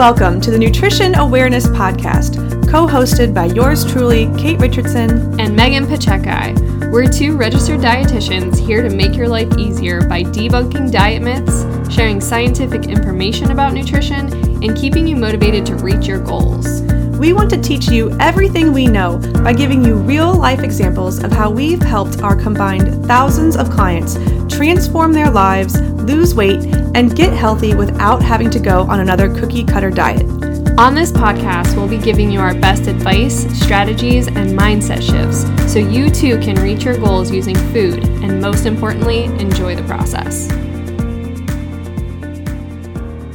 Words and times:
Welcome 0.00 0.40
to 0.40 0.50
the 0.50 0.56
Nutrition 0.56 1.14
Awareness 1.16 1.66
Podcast, 1.66 2.36
co 2.70 2.86
hosted 2.86 3.34
by 3.34 3.44
yours 3.44 3.84
truly, 3.84 4.32
Kate 4.38 4.58
Richardson 4.58 5.38
and 5.38 5.54
Megan 5.54 5.86
Pacheco. 5.86 6.54
We're 6.90 7.06
two 7.06 7.36
registered 7.36 7.80
dietitians 7.80 8.58
here 8.58 8.82
to 8.82 8.88
make 8.88 9.14
your 9.14 9.28
life 9.28 9.58
easier 9.58 10.00
by 10.00 10.22
debunking 10.22 10.90
diet 10.90 11.22
myths, 11.22 11.94
sharing 11.94 12.18
scientific 12.18 12.86
information 12.86 13.50
about 13.50 13.74
nutrition, 13.74 14.32
and 14.64 14.74
keeping 14.74 15.06
you 15.06 15.16
motivated 15.16 15.66
to 15.66 15.76
reach 15.76 16.06
your 16.06 16.20
goals. 16.20 16.80
We 17.18 17.34
want 17.34 17.50
to 17.50 17.60
teach 17.60 17.88
you 17.88 18.16
everything 18.20 18.72
we 18.72 18.86
know 18.86 19.18
by 19.44 19.52
giving 19.52 19.84
you 19.84 19.96
real 19.96 20.32
life 20.32 20.60
examples 20.60 21.22
of 21.22 21.30
how 21.30 21.50
we've 21.50 21.82
helped 21.82 22.22
our 22.22 22.34
combined 22.34 23.04
thousands 23.04 23.54
of 23.54 23.68
clients 23.68 24.16
transform 24.60 25.10
their 25.14 25.30
lives, 25.30 25.80
lose 26.02 26.34
weight, 26.34 26.62
and 26.94 27.16
get 27.16 27.32
healthy 27.32 27.74
without 27.74 28.22
having 28.22 28.50
to 28.50 28.58
go 28.58 28.82
on 28.82 29.00
another 29.00 29.34
cookie 29.40 29.64
cutter 29.64 29.88
diet. 29.88 30.20
On 30.78 30.94
this 30.94 31.10
podcast, 31.10 31.74
we'll 31.76 31.88
be 31.88 31.96
giving 31.96 32.30
you 32.30 32.40
our 32.40 32.52
best 32.52 32.86
advice, 32.86 33.46
strategies, 33.58 34.26
and 34.26 34.50
mindset 34.50 35.00
shifts 35.00 35.72
so 35.72 35.78
you 35.78 36.10
too 36.10 36.38
can 36.40 36.56
reach 36.56 36.84
your 36.84 36.98
goals 36.98 37.30
using 37.30 37.56
food 37.72 38.04
and, 38.22 38.38
most 38.38 38.66
importantly, 38.66 39.24
enjoy 39.24 39.74
the 39.74 39.82
process. 39.84 40.48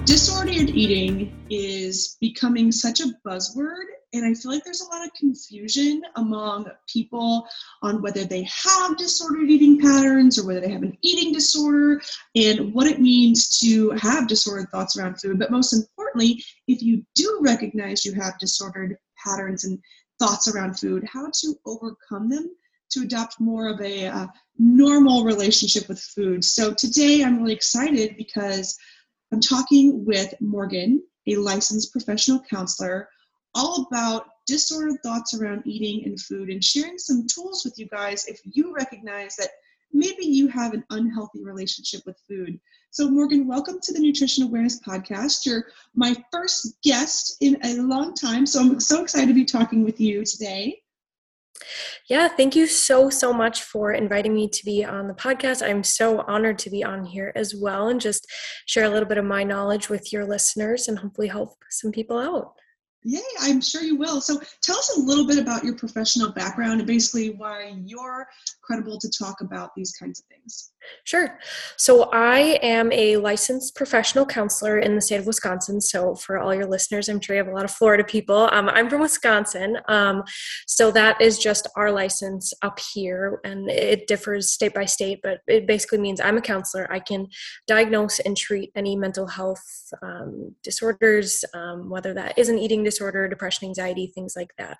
Disordered 0.05 0.69
eating 0.69 1.33
is 1.49 2.17
becoming 2.21 2.71
such 2.71 2.99
a 2.99 3.05
buzzword 3.25 3.85
and 4.15 4.25
I 4.25 4.33
feel 4.33 4.51
like 4.51 4.63
there's 4.63 4.81
a 4.81 4.89
lot 4.89 5.05
of 5.05 5.13
confusion 5.13 6.01
among 6.15 6.69
people 6.91 7.47
on 7.81 8.01
whether 8.01 8.23
they 8.23 8.47
have 8.65 8.97
disordered 8.97 9.49
eating 9.49 9.79
patterns 9.79 10.39
or 10.39 10.47
whether 10.47 10.61
they 10.61 10.71
have 10.71 10.83
an 10.83 10.97
eating 11.01 11.33
disorder 11.33 12.01
and 12.35 12.73
what 12.73 12.87
it 12.87 13.01
means 13.01 13.59
to 13.59 13.91
have 13.91 14.27
disordered 14.27 14.69
thoughts 14.69 14.97
around 14.97 15.19
food. 15.19 15.37
But 15.37 15.51
most 15.51 15.73
importantly, 15.73 16.43
if 16.67 16.81
you 16.81 17.05
do 17.15 17.39
recognize 17.41 18.05
you 18.05 18.13
have 18.13 18.39
disordered 18.39 18.97
patterns 19.23 19.65
and 19.65 19.79
thoughts 20.19 20.47
around 20.47 20.79
food, 20.79 21.03
how 21.11 21.29
to 21.41 21.55
overcome 21.65 22.29
them 22.29 22.55
to 22.91 23.01
adopt 23.01 23.39
more 23.39 23.67
of 23.67 23.81
a 23.81 24.07
uh, 24.07 24.27
normal 24.57 25.25
relationship 25.25 25.89
with 25.89 25.99
food. 25.99 26.43
So 26.43 26.73
today 26.73 27.23
I'm 27.23 27.41
really 27.41 27.53
excited 27.53 28.15
because 28.15 28.77
I'm 29.33 29.41
talking 29.41 30.05
with 30.05 30.33
Morgan, 30.39 31.03
a 31.27 31.35
licensed 31.35 31.91
professional 31.91 32.41
counselor 32.49 33.09
all 33.55 33.87
about 33.89 34.27
disordered 34.45 35.01
thoughts 35.01 35.33
around 35.33 35.63
eating 35.65 36.05
and 36.05 36.19
food 36.19 36.49
and 36.49 36.63
sharing 36.63 36.97
some 36.97 37.25
tools 37.25 37.63
with 37.63 37.79
you 37.79 37.87
guys 37.87 38.25
if 38.27 38.39
you 38.43 38.73
recognize 38.73 39.35
that 39.37 39.49
maybe 39.93 40.25
you 40.25 40.47
have 40.47 40.73
an 40.73 40.83
unhealthy 40.89 41.43
relationship 41.43 42.01
with 42.05 42.19
food. 42.27 42.59
So, 42.91 43.09
Morgan, 43.09 43.47
welcome 43.47 43.79
to 43.81 43.93
the 43.93 43.99
Nutrition 43.99 44.43
Awareness 44.43 44.81
Podcast. 44.81 45.45
You're 45.45 45.65
my 45.95 46.15
first 46.31 46.75
guest 46.83 47.37
in 47.39 47.57
a 47.63 47.75
long 47.81 48.13
time, 48.13 48.45
so 48.45 48.59
I'm 48.59 48.79
so 48.79 49.01
excited 49.01 49.27
to 49.27 49.33
be 49.33 49.45
talking 49.45 49.83
with 49.83 49.99
you 49.99 50.23
today. 50.25 50.81
Yeah, 52.09 52.27
thank 52.27 52.55
you 52.55 52.67
so, 52.67 53.09
so 53.09 53.31
much 53.31 53.63
for 53.63 53.93
inviting 53.93 54.35
me 54.35 54.49
to 54.49 54.65
be 54.65 54.83
on 54.83 55.07
the 55.07 55.13
podcast. 55.13 55.67
I'm 55.67 55.83
so 55.83 56.21
honored 56.27 56.59
to 56.59 56.69
be 56.69 56.83
on 56.83 57.05
here 57.05 57.31
as 57.35 57.55
well 57.55 57.87
and 57.87 57.99
just 58.01 58.29
share 58.65 58.83
a 58.83 58.89
little 58.89 59.07
bit 59.07 59.17
of 59.17 59.25
my 59.25 59.43
knowledge 59.43 59.89
with 59.89 60.11
your 60.11 60.25
listeners 60.25 60.87
and 60.89 60.99
hopefully 60.99 61.29
help 61.29 61.55
some 61.69 61.91
people 61.91 62.19
out. 62.19 62.53
Yay, 63.07 63.21
I'm 63.41 63.61
sure 63.61 63.83
you 63.83 63.95
will. 63.95 64.19
So 64.19 64.39
tell 64.63 64.77
us 64.77 64.97
a 64.97 64.99
little 64.99 65.27
bit 65.27 65.37
about 65.37 65.63
your 65.63 65.75
professional 65.75 66.31
background 66.31 66.79
and 66.79 66.87
basically 66.87 67.29
why 67.29 67.75
you're 67.85 68.27
credible 68.63 68.97
to 68.99 69.09
talk 69.09 69.41
about 69.41 69.69
these 69.75 69.91
kinds 69.91 70.19
of 70.19 70.25
things. 70.25 70.71
Sure. 71.03 71.37
So 71.77 72.09
I 72.11 72.59
am 72.61 72.91
a 72.91 73.17
licensed 73.17 73.75
professional 73.75 74.25
counselor 74.25 74.79
in 74.79 74.95
the 74.95 75.01
state 75.01 75.19
of 75.19 75.27
Wisconsin. 75.27 75.81
So 75.81 76.15
for 76.15 76.39
all 76.39 76.53
your 76.53 76.65
listeners, 76.65 77.07
I'm 77.07 77.21
sure 77.21 77.35
you 77.35 77.43
have 77.43 77.51
a 77.51 77.55
lot 77.55 77.65
of 77.65 77.71
Florida 77.71 78.03
people. 78.03 78.49
Um, 78.51 78.69
I'm 78.69 78.89
from 78.89 79.01
Wisconsin. 79.01 79.77
Um, 79.87 80.23
so 80.65 80.91
that 80.91 81.21
is 81.21 81.37
just 81.37 81.67
our 81.75 81.91
license 81.91 82.53
up 82.61 82.79
here, 82.93 83.39
and 83.43 83.69
it 83.69 84.07
differs 84.07 84.51
state 84.51 84.73
by 84.73 84.85
state, 84.85 85.19
but 85.21 85.41
it 85.47 85.67
basically 85.67 85.99
means 85.99 86.19
I'm 86.19 86.37
a 86.37 86.41
counselor. 86.41 86.91
I 86.91 86.99
can 86.99 87.27
diagnose 87.67 88.19
and 88.19 88.35
treat 88.35 88.71
any 88.75 88.95
mental 88.95 89.27
health 89.27 89.63
um, 90.01 90.55
disorders, 90.63 91.43
um, 91.53 91.89
whether 91.89 92.13
that 92.13 92.37
is 92.37 92.49
an 92.49 92.59
eating 92.59 92.83
disorder, 92.83 92.94
depression, 93.29 93.67
anxiety, 93.67 94.11
things 94.13 94.33
like 94.35 94.51
that. 94.57 94.77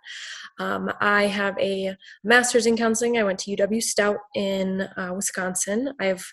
Um, 0.60 0.92
I 1.02 1.28
have 1.28 1.58
a 1.60 1.96
master's 2.24 2.66
in 2.66 2.78
counseling. 2.78 3.18
I 3.18 3.24
went 3.24 3.40
to 3.40 3.56
UW 3.56 3.82
Stout 3.82 4.18
in 4.36 4.82
uh, 4.98 5.12
Wisconsin. 5.16 5.94
I 6.00 6.06
have 6.06 6.24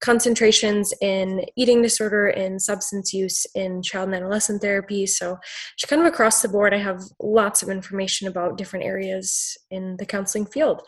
concentrations 0.00 0.94
in 1.00 1.44
eating 1.56 1.82
disorder, 1.82 2.28
in 2.28 2.60
substance 2.60 3.12
use, 3.12 3.46
in 3.54 3.82
child 3.82 4.08
and 4.08 4.16
adolescent 4.16 4.62
therapy. 4.62 5.06
So, 5.06 5.38
just 5.78 5.90
kind 5.90 6.00
of 6.00 6.06
across 6.06 6.42
the 6.42 6.48
board, 6.48 6.74
I 6.74 6.78
have 6.78 7.00
lots 7.20 7.62
of 7.62 7.68
information 7.68 8.28
about 8.28 8.58
different 8.58 8.84
areas 8.84 9.56
in 9.70 9.96
the 9.98 10.06
counseling 10.06 10.46
field. 10.46 10.82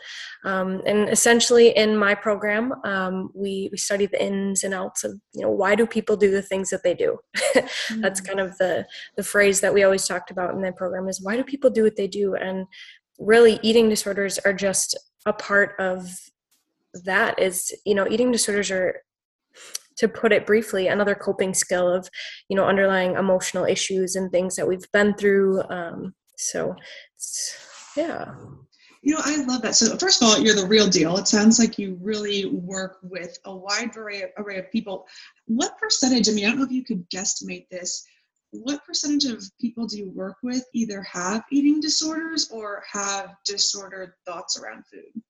Um, 0.45 0.81
and 0.85 1.09
essentially, 1.09 1.69
in 1.75 1.97
my 1.97 2.15
program, 2.15 2.73
um, 2.85 3.29
we, 3.33 3.69
we 3.71 3.77
study 3.77 4.05
the 4.05 4.23
ins 4.23 4.63
and 4.63 4.73
outs 4.73 5.03
of, 5.03 5.19
you 5.33 5.41
know, 5.41 5.51
why 5.51 5.75
do 5.75 5.85
people 5.85 6.15
do 6.15 6.31
the 6.31 6.41
things 6.41 6.69
that 6.69 6.83
they 6.83 6.93
do? 6.93 7.17
That's 7.53 8.21
mm. 8.21 8.27
kind 8.27 8.39
of 8.39 8.57
the, 8.57 8.85
the 9.17 9.23
phrase 9.23 9.61
that 9.61 9.73
we 9.73 9.83
always 9.83 10.07
talked 10.07 10.31
about 10.31 10.36
in 10.37 10.61
the 10.61 10.71
program 10.71 11.07
is 11.07 11.21
why 11.21 11.35
do 11.35 11.43
people 11.43 11.69
do 11.69 11.83
what 11.83 11.95
they 11.95 12.07
do? 12.07 12.35
And 12.35 12.65
really, 13.19 13.59
eating 13.63 13.89
disorders 13.89 14.37
are 14.39 14.53
just 14.53 14.97
a 15.25 15.33
part 15.33 15.75
of 15.79 16.09
that 17.05 17.37
is 17.39 17.75
you 17.85 17.93
know 17.93 18.07
eating 18.09 18.31
disorders 18.31 18.71
are 18.71 19.01
to 19.97 20.07
put 20.07 20.31
it 20.31 20.45
briefly 20.45 20.87
another 20.87 21.15
coping 21.15 21.53
skill 21.53 21.91
of 21.91 22.09
you 22.49 22.55
know 22.55 22.65
underlying 22.65 23.15
emotional 23.15 23.65
issues 23.65 24.15
and 24.15 24.31
things 24.31 24.55
that 24.55 24.67
we've 24.67 24.89
been 24.93 25.13
through 25.15 25.61
um, 25.69 26.13
so 26.37 26.75
yeah. 27.95 28.33
You 29.03 29.13
know 29.13 29.21
i 29.23 29.37
love 29.45 29.61
that. 29.61 29.75
So 29.75 29.95
first 29.97 30.21
of 30.21 30.27
all 30.27 30.39
you're 30.39 30.55
the 30.55 30.67
real 30.67 30.87
deal. 30.87 31.17
It 31.17 31.27
sounds 31.27 31.59
like 31.59 31.77
you 31.77 31.97
really 32.01 32.45
work 32.45 32.97
with 33.03 33.37
a 33.45 33.55
wide 33.55 33.95
array 33.95 34.23
of, 34.23 34.29
array 34.37 34.59
of 34.59 34.71
people. 34.71 35.05
What 35.45 35.77
percentage 35.77 36.29
i 36.29 36.31
mean 36.31 36.45
i 36.45 36.49
don't 36.49 36.59
know 36.59 36.65
if 36.65 36.71
you 36.71 36.83
could 36.83 37.09
guesstimate 37.09 37.67
this 37.69 38.03
what 38.51 38.83
percentage 38.85 39.25
of 39.25 39.43
people 39.59 39.85
do 39.87 39.97
you 39.97 40.09
work 40.11 40.37
with 40.43 40.65
either 40.73 41.01
have 41.03 41.43
eating 41.51 41.79
disorders 41.79 42.49
or 42.51 42.83
have 42.91 43.35
disordered 43.45 44.13
thoughts 44.25 44.59
around 44.59 44.83
food? 44.91 45.21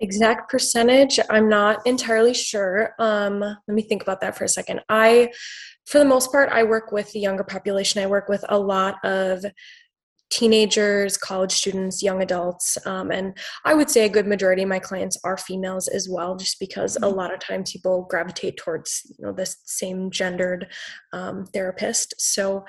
Exact 0.00 0.48
percentage 0.48 1.18
i'm 1.28 1.48
not 1.48 1.84
entirely 1.84 2.32
sure. 2.32 2.94
Um, 3.00 3.40
let 3.40 3.58
me 3.66 3.82
think 3.82 4.02
about 4.02 4.20
that 4.20 4.36
for 4.36 4.44
a 4.44 4.48
second. 4.48 4.80
I 4.88 5.32
for 5.86 5.98
the 5.98 6.04
most 6.04 6.30
part 6.30 6.50
i 6.52 6.62
work 6.62 6.92
with 6.92 7.10
the 7.12 7.20
younger 7.20 7.44
population. 7.44 8.02
I 8.02 8.06
work 8.06 8.28
with 8.28 8.44
a 8.48 8.58
lot 8.58 9.04
of 9.04 9.44
teenagers 10.30 11.16
college 11.16 11.52
students 11.52 12.02
young 12.02 12.22
adults 12.22 12.76
um, 12.86 13.10
and 13.10 13.36
i 13.64 13.74
would 13.74 13.88
say 13.88 14.04
a 14.04 14.08
good 14.08 14.26
majority 14.26 14.62
of 14.62 14.68
my 14.68 14.78
clients 14.78 15.16
are 15.24 15.36
females 15.36 15.88
as 15.88 16.08
well 16.08 16.36
just 16.36 16.60
because 16.60 16.96
a 16.96 17.00
mm-hmm. 17.00 17.16
lot 17.16 17.32
of 17.32 17.40
times 17.40 17.72
people 17.72 18.06
gravitate 18.10 18.56
towards 18.56 19.10
you 19.18 19.24
know 19.24 19.32
this 19.32 19.56
same 19.64 20.10
gendered 20.10 20.66
um, 21.12 21.46
therapist 21.46 22.14
so 22.18 22.64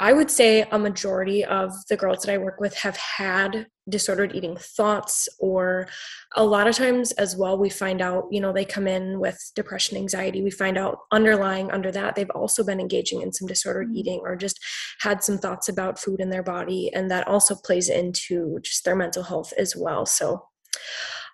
I 0.00 0.12
would 0.12 0.30
say 0.30 0.62
a 0.62 0.78
majority 0.78 1.44
of 1.44 1.72
the 1.88 1.96
girls 1.96 2.20
that 2.22 2.32
I 2.32 2.38
work 2.38 2.60
with 2.60 2.74
have 2.76 2.96
had 2.96 3.66
disordered 3.88 4.34
eating 4.34 4.56
thoughts, 4.56 5.28
or 5.40 5.88
a 6.36 6.44
lot 6.44 6.68
of 6.68 6.76
times 6.76 7.10
as 7.12 7.36
well, 7.36 7.58
we 7.58 7.70
find 7.70 8.00
out, 8.00 8.24
you 8.30 8.40
know, 8.40 8.52
they 8.52 8.64
come 8.64 8.86
in 8.86 9.18
with 9.18 9.38
depression, 9.56 9.96
anxiety. 9.96 10.42
We 10.42 10.50
find 10.50 10.78
out 10.78 10.98
underlying 11.10 11.70
under 11.72 11.90
that, 11.92 12.14
they've 12.14 12.30
also 12.30 12.62
been 12.62 12.80
engaging 12.80 13.22
in 13.22 13.32
some 13.32 13.48
disordered 13.48 13.88
mm-hmm. 13.88 13.96
eating 13.96 14.20
or 14.22 14.36
just 14.36 14.60
had 15.00 15.24
some 15.24 15.38
thoughts 15.38 15.68
about 15.68 15.98
food 15.98 16.20
in 16.20 16.30
their 16.30 16.42
body. 16.44 16.92
And 16.94 17.10
that 17.10 17.26
also 17.26 17.54
plays 17.54 17.88
into 17.88 18.60
just 18.62 18.84
their 18.84 18.96
mental 18.96 19.24
health 19.24 19.52
as 19.58 19.74
well. 19.74 20.06
So 20.06 20.44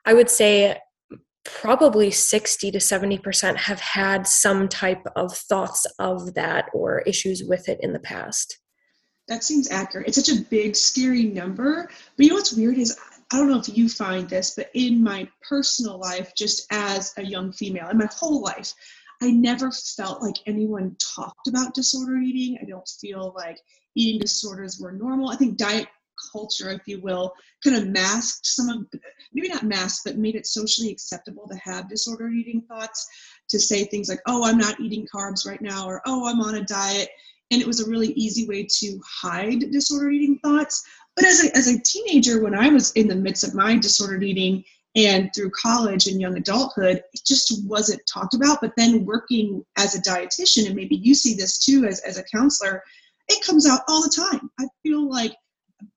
I 0.06 0.14
would 0.14 0.30
say 0.30 0.78
probably 1.44 2.10
60 2.10 2.70
to 2.70 2.78
70% 2.78 3.56
have 3.56 3.80
had 3.80 4.26
some 4.26 4.68
type 4.68 5.04
of 5.16 5.36
thoughts 5.36 5.86
of 5.98 6.34
that 6.34 6.66
or 6.72 7.00
issues 7.00 7.42
with 7.44 7.68
it 7.68 7.78
in 7.82 7.92
the 7.92 7.98
past. 7.98 8.58
That 9.28 9.44
seems 9.44 9.70
accurate. 9.70 10.08
It's 10.08 10.16
such 10.16 10.36
a 10.36 10.42
big, 10.42 10.76
scary 10.76 11.24
number. 11.24 11.88
But 12.16 12.24
you 12.24 12.30
know 12.30 12.36
what's 12.36 12.52
weird 12.52 12.78
is 12.78 12.98
I 13.32 13.38
don't 13.38 13.48
know 13.48 13.58
if 13.58 13.74
you 13.74 13.88
find 13.88 14.28
this, 14.28 14.54
but 14.54 14.70
in 14.74 15.02
my 15.02 15.28
personal 15.48 15.98
life, 15.98 16.32
just 16.36 16.66
as 16.70 17.12
a 17.16 17.24
young 17.24 17.52
female, 17.52 17.88
in 17.88 17.98
my 17.98 18.08
whole 18.12 18.42
life, 18.42 18.74
I 19.22 19.30
never 19.30 19.70
felt 19.70 20.22
like 20.22 20.36
anyone 20.46 20.96
talked 21.16 21.48
about 21.48 21.74
disordered 21.74 22.22
eating. 22.22 22.58
I 22.60 22.66
don't 22.66 22.88
feel 23.00 23.32
like 23.36 23.58
eating 23.96 24.20
disorders 24.20 24.78
were 24.78 24.92
normal. 24.92 25.30
I 25.30 25.36
think 25.36 25.56
diet 25.56 25.88
culture, 26.32 26.70
if 26.70 26.82
you 26.86 27.00
will, 27.00 27.32
kind 27.62 27.76
of 27.76 27.88
masked 27.88 28.46
some 28.46 28.68
of, 28.68 29.00
maybe 29.32 29.48
not 29.48 29.64
masked, 29.64 30.02
but 30.04 30.16
made 30.16 30.34
it 30.34 30.46
socially 30.46 30.90
acceptable 30.90 31.48
to 31.48 31.56
have 31.56 31.88
disordered 31.88 32.34
eating 32.34 32.62
thoughts, 32.68 33.06
to 33.48 33.58
say 33.58 33.84
things 33.84 34.08
like, 34.08 34.20
oh, 34.26 34.44
I'm 34.44 34.58
not 34.58 34.80
eating 34.80 35.06
carbs 35.14 35.46
right 35.46 35.62
now, 35.62 35.86
or 35.86 36.02
oh, 36.06 36.28
I'm 36.28 36.40
on 36.40 36.56
a 36.56 36.64
diet. 36.64 37.08
And 37.50 37.60
it 37.60 37.66
was 37.66 37.80
a 37.80 37.88
really 37.88 38.12
easy 38.12 38.46
way 38.46 38.66
to 38.78 39.00
hide 39.06 39.70
disordered 39.70 40.14
eating 40.14 40.38
thoughts. 40.42 40.84
But 41.16 41.26
as 41.26 41.44
a, 41.44 41.56
as 41.56 41.68
a 41.68 41.80
teenager, 41.80 42.42
when 42.42 42.54
I 42.54 42.68
was 42.68 42.92
in 42.92 43.06
the 43.06 43.14
midst 43.14 43.44
of 43.44 43.54
my 43.54 43.76
disordered 43.76 44.24
eating, 44.24 44.64
and 44.96 45.30
through 45.34 45.50
college 45.50 46.06
and 46.06 46.20
young 46.20 46.36
adulthood 46.36 47.02
it 47.12 47.20
just 47.26 47.66
wasn't 47.66 48.00
talked 48.06 48.34
about 48.34 48.60
but 48.60 48.72
then 48.76 49.04
working 49.04 49.64
as 49.76 49.94
a 49.94 50.02
dietitian 50.02 50.66
and 50.66 50.76
maybe 50.76 50.96
you 50.96 51.14
see 51.14 51.34
this 51.34 51.58
too 51.58 51.84
as, 51.84 52.00
as 52.00 52.18
a 52.18 52.24
counselor 52.24 52.82
it 53.28 53.44
comes 53.44 53.66
out 53.66 53.80
all 53.88 54.02
the 54.02 54.08
time 54.08 54.50
i 54.60 54.66
feel 54.82 55.08
like 55.08 55.34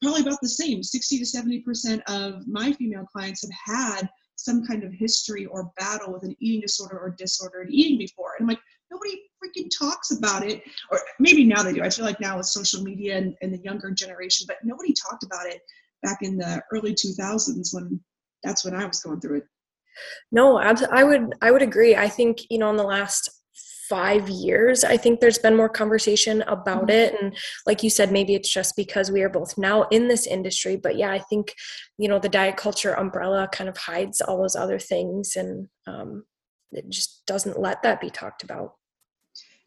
probably 0.01 0.21
about 0.21 0.39
the 0.41 0.49
same 0.49 0.83
60 0.83 1.19
to 1.19 1.25
70 1.25 1.61
percent 1.61 2.01
of 2.07 2.47
my 2.47 2.71
female 2.73 3.05
clients 3.05 3.43
have 3.43 3.75
had 3.75 4.09
some 4.35 4.65
kind 4.65 4.83
of 4.83 4.93
history 4.93 5.45
or 5.47 5.71
battle 5.77 6.13
with 6.13 6.23
an 6.23 6.35
eating 6.39 6.61
disorder 6.61 6.99
or 6.99 7.15
disordered 7.17 7.69
eating 7.71 7.97
before 7.97 8.33
and 8.37 8.43
i'm 8.43 8.47
like 8.47 8.61
nobody 8.91 9.21
freaking 9.43 9.69
talks 9.77 10.11
about 10.11 10.43
it 10.43 10.61
or 10.91 10.99
maybe 11.19 11.43
now 11.43 11.63
they 11.63 11.73
do 11.73 11.83
i 11.83 11.89
feel 11.89 12.05
like 12.05 12.19
now 12.19 12.37
with 12.37 12.45
social 12.45 12.83
media 12.83 13.17
and, 13.17 13.35
and 13.41 13.53
the 13.53 13.63
younger 13.63 13.91
generation 13.91 14.45
but 14.47 14.57
nobody 14.63 14.93
talked 14.93 15.23
about 15.23 15.45
it 15.47 15.61
back 16.03 16.19
in 16.21 16.37
the 16.37 16.61
early 16.71 16.93
2000s 16.93 17.73
when 17.73 17.99
that's 18.43 18.63
when 18.63 18.75
I 18.75 18.85
was 18.85 18.99
going 19.01 19.19
through 19.19 19.37
it. 19.37 19.43
No, 20.31 20.57
I 20.57 21.03
would 21.03 21.33
I 21.41 21.51
would 21.51 21.63
agree. 21.63 21.95
I 21.95 22.07
think 22.07 22.39
you 22.49 22.59
know 22.59 22.69
in 22.69 22.75
the 22.75 22.83
last 22.83 23.29
five 23.89 24.29
years 24.29 24.83
i 24.83 24.97
think 24.97 25.19
there's 25.19 25.37
been 25.37 25.55
more 25.55 25.69
conversation 25.69 26.41
about 26.43 26.87
mm-hmm. 26.87 26.89
it 26.89 27.21
and 27.21 27.35
like 27.65 27.83
you 27.83 27.89
said 27.89 28.11
maybe 28.11 28.35
it's 28.35 28.51
just 28.51 28.75
because 28.75 29.11
we 29.11 29.21
are 29.21 29.29
both 29.29 29.57
now 29.57 29.83
in 29.89 30.07
this 30.07 30.27
industry 30.27 30.75
but 30.75 30.97
yeah 30.97 31.11
i 31.11 31.19
think 31.19 31.53
you 31.97 32.07
know 32.07 32.19
the 32.19 32.29
diet 32.29 32.57
culture 32.57 32.93
umbrella 32.93 33.47
kind 33.51 33.69
of 33.69 33.77
hides 33.77 34.21
all 34.21 34.41
those 34.41 34.55
other 34.55 34.79
things 34.79 35.35
and 35.35 35.67
um, 35.87 36.23
it 36.71 36.89
just 36.89 37.25
doesn't 37.25 37.59
let 37.59 37.81
that 37.83 38.01
be 38.01 38.09
talked 38.09 38.43
about 38.43 38.73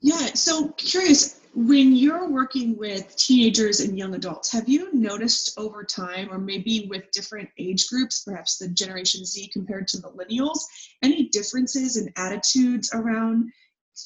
yeah 0.00 0.26
so 0.34 0.68
curious 0.70 1.40
when 1.54 1.96
you're 1.96 2.28
working 2.28 2.76
with 2.76 3.16
teenagers 3.16 3.80
and 3.80 3.98
young 3.98 4.14
adults, 4.14 4.52
have 4.52 4.68
you 4.68 4.88
noticed 4.92 5.58
over 5.58 5.82
time, 5.82 6.28
or 6.30 6.38
maybe 6.38 6.86
with 6.88 7.10
different 7.10 7.48
age 7.58 7.88
groups, 7.88 8.22
perhaps 8.22 8.56
the 8.56 8.68
Generation 8.68 9.24
Z 9.24 9.48
compared 9.52 9.88
to 9.88 9.98
millennials, 9.98 10.60
any 11.02 11.28
differences 11.28 11.96
in 11.96 12.12
attitudes 12.16 12.90
around 12.94 13.50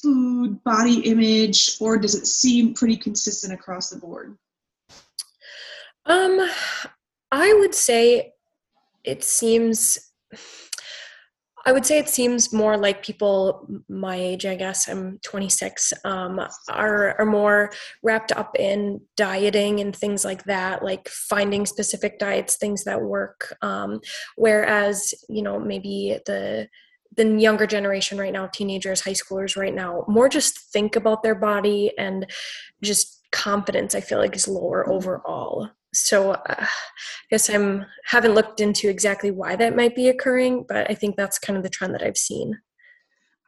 food, 0.01 0.63
body 0.63 0.99
image, 1.01 1.77
or 1.79 1.97
does 1.97 2.15
it 2.15 2.27
seem 2.27 2.73
pretty 2.73 2.97
consistent 2.97 3.53
across 3.53 3.89
the 3.89 3.97
board? 3.97 4.37
Um, 6.05 6.39
I 7.31 7.53
would 7.53 7.73
say 7.73 8.33
it 9.03 9.23
seems 9.23 9.99
I 11.67 11.71
would 11.71 11.85
say 11.85 11.97
it 11.97 12.09
seems 12.09 12.53
more 12.53 12.77
like 12.77 13.03
people 13.03 13.67
my 13.89 14.15
age, 14.15 14.45
I 14.45 14.55
guess 14.55 14.87
I'm 14.87 15.17
26, 15.23 15.93
um, 16.03 16.39
are, 16.69 17.19
are 17.19 17.25
more 17.25 17.71
wrapped 18.03 18.31
up 18.31 18.55
in 18.59 19.01
dieting 19.17 19.79
and 19.79 19.95
things 19.95 20.23
like 20.23 20.43
that, 20.43 20.83
like 20.83 21.09
finding 21.09 21.65
specific 21.65 22.19
diets, 22.19 22.57
things 22.57 22.83
that 22.83 23.01
work. 23.01 23.55
Um, 23.63 23.99
whereas, 24.35 25.15
you 25.27 25.41
know, 25.41 25.59
maybe 25.59 26.19
the 26.27 26.69
the 27.17 27.25
younger 27.39 27.67
generation 27.67 28.17
right 28.17 28.33
now, 28.33 28.47
teenagers, 28.47 29.01
high 29.01 29.11
schoolers 29.11 29.57
right 29.57 29.73
now, 29.73 30.05
more 30.07 30.29
just 30.29 30.71
think 30.71 30.95
about 30.95 31.23
their 31.23 31.35
body 31.35 31.91
and 31.97 32.25
just 32.83 33.21
confidence, 33.31 33.95
I 33.95 34.01
feel 34.01 34.19
like, 34.19 34.35
is 34.35 34.47
lower 34.47 34.87
overall 34.89 35.69
so 35.95 36.31
uh, 36.31 36.43
I 36.59 36.67
guess 37.29 37.49
I'm 37.49 37.85
haven't 38.05 38.35
looked 38.35 38.59
into 38.59 38.89
exactly 38.89 39.31
why 39.31 39.55
that 39.55 39.75
might 39.75 39.95
be 39.95 40.09
occurring, 40.09 40.65
but 40.67 40.89
I 40.89 40.93
think 40.93 41.15
that's 41.15 41.39
kind 41.39 41.57
of 41.57 41.63
the 41.63 41.69
trend 41.69 41.93
that 41.93 42.03
I've 42.03 42.17
seen. 42.17 42.59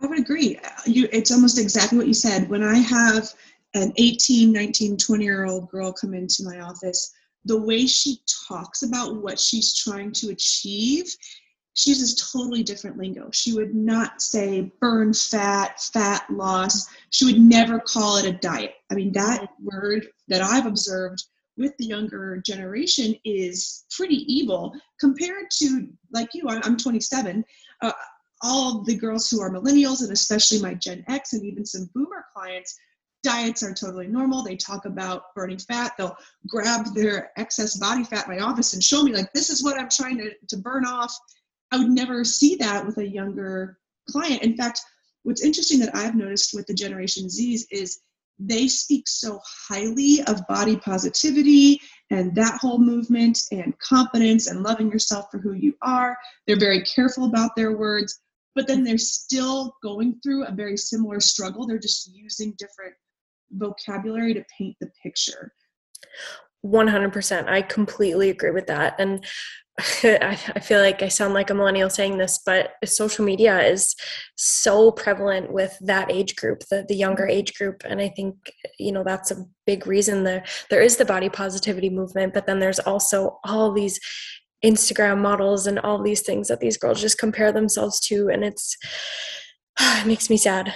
I 0.02 0.08
would 0.08 0.20
agree. 0.20 0.60
You, 0.86 1.08
it's 1.12 1.32
almost 1.32 1.60
exactly 1.60 1.98
what 1.98 2.08
you 2.08 2.14
said. 2.14 2.50
When 2.50 2.64
I 2.64 2.78
have 2.78 3.34
an 3.74 3.94
18, 3.98 4.52
19, 4.52 4.98
20 4.98 5.24
year 5.24 5.46
old 5.46 5.70
girl 5.70 5.92
come 5.92 6.14
into 6.14 6.44
my 6.44 6.62
office, 6.62 7.12
the 7.46 7.60
way 7.60 7.86
she 7.86 8.20
talks 8.48 8.84
about 8.84 9.18
what 9.18 9.40
she's 9.40 9.76
trying 9.76 10.12
to 10.14 10.30
achieve, 10.30 11.06
she 11.78 11.92
uses 11.92 12.16
totally 12.16 12.64
different 12.64 12.98
lingo. 12.98 13.30
She 13.32 13.54
would 13.54 13.76
not 13.76 14.20
say 14.20 14.72
burn 14.82 15.14
fat, 15.14 15.80
fat 15.80 16.26
loss. 16.28 16.88
She 17.12 17.26
would 17.26 17.40
never 17.40 17.80
call 17.80 18.18
it 18.18 18.26
a 18.26 18.32
diet. 18.32 18.74
I 18.92 18.96
mean, 18.96 19.12
that 19.12 19.48
word 19.62 20.08
that 20.28 20.42
I've 20.42 20.66
observed 20.66 21.24
with 21.56 21.78
the 21.78 21.86
younger 21.86 22.42
generation 22.44 23.16
is 23.26 23.86
pretty 23.96 24.26
evil 24.32 24.74
compared 25.00 25.50
to 25.52 25.88
like 26.12 26.30
you 26.34 26.48
i'm 26.48 26.78
27 26.78 27.44
uh, 27.82 27.92
all 28.44 28.84
the 28.84 28.96
girls 28.96 29.28
who 29.30 29.42
are 29.42 29.50
millennials 29.50 30.04
and 30.04 30.12
especially 30.12 30.62
my 30.62 30.76
gen 30.76 31.04
x 31.10 31.34
and 31.34 31.44
even 31.44 31.66
some 31.66 31.90
boomer 31.96 32.26
clients 32.36 32.78
diets 33.24 33.64
are 33.64 33.74
totally 33.74 34.06
normal 34.06 34.44
they 34.44 34.56
talk 34.56 34.86
about 34.86 35.34
burning 35.34 35.58
fat 35.58 35.94
they'll 35.98 36.16
grab 36.48 36.86
their 36.94 37.32
excess 37.38 37.76
body 37.78 38.04
fat 38.04 38.28
in 38.28 38.38
my 38.38 38.44
office 38.44 38.74
and 38.74 38.84
show 38.84 39.02
me 39.02 39.12
like 39.12 39.34
this 39.34 39.50
is 39.50 39.64
what 39.64 39.80
i'm 39.80 39.90
trying 39.90 40.18
to, 40.18 40.30
to 40.48 40.58
burn 40.58 40.86
off 40.86 41.18
i 41.72 41.78
would 41.78 41.90
never 41.90 42.24
see 42.24 42.56
that 42.56 42.86
with 42.86 42.98
a 42.98 43.08
younger 43.08 43.78
client 44.10 44.42
in 44.44 44.56
fact 44.56 44.82
what's 45.24 45.44
interesting 45.44 45.80
that 45.80 45.96
i've 45.96 46.16
noticed 46.16 46.54
with 46.54 46.66
the 46.68 46.74
generation 46.74 47.30
z's 47.30 47.68
is 47.72 48.00
they 48.40 48.68
speak 48.68 49.08
so 49.08 49.40
highly 49.68 50.22
of 50.28 50.46
body 50.48 50.78
positivity 50.78 51.82
and 52.12 52.36
that 52.36 52.60
whole 52.60 52.78
movement 52.78 53.40
and 53.52 53.78
confidence 53.80 54.48
and 54.48 54.64
loving 54.64 54.92
yourself 54.92 55.26
for 55.32 55.40
who 55.40 55.54
you 55.54 55.74
are. 55.82 56.16
They're 56.46 56.60
very 56.60 56.84
careful 56.84 57.26
about 57.26 57.56
their 57.56 57.76
words, 57.76 58.20
but 58.56 58.68
then 58.68 58.84
they're 58.84 58.98
still 58.98 59.76
going 59.82 60.20
through 60.22 60.46
a 60.46 60.52
very 60.52 60.78
similar 60.78 61.20
struggle. 61.20 61.66
They're 61.66 61.80
just 61.80 62.12
using 62.14 62.54
different 62.58 62.94
vocabulary 63.52 64.34
to 64.36 64.46
paint 64.58 64.76
the 64.80 64.92
picture. 65.02 65.54
100%. 66.66 67.48
I 67.48 67.62
completely 67.62 68.30
agree 68.30 68.52
with 68.52 68.68
that. 68.68 68.96
And 69.00 69.26
I, 70.04 70.36
feel 70.36 70.82
like 70.82 71.04
I 71.04 71.08
sound 71.08 71.36
like 71.36 71.52
a 71.52 71.54
millennial 71.54 71.90
saying 71.90 72.18
this, 72.18 72.40
but 72.44 72.72
social 72.84 73.24
media 73.24 73.62
is 73.62 73.96
so 74.36 74.92
prevalent 74.92 75.54
with 75.54 75.78
that 75.82 76.12
age 76.12 76.36
group, 76.36 76.64
the, 76.72 76.84
the 76.88 76.96
younger 76.96 77.24
mm-hmm. 77.24 77.38
age 77.38 77.54
group. 77.54 77.84
And 77.86 78.02
I 78.02 78.10
think, 78.10 78.36
you 78.80 78.92
know, 78.92 79.04
that's 79.04 79.30
a 79.30 79.46
big 79.68 79.86
reason 79.86 80.24
there 80.24 80.44
there 80.72 80.82
is 80.82 80.98
the 80.98 81.06
body 81.06 81.30
positivity 81.30 81.92
movement, 81.92 82.34
but 82.34 82.48
then 82.48 82.58
there's 82.58 82.80
also 82.80 83.40
all 83.44 83.72
these 83.72 84.00
Instagram 84.66 85.20
models 85.20 85.68
and 85.68 85.78
all 85.80 86.02
these 86.02 86.22
things 86.22 86.48
that 86.48 86.60
these 86.60 86.78
girls 86.78 87.00
just 87.00 87.20
compare 87.20 87.52
themselves 87.52 88.00
to. 88.08 88.30
And 88.30 88.44
it's 88.44 88.76
it 89.80 90.08
makes 90.08 90.28
me 90.28 90.38
sad 90.38 90.74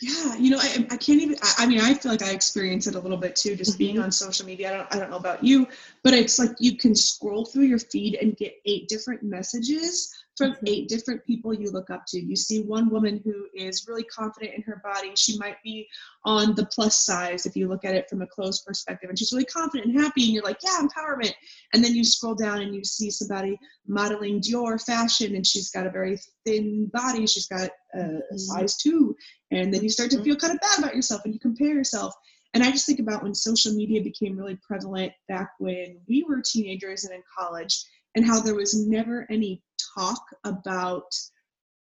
yeah 0.00 0.34
you 0.36 0.50
know 0.50 0.58
i, 0.60 0.86
I 0.90 0.96
can't 0.96 1.20
even 1.20 1.36
I, 1.42 1.54
I, 1.58 1.66
mean 1.66 1.80
i 1.80 1.92
feel 1.94 2.10
like 2.10 2.22
i 2.22 2.30
experience 2.30 2.86
it 2.86 2.94
a 2.94 3.00
little 3.00 3.16
bit 3.16 3.36
too 3.36 3.54
just 3.54 3.72
mm-hmm. 3.72 3.78
being 3.78 3.98
on 3.98 4.10
social 4.10 4.46
media 4.46 4.68
I 4.68 4.76
don't, 4.76 4.94
I 4.94 4.98
don't 4.98 5.10
know 5.10 5.16
about 5.16 5.44
you 5.44 5.68
but 6.02 6.14
it's 6.14 6.38
like 6.38 6.52
you 6.58 6.76
can 6.76 6.94
scroll 6.94 7.44
through 7.44 7.64
your 7.64 7.78
feed 7.78 8.14
and 8.14 8.36
get 8.36 8.60
eight 8.64 8.88
different 8.88 9.22
messages 9.22 10.14
from 10.40 10.56
eight 10.66 10.88
different 10.88 11.22
people 11.26 11.52
you 11.52 11.70
look 11.70 11.90
up 11.90 12.06
to. 12.08 12.18
You 12.18 12.34
see 12.34 12.62
one 12.62 12.88
woman 12.88 13.20
who 13.22 13.46
is 13.54 13.86
really 13.86 14.04
confident 14.04 14.54
in 14.54 14.62
her 14.62 14.80
body. 14.82 15.12
She 15.14 15.36
might 15.36 15.62
be 15.62 15.86
on 16.24 16.54
the 16.54 16.64
plus 16.64 17.04
size 17.04 17.44
if 17.44 17.54
you 17.54 17.68
look 17.68 17.84
at 17.84 17.94
it 17.94 18.08
from 18.08 18.22
a 18.22 18.26
closed 18.26 18.64
perspective, 18.64 19.10
and 19.10 19.18
she's 19.18 19.32
really 19.32 19.44
confident 19.44 19.92
and 19.92 20.00
happy, 20.00 20.24
and 20.24 20.32
you're 20.32 20.42
like, 20.42 20.60
yeah, 20.64 20.80
empowerment. 20.80 21.34
And 21.74 21.84
then 21.84 21.94
you 21.94 22.04
scroll 22.04 22.34
down 22.34 22.62
and 22.62 22.74
you 22.74 22.82
see 22.84 23.10
somebody 23.10 23.58
modeling 23.86 24.40
Dior 24.40 24.82
fashion, 24.82 25.36
and 25.36 25.46
she's 25.46 25.70
got 25.70 25.86
a 25.86 25.90
very 25.90 26.18
thin 26.46 26.90
body. 26.90 27.26
She's 27.26 27.46
got 27.46 27.68
a, 27.94 27.98
a 27.98 28.02
mm-hmm. 28.02 28.36
size 28.38 28.78
two, 28.78 29.14
and 29.50 29.74
then 29.74 29.82
you 29.82 29.90
start 29.90 30.08
to 30.12 30.16
mm-hmm. 30.16 30.24
feel 30.24 30.36
kind 30.36 30.54
of 30.54 30.60
bad 30.60 30.78
about 30.78 30.96
yourself, 30.96 31.20
and 31.26 31.34
you 31.34 31.40
compare 31.40 31.74
yourself. 31.74 32.14
And 32.54 32.64
I 32.64 32.70
just 32.70 32.86
think 32.86 32.98
about 32.98 33.22
when 33.22 33.34
social 33.34 33.74
media 33.74 34.02
became 34.02 34.38
really 34.38 34.58
prevalent 34.66 35.12
back 35.28 35.50
when 35.58 35.98
we 36.08 36.24
were 36.26 36.42
teenagers 36.42 37.04
and 37.04 37.14
in 37.14 37.22
college 37.38 37.84
and 38.16 38.24
how 38.24 38.40
there 38.40 38.54
was 38.54 38.74
never 38.88 39.26
any 39.30 39.62
talk 39.96 40.22
about 40.44 41.12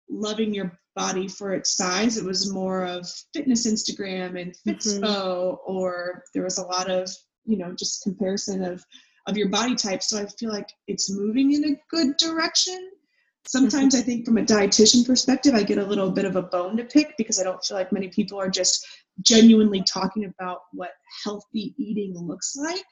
loving 0.10 0.54
your 0.54 0.78
body 0.96 1.28
for 1.28 1.54
its 1.54 1.78
size. 1.78 2.18
It 2.18 2.26
was 2.26 2.52
more 2.52 2.86
of 2.86 3.10
fitness 3.34 3.68
Instagram 3.68 4.40
and 4.40 4.56
Fitspo, 4.68 5.02
mm-hmm. 5.02 5.72
or 5.72 6.24
there 6.34 6.44
was 6.44 6.58
a 6.58 6.66
lot 6.66 6.90
of, 6.90 7.10
you 7.46 7.58
know, 7.58 7.74
just 7.78 8.04
comparison 8.04 8.64
of 8.64 8.84
of 9.28 9.38
your 9.38 9.50
body 9.50 9.76
type. 9.76 10.02
So 10.02 10.20
I 10.20 10.26
feel 10.26 10.50
like 10.50 10.70
it's 10.88 11.12
moving 11.12 11.54
in 11.54 11.64
a 11.66 11.80
good 11.90 12.18
direction. 12.18 12.92
Sometimes 13.48 13.94
mm-hmm. 13.94 14.02
I 14.02 14.06
think 14.06 14.26
from 14.26 14.38
a 14.38 14.44
dietitian 14.44 15.06
perspective, 15.06 15.54
I 15.54 15.64
get 15.64 15.78
a 15.78 15.86
little 15.86 16.12
bit 16.12 16.26
of 16.26 16.36
a 16.36 16.42
bone 16.42 16.78
to 16.78 16.84
pick 16.84 17.16
because 17.18 17.40
I 17.40 17.44
don't 17.44 17.64
feel 17.64 17.78
like 17.78 17.92
many 17.92 18.10
people 18.10 18.40
are 18.40 18.50
just 18.50 18.86
genuinely 19.22 19.84
talking 19.84 20.26
about 20.26 20.62
what 20.72 20.92
healthy 21.24 21.76
eating 21.78 22.18
looks 22.18 22.56
like 22.56 22.84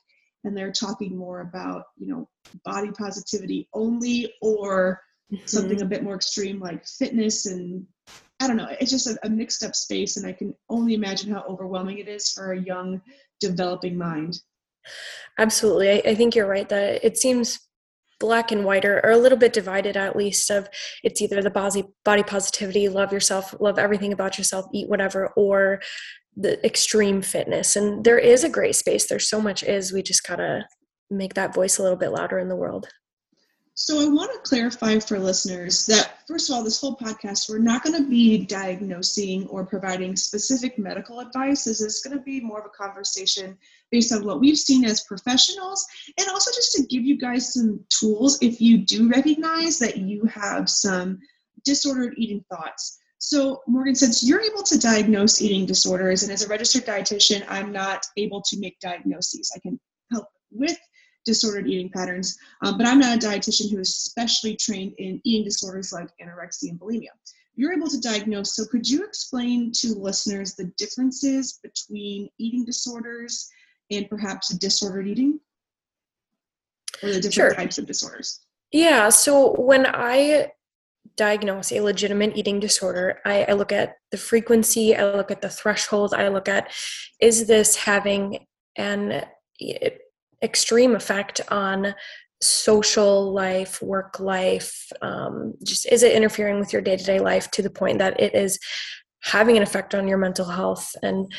and 0.48 0.58
they're 0.58 0.72
talking 0.72 1.16
more 1.16 1.42
about 1.42 1.84
you 1.98 2.08
know 2.08 2.28
body 2.66 2.92
positivity 2.92 3.68
only 3.74 4.34
or 4.42 5.02
mm-hmm. 5.32 5.46
something 5.46 5.82
a 5.82 5.86
bit 5.86 6.04
more 6.04 6.16
extreme 6.16 6.60
like 6.60 6.86
fitness 6.86 7.46
and 7.46 7.86
i 8.40 8.48
don't 8.48 8.58
know 8.58 8.68
it's 8.80 8.92
just 8.92 9.08
a, 9.08 9.18
a, 9.24 9.30
mixed 9.30 9.64
up 9.64 9.76
space 9.76 10.18
and 10.18 10.26
i 10.26 10.32
can 10.32 10.54
only 10.70 10.94
imagine 10.94 11.32
how 11.32 11.44
overwhelming 11.48 12.00
it 12.00 12.08
is 12.08 12.32
for 12.32 12.54
a 12.54 12.62
young 12.62 13.02
developing 13.40 13.98
mind 13.98 14.40
absolutely 15.38 15.92
i, 15.92 16.02
I 16.12 16.16
think 16.16 16.36
you're 16.36 16.48
right 16.48 16.68
that 16.70 17.04
it 17.04 17.18
seems 17.18 17.60
black 18.20 18.52
and 18.52 18.66
white 18.66 18.84
or, 18.84 19.00
or 19.06 19.12
a 19.12 19.18
little 19.18 19.38
bit 19.38 19.54
divided 19.54 19.96
at 19.96 20.16
least 20.16 20.50
of 20.50 20.68
it's 21.04 21.22
either 21.22 21.42
the 21.42 21.50
body 21.52 21.84
body 22.04 22.24
positivity 22.24 22.90
love 22.90 23.14
yourself 23.14 23.54
love 23.60 23.78
everything 23.78 24.12
about 24.12 24.38
yourself 24.38 24.66
eat 24.74 24.90
whatever 24.90 25.28
or 25.36 25.80
the 26.40 26.64
extreme 26.66 27.22
fitness 27.22 27.76
and 27.76 28.04
there 28.04 28.20
is 28.20 28.44
a 28.44 28.50
great 28.50 28.76
space 28.76 29.08
there's 29.08 29.30
so 29.30 29.42
much 29.42 29.64
is 29.64 29.92
we 29.92 30.02
just 30.02 30.26
gotta 30.26 30.66
make 31.10 31.34
that 31.34 31.54
voice 31.54 31.78
a 31.78 31.84
little 31.84 31.98
bit 31.98 32.12
louder 32.12 32.40
in 32.40 32.48
the 32.48 32.56
world 32.56 32.88
So 33.80 34.00
I 34.02 34.08
want 34.10 34.32
to 34.32 34.50
clarify 34.50 34.98
for 34.98 35.20
listeners 35.20 35.86
that 35.86 36.18
first 36.28 36.50
of 36.50 36.56
all, 36.56 36.64
this 36.64 36.82
whole 36.82 36.98
podcast, 36.98 37.48
we're 37.48 37.60
not 37.60 37.84
going 37.84 37.96
to 37.96 38.10
be 38.10 38.46
diagnosing 38.46 39.48
or 39.48 39.66
providing 39.66 40.16
specific 40.16 40.78
medical 40.78 41.20
advice. 41.20 41.64
This 41.64 41.80
is 41.80 42.02
going 42.02 42.18
to 42.18 42.24
be 42.24 42.42
more 42.42 42.60
of 42.60 42.66
a 42.66 42.70
conversation 42.70 43.58
based 43.92 44.12
on 44.12 44.26
what 44.26 44.40
we've 44.40 44.58
seen 44.58 44.84
as 44.84 45.04
professionals 45.04 45.86
and 46.18 46.28
also 46.30 46.52
just 46.52 46.74
to 46.74 46.88
give 46.88 47.04
you 47.04 47.18
guys 47.18 47.54
some 47.54 47.80
tools 47.90 48.38
if 48.42 48.60
you 48.60 48.80
do 48.80 49.10
recognize 49.10 49.78
that 49.80 49.98
you 49.98 50.26
have 50.26 50.70
some 50.70 51.20
disordered 51.64 52.16
eating 52.18 52.44
thoughts. 52.50 52.98
So, 53.20 53.62
Morgan, 53.68 53.96
since 53.96 54.24
you're 54.24 54.42
able 54.42 54.64
to 54.64 54.78
diagnose 54.78 55.42
eating 55.42 55.66
disorders, 55.66 56.24
and 56.24 56.32
as 56.32 56.44
a 56.44 56.48
registered 56.48 56.86
dietitian, 56.86 57.44
I'm 57.48 57.72
not 57.72 58.06
able 58.16 58.42
to 58.44 58.60
make 58.60 58.80
diagnoses. 58.80 59.52
I 59.56 59.60
can 59.60 59.80
help 60.12 60.28
with 60.52 60.78
disordered 61.26 61.68
eating 61.68 61.90
patterns, 61.90 62.38
um, 62.64 62.78
but 62.78 62.88
I'm 62.88 63.00
not 63.00 63.22
a 63.22 63.28
dietitian 63.28 63.72
who 63.72 63.80
is 63.80 64.00
specially 64.00 64.56
trained 64.56 64.94
in 64.98 65.20
eating 65.26 65.44
disorders 65.44 65.92
like 65.92 66.10
anorexia 66.22 66.70
and 66.70 66.80
bulimia. 66.80 67.10
You're 67.56 67.74
able 67.74 67.88
to 67.88 68.00
diagnose, 68.00 68.56
so 68.56 68.66
could 68.66 68.88
you 68.88 69.04
explain 69.04 69.72
to 69.78 69.94
listeners 69.96 70.54
the 70.54 70.72
differences 70.78 71.60
between 71.64 72.30
eating 72.38 72.66
disorders 72.66 73.50
and 73.90 74.08
perhaps 74.08 74.50
disordered 74.50 75.08
eating? 75.08 75.40
Or 77.02 77.10
the 77.10 77.16
different 77.16 77.34
Sure. 77.34 77.54
types 77.54 77.78
of 77.78 77.88
disorders? 77.88 78.42
Yeah, 78.72 79.10
so 79.10 79.54
when 79.54 79.88
I 79.88 80.52
diagnose 81.16 81.72
a 81.72 81.82
legitimate 81.82 82.36
eating 82.36 82.60
disorder, 82.60 83.20
I, 83.26 83.46
I 83.46 83.54
look 83.54 83.72
at 83.72 83.96
the 84.12 84.18
frequency, 84.18 84.96
I 84.96 85.04
look 85.16 85.32
at 85.32 85.42
the 85.42 85.50
threshold, 85.50 86.14
I 86.14 86.28
look 86.28 86.50
at 86.50 86.72
is 87.22 87.48
this 87.48 87.76
having 87.76 88.46
an 88.78 89.26
extreme 90.42 90.96
effect 90.96 91.42
on 91.50 91.96
social 92.42 93.34
life, 93.34 93.82
work 93.82 94.20
life, 94.20 94.92
um, 95.02 95.54
just 95.64 95.86
is 95.92 96.04
it 96.04 96.14
interfering 96.14 96.60
with 96.60 96.72
your 96.72 96.82
day 96.82 96.96
to 96.96 97.04
day 97.04 97.20
life 97.20 97.50
to 97.52 97.62
the 97.62 97.70
point 97.70 98.00
that 98.00 98.20
it 98.20 98.36
is 98.36 98.60
having 99.22 99.58
an 99.58 99.64
effect 99.64 99.96
on 99.96 100.08
your 100.08 100.18
mental 100.18 100.46
health? 100.46 100.96
And 101.02 101.32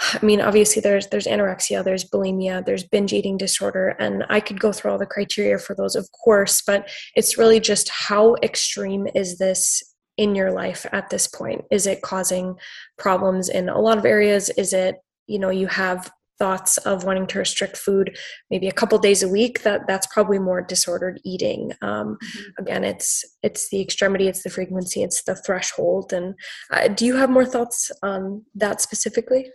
I 0.00 0.24
mean, 0.24 0.40
obviously, 0.40 0.80
there's 0.80 1.08
there's 1.08 1.26
anorexia, 1.26 1.82
there's 1.82 2.04
bulimia, 2.04 2.64
there's 2.64 2.84
binge 2.84 3.12
eating 3.12 3.36
disorder, 3.36 3.96
and 3.98 4.24
I 4.28 4.40
could 4.40 4.60
go 4.60 4.72
through 4.72 4.92
all 4.92 4.98
the 4.98 5.06
criteria 5.06 5.58
for 5.58 5.74
those, 5.74 5.96
of 5.96 6.08
course. 6.12 6.62
But 6.62 6.88
it's 7.16 7.36
really 7.36 7.60
just 7.60 7.88
how 7.88 8.36
extreme 8.42 9.08
is 9.14 9.38
this 9.38 9.82
in 10.16 10.34
your 10.34 10.52
life 10.52 10.86
at 10.92 11.10
this 11.10 11.26
point? 11.26 11.64
Is 11.70 11.86
it 11.86 12.02
causing 12.02 12.56
problems 12.98 13.48
in 13.48 13.68
a 13.68 13.80
lot 13.80 13.98
of 13.98 14.04
areas? 14.04 14.50
Is 14.50 14.72
it 14.72 14.96
you 15.26 15.38
know 15.38 15.50
you 15.50 15.66
have 15.66 16.10
thoughts 16.38 16.78
of 16.78 17.02
wanting 17.02 17.26
to 17.26 17.38
restrict 17.40 17.76
food 17.76 18.16
maybe 18.48 18.68
a 18.68 18.72
couple 18.72 18.96
days 18.98 19.24
a 19.24 19.28
week? 19.28 19.62
That 19.62 19.88
that's 19.88 20.06
probably 20.06 20.38
more 20.38 20.60
disordered 20.60 21.20
eating. 21.24 21.72
Um, 21.82 22.18
again, 22.58 22.84
it's 22.84 23.24
it's 23.42 23.68
the 23.70 23.80
extremity, 23.80 24.28
it's 24.28 24.44
the 24.44 24.50
frequency, 24.50 25.02
it's 25.02 25.24
the 25.24 25.34
threshold. 25.34 26.12
And 26.12 26.36
uh, 26.70 26.86
do 26.86 27.04
you 27.04 27.16
have 27.16 27.30
more 27.30 27.46
thoughts 27.46 27.90
on 28.02 28.44
that 28.54 28.80
specifically? 28.80 29.50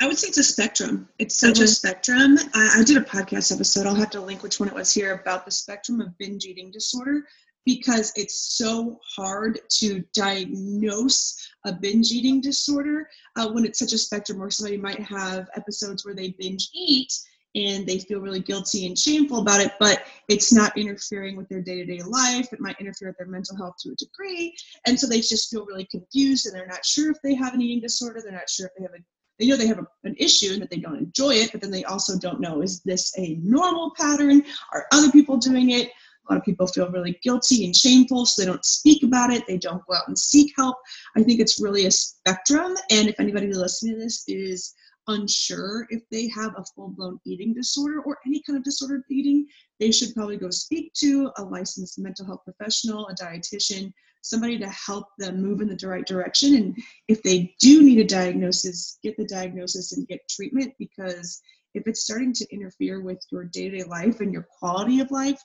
I 0.00 0.06
would 0.06 0.16
say 0.18 0.28
it's 0.28 0.38
a 0.38 0.42
spectrum. 0.42 1.08
It's 1.18 1.36
such 1.36 1.58
a 1.58 1.64
Mhm. 1.64 1.68
spectrum. 1.68 2.38
I, 2.54 2.78
I 2.80 2.84
did 2.84 2.96
a 2.96 3.02
podcast 3.02 3.52
episode. 3.52 3.86
I'll 3.86 3.94
have 3.94 4.10
to 4.10 4.20
link 4.20 4.42
which 4.42 4.58
one 4.58 4.68
it 4.68 4.74
was 4.74 4.92
here 4.92 5.12
about 5.12 5.44
the 5.44 5.50
spectrum 5.50 6.00
of 6.00 6.16
binge 6.16 6.46
eating 6.46 6.70
disorder 6.70 7.26
because 7.66 8.10
it's 8.16 8.56
so 8.56 8.98
hard 9.16 9.60
to 9.68 10.02
diagnose 10.14 11.36
a 11.66 11.72
binge 11.72 12.10
eating 12.12 12.40
disorder 12.40 13.08
uh, 13.36 13.50
when 13.50 13.66
it's 13.66 13.78
such 13.78 13.92
a 13.92 13.98
spectrum 13.98 14.38
where 14.38 14.50
somebody 14.50 14.78
might 14.78 15.00
have 15.00 15.48
episodes 15.54 16.04
where 16.04 16.14
they 16.14 16.30
binge 16.38 16.70
eat 16.72 17.12
and 17.54 17.86
they 17.86 17.98
feel 17.98 18.20
really 18.20 18.40
guilty 18.40 18.86
and 18.86 18.96
shameful 18.96 19.40
about 19.40 19.60
it, 19.60 19.72
but 19.80 20.04
it's 20.28 20.52
not 20.52 20.76
interfering 20.78 21.36
with 21.36 21.48
their 21.48 21.60
day 21.60 21.74
to 21.76 21.84
day 21.84 22.00
life. 22.02 22.52
It 22.52 22.60
might 22.60 22.80
interfere 22.80 23.08
with 23.08 23.18
their 23.18 23.26
mental 23.26 23.56
health 23.56 23.74
to 23.80 23.90
a 23.90 23.94
degree. 23.96 24.56
And 24.86 24.98
so 24.98 25.06
they 25.06 25.20
just 25.20 25.50
feel 25.50 25.66
really 25.66 25.84
confused 25.90 26.46
and 26.46 26.54
they're 26.54 26.66
not 26.66 26.86
sure 26.86 27.10
if 27.10 27.18
they 27.22 27.34
have 27.34 27.52
an 27.52 27.60
eating 27.60 27.80
disorder. 27.80 28.20
They're 28.22 28.32
not 28.32 28.48
sure 28.48 28.66
if 28.66 28.72
they 28.78 28.84
have 28.84 28.94
a 28.94 29.04
they 29.40 29.46
know 29.46 29.56
they 29.56 29.66
have 29.66 29.78
a, 29.78 29.86
an 30.04 30.14
issue 30.18 30.52
and 30.52 30.62
that 30.62 30.70
they 30.70 30.78
don't 30.78 30.98
enjoy 30.98 31.34
it, 31.34 31.50
but 31.50 31.60
then 31.60 31.70
they 31.70 31.84
also 31.84 32.18
don't 32.18 32.40
know 32.40 32.60
is 32.60 32.80
this 32.82 33.12
a 33.18 33.38
normal 33.42 33.92
pattern? 33.96 34.42
Are 34.72 34.86
other 34.92 35.10
people 35.10 35.38
doing 35.38 35.70
it? 35.70 35.88
A 35.88 36.32
lot 36.32 36.38
of 36.38 36.44
people 36.44 36.66
feel 36.66 36.90
really 36.90 37.18
guilty 37.22 37.64
and 37.64 37.74
shameful, 37.74 38.26
so 38.26 38.40
they 38.40 38.46
don't 38.46 38.64
speak 38.64 39.02
about 39.02 39.32
it. 39.32 39.42
They 39.48 39.58
don't 39.58 39.84
go 39.86 39.96
out 39.96 40.06
and 40.06 40.16
seek 40.16 40.52
help. 40.56 40.76
I 41.16 41.22
think 41.22 41.40
it's 41.40 41.60
really 41.60 41.86
a 41.86 41.90
spectrum. 41.90 42.76
And 42.90 43.08
if 43.08 43.18
anybody 43.18 43.52
listening 43.52 43.94
to 43.94 44.00
this 44.00 44.22
is 44.28 44.74
unsure 45.08 45.86
if 45.90 46.02
they 46.10 46.28
have 46.28 46.52
a 46.56 46.64
full 46.76 46.90
blown 46.90 47.18
eating 47.24 47.54
disorder 47.54 48.00
or 48.02 48.18
any 48.26 48.42
kind 48.42 48.56
of 48.58 48.62
disordered 48.62 49.02
eating, 49.10 49.46
they 49.80 49.90
should 49.90 50.14
probably 50.14 50.36
go 50.36 50.50
speak 50.50 50.92
to 50.94 51.30
a 51.38 51.42
licensed 51.42 51.98
mental 51.98 52.26
health 52.26 52.42
professional, 52.44 53.08
a 53.08 53.14
dietitian, 53.14 53.92
somebody 54.22 54.58
to 54.58 54.68
help 54.68 55.06
them 55.18 55.42
move 55.42 55.60
in 55.60 55.68
the 55.68 55.86
right 55.86 56.06
direction. 56.06 56.54
And 56.56 56.76
if 57.08 57.22
they 57.22 57.54
do 57.60 57.82
need 57.82 57.98
a 57.98 58.04
diagnosis, 58.04 58.98
get 59.02 59.16
the 59.16 59.24
diagnosis 59.24 59.92
and 59.92 60.06
get 60.08 60.28
treatment 60.28 60.74
because 60.78 61.40
if 61.74 61.84
it's 61.86 62.02
starting 62.02 62.32
to 62.34 62.46
interfere 62.52 63.00
with 63.00 63.18
your 63.30 63.44
day 63.44 63.68
to 63.68 63.78
day 63.78 63.84
life 63.84 64.20
and 64.20 64.32
your 64.32 64.46
quality 64.58 65.00
of 65.00 65.10
life, 65.10 65.40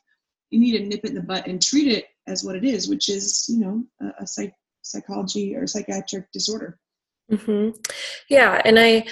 you 0.50 0.60
need 0.60 0.78
to 0.78 0.84
nip 0.84 1.02
it 1.04 1.10
in 1.10 1.16
the 1.16 1.22
butt 1.22 1.48
and 1.48 1.62
treat 1.62 1.92
it 1.92 2.06
as 2.28 2.44
what 2.44 2.56
it 2.56 2.64
is, 2.64 2.90
which 2.90 3.10
is, 3.10 3.46
you 3.50 3.60
know, 3.60 3.84
a, 4.02 4.24
a 4.24 4.28
psych, 4.28 4.54
psychology 4.82 5.56
or 5.56 5.68
psychiatric 5.68 6.32
disorder. 6.32 6.80
hmm 7.30 7.70
Yeah, 8.30 8.62
and 8.66 8.80
I, 8.80 9.06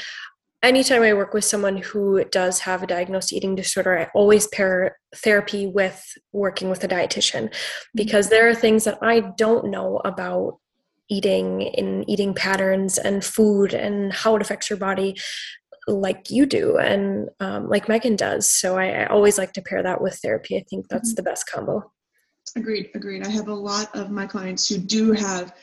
anytime 0.63 1.03
I 1.03 1.13
work 1.13 1.33
with 1.33 1.43
someone 1.45 1.77
who 1.77 2.23
does 2.25 2.59
have 2.61 2.81
a 2.81 2.87
diagnosed 2.87 3.33
eating 3.33 3.53
disorder, 3.55 3.99
I 3.99 4.09
always 4.15 4.47
pair 4.47 4.97
therapy 5.15 5.67
with 5.67 6.01
working 6.31 6.69
with 6.69 6.83
a 6.83 6.87
dietitian 6.87 7.53
because 7.93 8.29
there 8.29 8.49
are 8.49 8.55
things 8.55 8.85
that 8.85 8.97
I 9.01 9.19
don't 9.37 9.69
know 9.69 10.01
about 10.05 10.59
eating 11.09 11.67
and 11.77 12.09
eating 12.09 12.33
patterns 12.33 12.97
and 12.97 13.23
food 13.23 13.73
and 13.73 14.11
how 14.13 14.35
it 14.37 14.41
affects 14.41 14.69
your 14.69 14.79
body 14.79 15.15
like 15.85 16.29
you 16.29 16.45
do 16.45 16.77
and 16.77 17.27
um, 17.41 17.67
like 17.67 17.89
megan 17.89 18.15
does 18.15 18.47
so 18.49 18.77
I, 18.77 18.85
I 19.01 19.05
always 19.07 19.37
like 19.37 19.51
to 19.53 19.61
pair 19.61 19.83
that 19.83 19.99
with 20.01 20.17
therapy 20.23 20.55
i 20.55 20.63
think 20.69 20.87
that's 20.87 21.11
Mhm. 21.11 21.17
the 21.17 21.23
best 21.23 21.45
combo 21.51 21.91
Agreed, 22.55 22.89
agreed. 22.93 23.25
I 23.25 23.29
have 23.29 23.47
a 23.47 23.53
lot 23.53 23.93
of 23.95 24.11
my 24.11 24.25
clients 24.27 24.67
who 24.69 24.77
do 24.77 25.11
have 25.13 25.55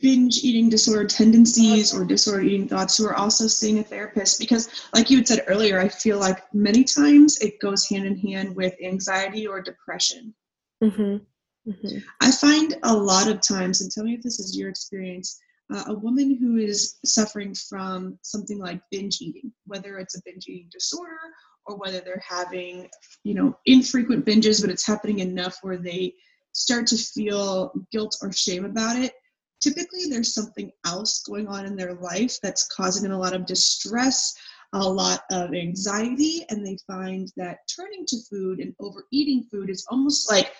binge 0.00 0.44
eating 0.44 0.68
disorder 0.68 1.06
tendencies 1.06 1.92
or 1.94 2.04
disorder 2.04 2.42
eating 2.42 2.68
thoughts 2.68 2.96
who 2.96 3.06
are 3.06 3.16
also 3.16 3.46
seeing 3.46 3.78
a 3.78 3.82
therapist 3.82 4.38
because, 4.38 4.68
like 4.94 5.10
you 5.10 5.18
had 5.18 5.28
said 5.28 5.44
earlier, 5.48 5.80
I 5.80 5.88
feel 5.88 6.18
like 6.18 6.42
many 6.54 6.84
times 6.84 7.38
it 7.38 7.60
goes 7.60 7.88
hand 7.88 8.06
in 8.06 8.16
hand 8.16 8.54
with 8.54 8.74
anxiety 8.82 9.46
or 9.46 9.60
depression. 9.60 10.34
hmm 10.82 11.16
hmm 11.64 11.98
I 12.20 12.30
find 12.30 12.76
a 12.84 12.94
lot 12.94 13.28
of 13.28 13.40
times, 13.40 13.80
and 13.80 13.90
tell 13.90 14.04
me 14.04 14.14
if 14.14 14.22
this 14.22 14.38
is 14.40 14.56
your 14.56 14.68
experience, 14.68 15.38
uh, 15.74 15.84
a 15.88 15.94
woman 15.94 16.36
who 16.36 16.56
is 16.56 16.98
suffering 17.04 17.54
from 17.54 18.18
something 18.22 18.58
like 18.58 18.80
binge 18.90 19.18
eating, 19.20 19.52
whether 19.66 19.98
it's 19.98 20.16
a 20.16 20.22
binge 20.24 20.46
eating 20.48 20.70
disorder 20.72 21.18
or 21.66 21.76
whether 21.76 22.00
they're 22.00 22.22
having, 22.26 22.88
you 23.24 23.34
know, 23.34 23.56
infrequent 23.66 24.24
binges, 24.24 24.62
but 24.62 24.70
it's 24.70 24.86
happening 24.86 25.18
enough 25.18 25.58
where 25.60 25.76
they 25.76 26.14
start 26.52 26.86
to 26.86 26.96
feel 26.96 27.72
guilt 27.92 28.16
or 28.22 28.32
shame 28.32 28.64
about 28.64 28.96
it. 28.96 29.12
Typically, 29.60 30.06
there's 30.08 30.34
something 30.34 30.70
else 30.86 31.22
going 31.22 31.48
on 31.48 31.66
in 31.66 31.76
their 31.76 31.94
life 31.94 32.38
that's 32.42 32.68
causing 32.68 33.02
them 33.02 33.12
a 33.12 33.18
lot 33.18 33.34
of 33.34 33.46
distress, 33.46 34.34
a 34.72 34.88
lot 34.88 35.22
of 35.30 35.54
anxiety, 35.54 36.44
and 36.48 36.64
they 36.64 36.78
find 36.86 37.32
that 37.36 37.58
turning 37.74 38.04
to 38.06 38.16
food 38.30 38.60
and 38.60 38.74
overeating 38.80 39.44
food 39.50 39.70
is 39.70 39.86
almost 39.90 40.30
like 40.30 40.52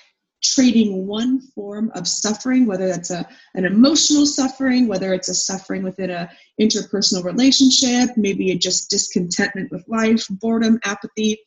trading 0.42 1.06
one 1.06 1.40
form 1.40 1.90
of 1.94 2.06
suffering, 2.06 2.66
whether 2.66 2.88
that's 2.88 3.10
a, 3.10 3.26
an 3.54 3.64
emotional 3.64 4.24
suffering, 4.24 4.86
whether 4.86 5.12
it's 5.12 5.28
a 5.28 5.34
suffering 5.34 5.82
within 5.82 6.10
a 6.10 6.30
interpersonal 6.60 7.24
relationship, 7.24 8.10
maybe 8.16 8.54
just 8.56 8.90
discontentment 8.90 9.70
with 9.70 9.84
life, 9.88 10.26
boredom, 10.30 10.78
apathy, 10.84 11.38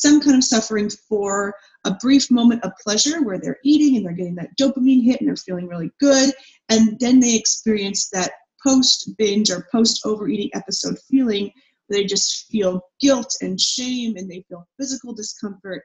some 0.00 0.20
kind 0.20 0.36
of 0.36 0.44
suffering 0.44 0.90
for 1.08 1.54
a 1.84 1.94
brief 1.94 2.30
moment 2.30 2.64
of 2.64 2.72
pleasure 2.82 3.22
where 3.22 3.38
they're 3.38 3.58
eating 3.64 3.96
and 3.96 4.04
they're 4.04 4.12
getting 4.12 4.34
that 4.34 4.56
dopamine 4.60 5.04
hit 5.04 5.20
and 5.20 5.28
they're 5.28 5.36
feeling 5.36 5.68
really 5.68 5.90
good. 6.00 6.32
And 6.68 6.98
then 7.00 7.20
they 7.20 7.34
experience 7.34 8.08
that 8.10 8.32
post 8.64 9.10
binge 9.16 9.50
or 9.50 9.68
post 9.72 10.02
overeating 10.04 10.50
episode 10.54 10.98
feeling 11.10 11.50
where 11.86 12.00
they 12.00 12.04
just 12.04 12.46
feel 12.50 12.82
guilt 13.00 13.34
and 13.40 13.60
shame 13.60 14.16
and 14.16 14.30
they 14.30 14.44
feel 14.48 14.66
physical 14.78 15.14
discomfort. 15.14 15.82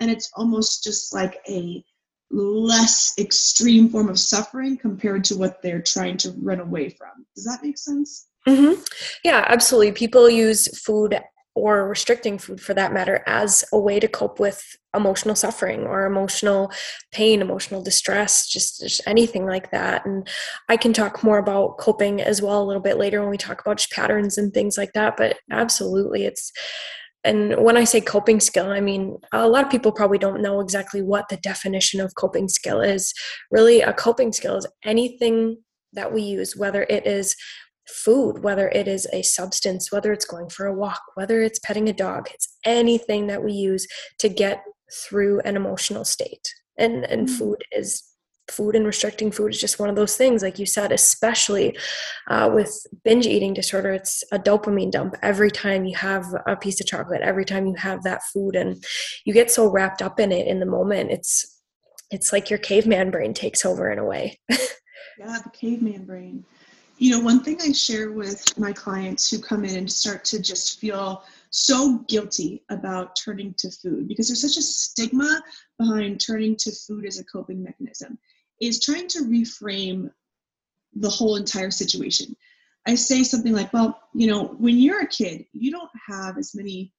And 0.00 0.10
it's 0.10 0.30
almost 0.34 0.82
just 0.82 1.14
like 1.14 1.38
a 1.48 1.84
less 2.30 3.12
extreme 3.18 3.90
form 3.90 4.08
of 4.08 4.18
suffering 4.18 4.78
compared 4.78 5.22
to 5.24 5.36
what 5.36 5.60
they're 5.62 5.82
trying 5.82 6.16
to 6.18 6.34
run 6.40 6.60
away 6.60 6.88
from. 6.88 7.26
Does 7.36 7.44
that 7.44 7.62
make 7.62 7.78
sense? 7.78 8.26
hmm 8.46 8.72
Yeah, 9.22 9.44
absolutely. 9.46 9.92
People 9.92 10.28
use 10.28 10.66
food 10.80 11.20
or 11.54 11.88
restricting 11.88 12.38
food 12.38 12.60
for 12.60 12.74
that 12.74 12.92
matter 12.92 13.22
as 13.26 13.64
a 13.72 13.78
way 13.78 14.00
to 14.00 14.08
cope 14.08 14.40
with 14.40 14.76
emotional 14.94 15.34
suffering 15.34 15.82
or 15.82 16.06
emotional 16.06 16.72
pain, 17.12 17.40
emotional 17.40 17.82
distress, 17.82 18.48
just, 18.48 18.80
just 18.80 19.00
anything 19.06 19.46
like 19.46 19.70
that. 19.70 20.04
And 20.06 20.26
I 20.68 20.76
can 20.76 20.92
talk 20.92 21.22
more 21.22 21.38
about 21.38 21.78
coping 21.78 22.20
as 22.20 22.40
well 22.40 22.62
a 22.62 22.64
little 22.64 22.82
bit 22.82 22.98
later 22.98 23.20
when 23.20 23.30
we 23.30 23.36
talk 23.36 23.60
about 23.60 23.86
patterns 23.92 24.38
and 24.38 24.52
things 24.52 24.78
like 24.78 24.92
that. 24.94 25.16
But 25.16 25.38
absolutely, 25.50 26.24
it's 26.24 26.52
and 27.24 27.54
when 27.62 27.76
I 27.76 27.84
say 27.84 28.00
coping 28.00 28.40
skill, 28.40 28.70
I 28.70 28.80
mean 28.80 29.16
a 29.32 29.48
lot 29.48 29.64
of 29.64 29.70
people 29.70 29.92
probably 29.92 30.18
don't 30.18 30.42
know 30.42 30.60
exactly 30.60 31.02
what 31.02 31.28
the 31.28 31.36
definition 31.36 32.00
of 32.00 32.14
coping 32.16 32.48
skill 32.48 32.80
is. 32.80 33.14
Really, 33.50 33.80
a 33.80 33.92
coping 33.92 34.32
skill 34.32 34.56
is 34.56 34.66
anything 34.84 35.58
that 35.92 36.12
we 36.12 36.22
use, 36.22 36.56
whether 36.56 36.84
it 36.88 37.06
is 37.06 37.36
food, 37.86 38.42
whether 38.42 38.68
it 38.68 38.88
is 38.88 39.06
a 39.12 39.22
substance, 39.22 39.90
whether 39.90 40.12
it's 40.12 40.24
going 40.24 40.48
for 40.48 40.66
a 40.66 40.74
walk, 40.74 41.00
whether 41.14 41.42
it's 41.42 41.58
petting 41.60 41.88
a 41.88 41.92
dog, 41.92 42.28
it's 42.32 42.56
anything 42.64 43.26
that 43.26 43.42
we 43.42 43.52
use 43.52 43.86
to 44.18 44.28
get 44.28 44.62
through 45.04 45.40
an 45.40 45.56
emotional 45.56 46.04
state. 46.04 46.48
And 46.78 47.04
and 47.04 47.28
mm-hmm. 47.28 47.36
food 47.36 47.64
is 47.72 48.02
food 48.50 48.74
and 48.74 48.86
restricting 48.86 49.30
food 49.30 49.54
is 49.54 49.60
just 49.60 49.78
one 49.78 49.88
of 49.88 49.96
those 49.96 50.16
things 50.16 50.42
like 50.42 50.58
you 50.58 50.66
said 50.66 50.90
especially 50.90 51.76
uh, 52.28 52.50
with 52.52 52.86
binge 53.04 53.26
eating 53.26 53.54
disorder 53.54 53.92
it's 53.92 54.24
a 54.32 54.38
dopamine 54.38 54.90
dump 54.90 55.14
every 55.22 55.50
time 55.50 55.84
you 55.84 55.96
have 55.96 56.24
a 56.46 56.56
piece 56.56 56.80
of 56.80 56.86
chocolate 56.86 57.20
every 57.22 57.44
time 57.44 57.66
you 57.66 57.74
have 57.74 58.02
that 58.02 58.20
food 58.32 58.56
and 58.56 58.82
you 59.24 59.32
get 59.32 59.50
so 59.50 59.70
wrapped 59.70 60.02
up 60.02 60.18
in 60.18 60.32
it 60.32 60.46
in 60.46 60.58
the 60.58 60.66
moment 60.66 61.10
it's 61.10 61.60
it's 62.10 62.32
like 62.32 62.50
your 62.50 62.58
caveman 62.58 63.10
brain 63.10 63.32
takes 63.32 63.64
over 63.64 63.90
in 63.90 63.98
a 63.98 64.04
way 64.04 64.38
yeah 64.50 65.38
the 65.44 65.50
caveman 65.52 66.04
brain 66.04 66.44
you 67.02 67.10
know 67.10 67.20
one 67.20 67.42
thing 67.42 67.58
i 67.60 67.72
share 67.72 68.12
with 68.12 68.56
my 68.58 68.72
clients 68.72 69.28
who 69.28 69.40
come 69.40 69.64
in 69.64 69.76
and 69.76 69.90
start 69.90 70.24
to 70.24 70.40
just 70.40 70.78
feel 70.78 71.24
so 71.50 71.98
guilty 72.08 72.62
about 72.70 73.16
turning 73.16 73.52
to 73.58 73.70
food 73.70 74.06
because 74.06 74.28
there's 74.28 74.40
such 74.40 74.56
a 74.56 74.62
stigma 74.62 75.42
behind 75.78 76.20
turning 76.20 76.54
to 76.56 76.70
food 76.70 77.04
as 77.04 77.18
a 77.18 77.24
coping 77.24 77.62
mechanism 77.62 78.18
is 78.60 78.80
trying 78.80 79.08
to 79.08 79.24
reframe 79.24 80.08
the 80.94 81.10
whole 81.10 81.36
entire 81.36 81.70
situation. 81.70 82.36
I 82.86 82.94
say 82.94 83.24
something 83.24 83.52
like, 83.52 83.72
well, 83.72 84.00
you 84.14 84.28
know, 84.28 84.54
when 84.58 84.78
you're 84.78 85.02
a 85.02 85.06
kid, 85.06 85.46
you 85.52 85.70
don't 85.70 85.90
have 86.08 86.38
as 86.38 86.54
many 86.54 86.92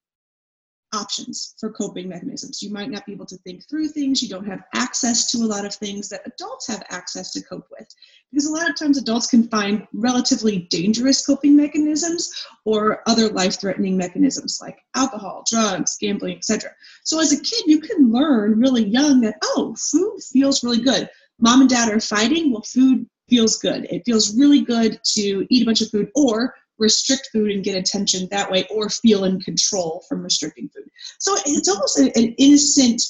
options 0.94 1.56
for 1.60 1.72
coping 1.72 2.08
mechanisms. 2.08 2.62
You 2.62 2.72
might 2.72 2.90
not 2.90 3.06
be 3.06 3.14
able 3.14 3.26
to 3.26 3.38
think 3.38 3.68
through 3.70 3.90
things. 3.90 4.22
You 4.22 4.30
don't 4.30 4.48
have 4.48 4.64
access 4.74 5.32
to 5.32 5.40
a 5.40 5.46
lot 5.46 5.66
of 5.66 5.74
things 5.76 6.10
that 6.10 6.22
adults 6.26 6.68
have 6.68 6.84
access 6.90 7.32
to 7.34 7.42
cope 7.44 7.68
with. 7.72 7.88
Because 8.32 8.46
a 8.46 8.54
lot 8.54 8.70
of 8.70 8.78
times 8.78 8.98
adults 8.98 9.28
can 9.28 9.48
find 9.50 9.88
relatively 9.94 10.68
dangerous 10.70 11.26
coping 11.26 11.56
mechanisms 11.56 12.32
or 12.66 13.02
other 13.08 13.30
life 13.30 13.60
threatening 13.60 13.98
mechanisms 13.98 14.60
like 14.62 14.80
alcohol, 14.96 15.44
drugs, 15.50 15.98
gambling, 16.00 16.38
etc. 16.38 16.72
So 17.04 17.20
as 17.20 17.34
a 17.34 17.42
kid, 17.42 17.64
you 17.66 17.80
can 17.80 18.12
learn 18.12 18.60
really 18.60 18.86
young 18.86 19.22
that, 19.22 19.36
oh, 19.44 19.76
food 19.78 20.20
feels 20.32 20.64
really 20.64 20.82
good 20.82 21.10
mom 21.40 21.62
and 21.62 21.70
dad 21.70 21.92
are 21.92 22.00
fighting, 22.00 22.52
well, 22.52 22.62
food 22.62 23.06
feels 23.30 23.58
good. 23.58 23.86
It 23.90 24.04
feels 24.06 24.38
really 24.38 24.62
good 24.62 25.00
to 25.16 25.46
eat 25.50 25.64
a 25.64 25.66
bunch 25.66 25.82
of 25.82 25.90
food 25.90 26.10
or 26.16 26.56
restrict 26.80 27.30
food 27.32 27.52
and 27.52 27.64
get 27.64 27.76
attention 27.76 28.28
that 28.32 28.50
way 28.50 28.66
or 28.70 28.90
feel 28.90 29.26
in 29.26 29.40
control 29.40 30.04
from 30.08 30.24
restricting 30.24 30.70
food. 30.70 30.90
So 31.20 31.36
it's 31.46 31.70
almost 31.70 32.00
an 32.00 32.10
innocent 32.38 33.02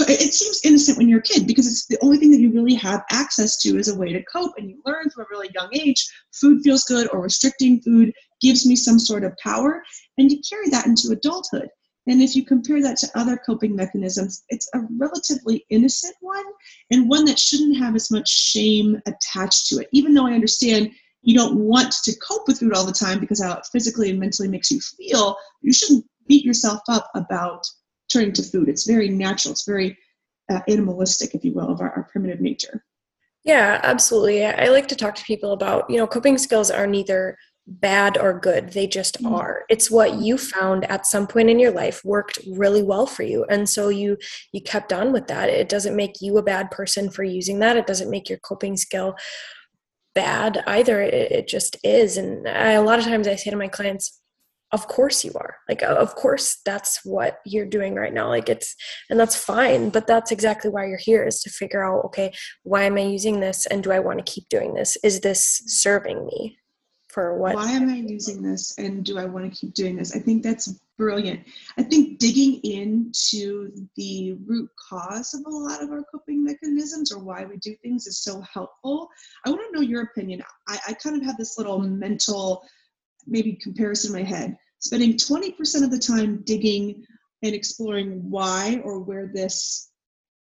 it 0.00 0.34
seems 0.34 0.60
innocent 0.64 0.98
when 0.98 1.08
you're 1.08 1.20
a 1.20 1.22
kid 1.22 1.46
because 1.46 1.66
it's 1.66 1.86
the 1.86 1.98
only 2.02 2.18
thing 2.18 2.30
that 2.32 2.40
you 2.40 2.52
really 2.52 2.74
have 2.74 3.04
access 3.10 3.56
to 3.56 3.78
as 3.78 3.88
a 3.88 3.96
way 3.96 4.12
to 4.12 4.22
cope 4.24 4.52
and 4.58 4.68
you 4.68 4.82
learn 4.84 5.08
from 5.08 5.22
a 5.22 5.26
really 5.30 5.48
young 5.54 5.68
age 5.72 6.04
food 6.32 6.60
feels 6.62 6.84
good 6.84 7.08
or 7.12 7.22
restricting 7.22 7.80
food 7.80 8.12
gives 8.42 8.66
me 8.66 8.74
some 8.74 8.98
sort 8.98 9.22
of 9.22 9.36
power 9.38 9.82
and 10.18 10.32
you 10.32 10.40
carry 10.50 10.68
that 10.68 10.86
into 10.86 11.12
adulthood 11.12 11.68
and 12.08 12.22
if 12.22 12.34
you 12.34 12.42
compare 12.42 12.80
that 12.82 12.96
to 12.98 13.10
other 13.14 13.36
coping 13.36 13.76
mechanisms, 13.76 14.42
it's 14.48 14.68
a 14.74 14.80
relatively 14.96 15.66
innocent 15.68 16.14
one 16.20 16.44
and 16.90 17.06
one 17.06 17.26
that 17.26 17.38
shouldn't 17.38 17.76
have 17.76 17.94
as 17.94 18.10
much 18.10 18.30
shame 18.30 18.98
attached 19.06 19.66
to 19.66 19.80
it. 19.80 19.88
Even 19.92 20.14
though 20.14 20.26
I 20.26 20.32
understand 20.32 20.90
you 21.28 21.34
don't 21.34 21.56
want 21.56 21.92
to 21.92 22.16
cope 22.26 22.48
with 22.48 22.58
food 22.58 22.72
all 22.72 22.86
the 22.86 22.90
time 22.92 23.20
because 23.20 23.42
how 23.42 23.52
it 23.52 23.66
physically 23.70 24.08
and 24.08 24.18
mentally 24.18 24.48
makes 24.48 24.70
you 24.70 24.80
feel, 24.80 25.36
you 25.60 25.74
shouldn't 25.74 26.06
beat 26.26 26.42
yourself 26.42 26.80
up 26.88 27.10
about 27.14 27.66
turning 28.10 28.32
to 28.32 28.42
food. 28.42 28.66
It's 28.66 28.86
very 28.86 29.10
natural, 29.10 29.52
it's 29.52 29.66
very 29.66 29.98
uh, 30.50 30.60
animalistic, 30.68 31.34
if 31.34 31.44
you 31.44 31.52
will, 31.52 31.68
of 31.68 31.82
our, 31.82 31.90
our 31.90 32.04
primitive 32.04 32.40
nature. 32.40 32.82
Yeah, 33.44 33.78
absolutely. 33.82 34.46
I 34.46 34.68
like 34.68 34.88
to 34.88 34.96
talk 34.96 35.14
to 35.16 35.24
people 35.24 35.52
about, 35.52 35.90
you 35.90 35.98
know, 35.98 36.06
coping 36.06 36.38
skills 36.38 36.70
are 36.70 36.86
neither 36.86 37.36
bad 37.68 38.16
or 38.16 38.40
good 38.40 38.70
they 38.70 38.86
just 38.86 39.22
mm. 39.22 39.30
are 39.30 39.64
it's 39.68 39.90
what 39.90 40.14
you 40.14 40.38
found 40.38 40.90
at 40.90 41.04
some 41.04 41.26
point 41.26 41.50
in 41.50 41.58
your 41.58 41.70
life 41.70 42.02
worked 42.02 42.38
really 42.56 42.82
well 42.82 43.06
for 43.06 43.24
you 43.24 43.44
and 43.50 43.68
so 43.68 43.90
you 43.90 44.16
you 44.52 44.60
kept 44.62 44.90
on 44.90 45.12
with 45.12 45.26
that 45.26 45.50
it 45.50 45.68
doesn't 45.68 45.94
make 45.94 46.22
you 46.22 46.38
a 46.38 46.42
bad 46.42 46.70
person 46.70 47.10
for 47.10 47.24
using 47.24 47.58
that 47.58 47.76
it 47.76 47.86
doesn't 47.86 48.08
make 48.08 48.26
your 48.26 48.38
coping 48.38 48.74
skill 48.74 49.14
bad 50.18 50.64
either. 50.66 51.00
It, 51.00 51.14
it 51.38 51.48
just 51.48 51.76
is. 51.84 52.16
And 52.16 52.48
I, 52.48 52.72
a 52.72 52.82
lot 52.82 52.98
of 52.98 53.04
times 53.04 53.28
i 53.28 53.36
say 53.36 53.50
to 53.50 53.56
my 53.56 53.68
clients 53.68 54.20
of 54.70 54.86
course 54.86 55.24
you 55.24 55.32
are. 55.36 55.56
Like 55.68 55.82
of 55.82 56.14
course 56.14 56.58
that's 56.64 57.04
what 57.04 57.38
you're 57.46 57.74
doing 57.76 57.94
right 57.94 58.12
now. 58.12 58.28
Like 58.28 58.48
it's 58.48 58.74
and 59.08 59.18
that's 59.20 59.36
fine 59.36 59.90
but 59.90 60.06
that's 60.06 60.32
exactly 60.32 60.70
why 60.70 60.86
you're 60.86 61.06
here 61.10 61.24
is 61.24 61.40
to 61.42 61.50
figure 61.50 61.84
out 61.88 62.04
okay 62.06 62.32
why 62.64 62.82
am 62.82 62.98
i 62.98 63.04
using 63.18 63.40
this? 63.40 63.64
And 63.66 63.82
do 63.82 63.92
i 63.92 64.00
want 64.06 64.18
to 64.18 64.32
keep 64.32 64.48
doing 64.48 64.74
this? 64.74 64.98
Is 65.02 65.20
this 65.20 65.62
serving 65.66 66.26
me 66.26 66.58
for 67.08 67.38
what 67.38 67.54
why 67.54 67.70
am 67.70 67.88
i 67.88 67.96
using 67.96 68.42
this 68.42 68.76
and 68.78 69.04
do 69.04 69.18
i 69.18 69.24
want 69.24 69.50
to 69.50 69.58
keep 69.58 69.74
doing 69.74 69.96
this? 69.96 70.14
I 70.14 70.18
think 70.18 70.42
that's 70.42 70.78
brilliant. 70.98 71.40
I 71.78 71.84
think 71.84 72.18
digging 72.18 72.60
into 72.64 73.70
the 73.96 74.36
root 74.44 74.68
cause 74.88 75.32
of 75.32 75.46
a 75.46 75.48
lot 75.48 75.82
of 75.82 75.90
our 75.90 76.02
coping 76.10 76.44
mechanisms 76.44 77.12
or 77.12 77.20
why 77.20 77.44
we 77.44 77.56
do 77.58 77.74
things 77.76 78.06
is 78.06 78.18
so 78.18 78.40
helpful. 78.42 79.08
I 79.46 79.50
want 79.50 79.62
to 79.62 79.72
know 79.72 79.80
your 79.80 80.02
opinion. 80.02 80.42
I, 80.66 80.78
I 80.88 80.92
kind 80.94 81.16
of 81.16 81.22
have 81.22 81.38
this 81.38 81.56
little 81.56 81.78
mental 81.78 82.64
maybe 83.26 83.54
comparison 83.54 84.14
in 84.14 84.22
my 84.22 84.28
head. 84.28 84.58
Spending 84.80 85.14
20% 85.14 85.84
of 85.84 85.90
the 85.90 85.98
time 85.98 86.42
digging 86.44 87.04
and 87.42 87.54
exploring 87.54 88.28
why 88.28 88.80
or 88.84 88.98
where 88.98 89.30
this 89.32 89.90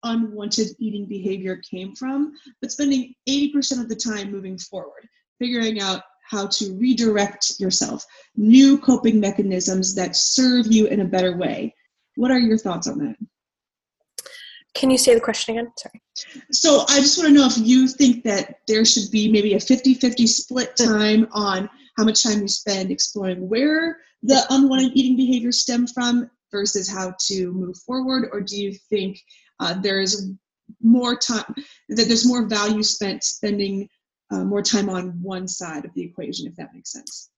unwanted 0.03 0.67
eating 0.79 1.05
behavior 1.05 1.61
came 1.69 1.95
from, 1.95 2.33
but 2.61 2.71
spending 2.71 3.13
80% 3.27 3.81
of 3.81 3.89
the 3.89 3.95
time 3.95 4.31
moving 4.31 4.57
forward, 4.57 5.07
figuring 5.39 5.81
out 5.81 6.03
how 6.29 6.47
to 6.47 6.73
redirect 6.73 7.59
yourself, 7.59 8.05
new 8.35 8.77
coping 8.77 9.19
mechanisms 9.19 9.95
that 9.95 10.15
serve 10.15 10.67
you 10.67 10.87
in 10.87 11.01
a 11.01 11.05
better 11.05 11.37
way. 11.37 11.73
What 12.15 12.31
are 12.31 12.39
your 12.39 12.57
thoughts 12.57 12.87
on 12.87 12.99
that? 12.99 13.15
Can 14.73 14.89
you 14.89 14.97
say 14.97 15.13
the 15.13 15.21
question 15.21 15.57
again? 15.57 15.71
Sorry. 15.77 16.01
So 16.51 16.85
I 16.89 16.99
just 16.99 17.17
want 17.17 17.29
to 17.29 17.33
know 17.33 17.47
if 17.47 17.57
you 17.57 17.87
think 17.87 18.23
that 18.25 18.59
there 18.67 18.83
should 18.83 19.09
be 19.09 19.31
maybe 19.31 19.53
a 19.53 19.59
50 19.59 19.93
50 19.95 20.27
split 20.27 20.75
time 20.75 21.27
on 21.31 21.69
how 21.97 22.03
much 22.03 22.23
time 22.23 22.41
you 22.41 22.47
spend 22.47 22.91
exploring 22.91 23.47
where 23.47 23.97
the 24.23 24.43
unwanted 24.49 24.91
eating 24.95 25.15
behaviors 25.15 25.59
stem 25.59 25.87
from 25.87 26.29
versus 26.51 26.89
how 26.89 27.13
to 27.27 27.51
move 27.53 27.77
forward, 27.85 28.29
or 28.31 28.41
do 28.41 28.61
you 28.61 28.73
think 28.89 29.19
uh, 29.59 29.73
there's 29.81 30.29
more 30.81 31.15
time 31.15 31.53
that 31.89 32.07
there's 32.07 32.25
more 32.25 32.47
value 32.47 32.83
spent 32.83 33.23
spending 33.23 33.87
uh, 34.31 34.43
more 34.43 34.61
time 34.61 34.89
on 34.89 35.21
one 35.21 35.47
side 35.47 35.85
of 35.85 35.93
the 35.93 36.03
equation, 36.03 36.47
if 36.47 36.55
that 36.55 36.73
makes 36.73 36.91
sense. 36.91 37.29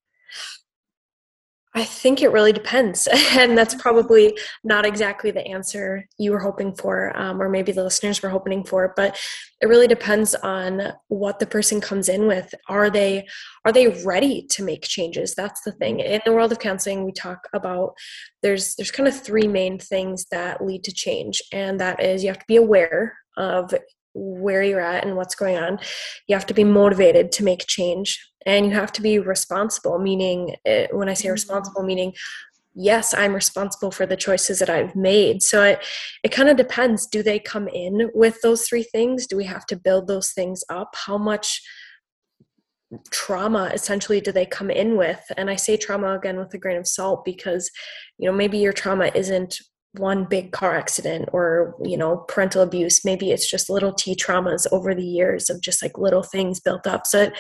I 1.77 1.83
think 1.83 2.23
it 2.23 2.31
really 2.31 2.53
depends. 2.53 3.07
and 3.37 3.55
that's 3.55 3.75
probably 3.75 4.35
not 4.63 4.83
exactly 4.83 5.29
the 5.29 5.45
answer 5.45 6.07
you 6.17 6.31
were 6.31 6.39
hoping 6.39 6.73
for, 6.73 7.15
um, 7.15 7.39
or 7.39 7.49
maybe 7.49 7.71
the 7.71 7.83
listeners 7.83 8.19
were 8.23 8.29
hoping 8.29 8.63
for, 8.63 8.93
but 8.95 9.15
it 9.61 9.67
really 9.67 9.87
depends 9.87 10.33
on 10.33 10.93
what 11.09 11.37
the 11.37 11.45
person 11.45 11.79
comes 11.79 12.09
in 12.09 12.25
with. 12.25 12.51
Are 12.67 12.89
they 12.89 13.27
are 13.63 13.71
they 13.71 13.89
ready 14.03 14.47
to 14.51 14.63
make 14.63 14.83
changes? 14.83 15.35
That's 15.35 15.61
the 15.61 15.71
thing. 15.71 15.99
In 15.99 16.21
the 16.25 16.33
world 16.33 16.51
of 16.51 16.57
counseling, 16.57 17.05
we 17.05 17.11
talk 17.11 17.47
about 17.53 17.93
there's 18.41 18.73
there's 18.75 18.91
kind 18.91 19.07
of 19.07 19.19
three 19.19 19.47
main 19.47 19.77
things 19.77 20.25
that 20.31 20.65
lead 20.65 20.83
to 20.85 20.91
change. 20.91 21.43
And 21.53 21.79
that 21.79 22.01
is 22.01 22.23
you 22.23 22.29
have 22.29 22.39
to 22.39 22.45
be 22.47 22.55
aware 22.55 23.17
of 23.37 23.71
where 24.17 24.63
you're 24.63 24.81
at 24.81 25.05
and 25.05 25.15
what's 25.15 25.35
going 25.35 25.57
on. 25.57 25.79
You 26.27 26.35
have 26.35 26.45
to 26.47 26.53
be 26.53 26.63
motivated 26.63 27.31
to 27.33 27.43
make 27.43 27.67
change 27.67 28.19
and 28.45 28.65
you 28.65 28.71
have 28.71 28.91
to 28.93 29.01
be 29.01 29.19
responsible, 29.19 29.99
meaning, 29.99 30.55
eh, 30.65 30.87
when 30.91 31.09
I 31.09 31.13
say 31.13 31.25
mm-hmm. 31.25 31.33
responsible, 31.33 31.83
meaning, 31.83 32.13
yes, 32.73 33.13
I'm 33.13 33.33
responsible 33.33 33.91
for 33.91 34.05
the 34.05 34.15
choices 34.15 34.59
that 34.59 34.69
I've 34.69 34.95
made. 34.95 35.43
So 35.43 35.63
it, 35.63 35.85
it 36.23 36.29
kind 36.29 36.49
of 36.49 36.57
depends. 36.57 37.07
Do 37.07 37.21
they 37.21 37.39
come 37.39 37.67
in 37.67 38.09
with 38.13 38.41
those 38.41 38.67
three 38.67 38.83
things? 38.83 39.27
Do 39.27 39.35
we 39.35 39.45
have 39.45 39.65
to 39.67 39.75
build 39.75 40.07
those 40.07 40.31
things 40.31 40.63
up? 40.69 40.95
How 40.95 41.17
much 41.17 41.61
trauma 43.11 43.69
essentially 43.73 44.21
do 44.21 44.31
they 44.31 44.45
come 44.45 44.69
in 44.69 44.95
with 44.95 45.19
and 45.35 45.49
i 45.49 45.57
say 45.57 45.75
trauma 45.75 46.15
again 46.15 46.37
with 46.37 46.53
a 46.53 46.57
grain 46.57 46.77
of 46.77 46.87
salt 46.87 47.25
because 47.25 47.69
you 48.17 48.25
know 48.25 48.33
maybe 48.33 48.57
your 48.57 48.71
trauma 48.71 49.11
isn't 49.13 49.59
one 49.97 50.25
big 50.25 50.51
car 50.51 50.75
accident 50.75 51.29
or 51.33 51.75
you 51.83 51.97
know 51.97 52.17
parental 52.27 52.61
abuse. 52.61 53.03
Maybe 53.05 53.31
it's 53.31 53.49
just 53.49 53.69
little 53.69 53.93
t 53.93 54.15
traumas 54.15 54.67
over 54.71 54.93
the 54.93 55.05
years 55.05 55.49
of 55.49 55.61
just 55.61 55.81
like 55.81 55.97
little 55.97 56.23
things 56.23 56.59
built 56.59 56.87
up. 56.87 57.07
So 57.07 57.23
it, 57.23 57.33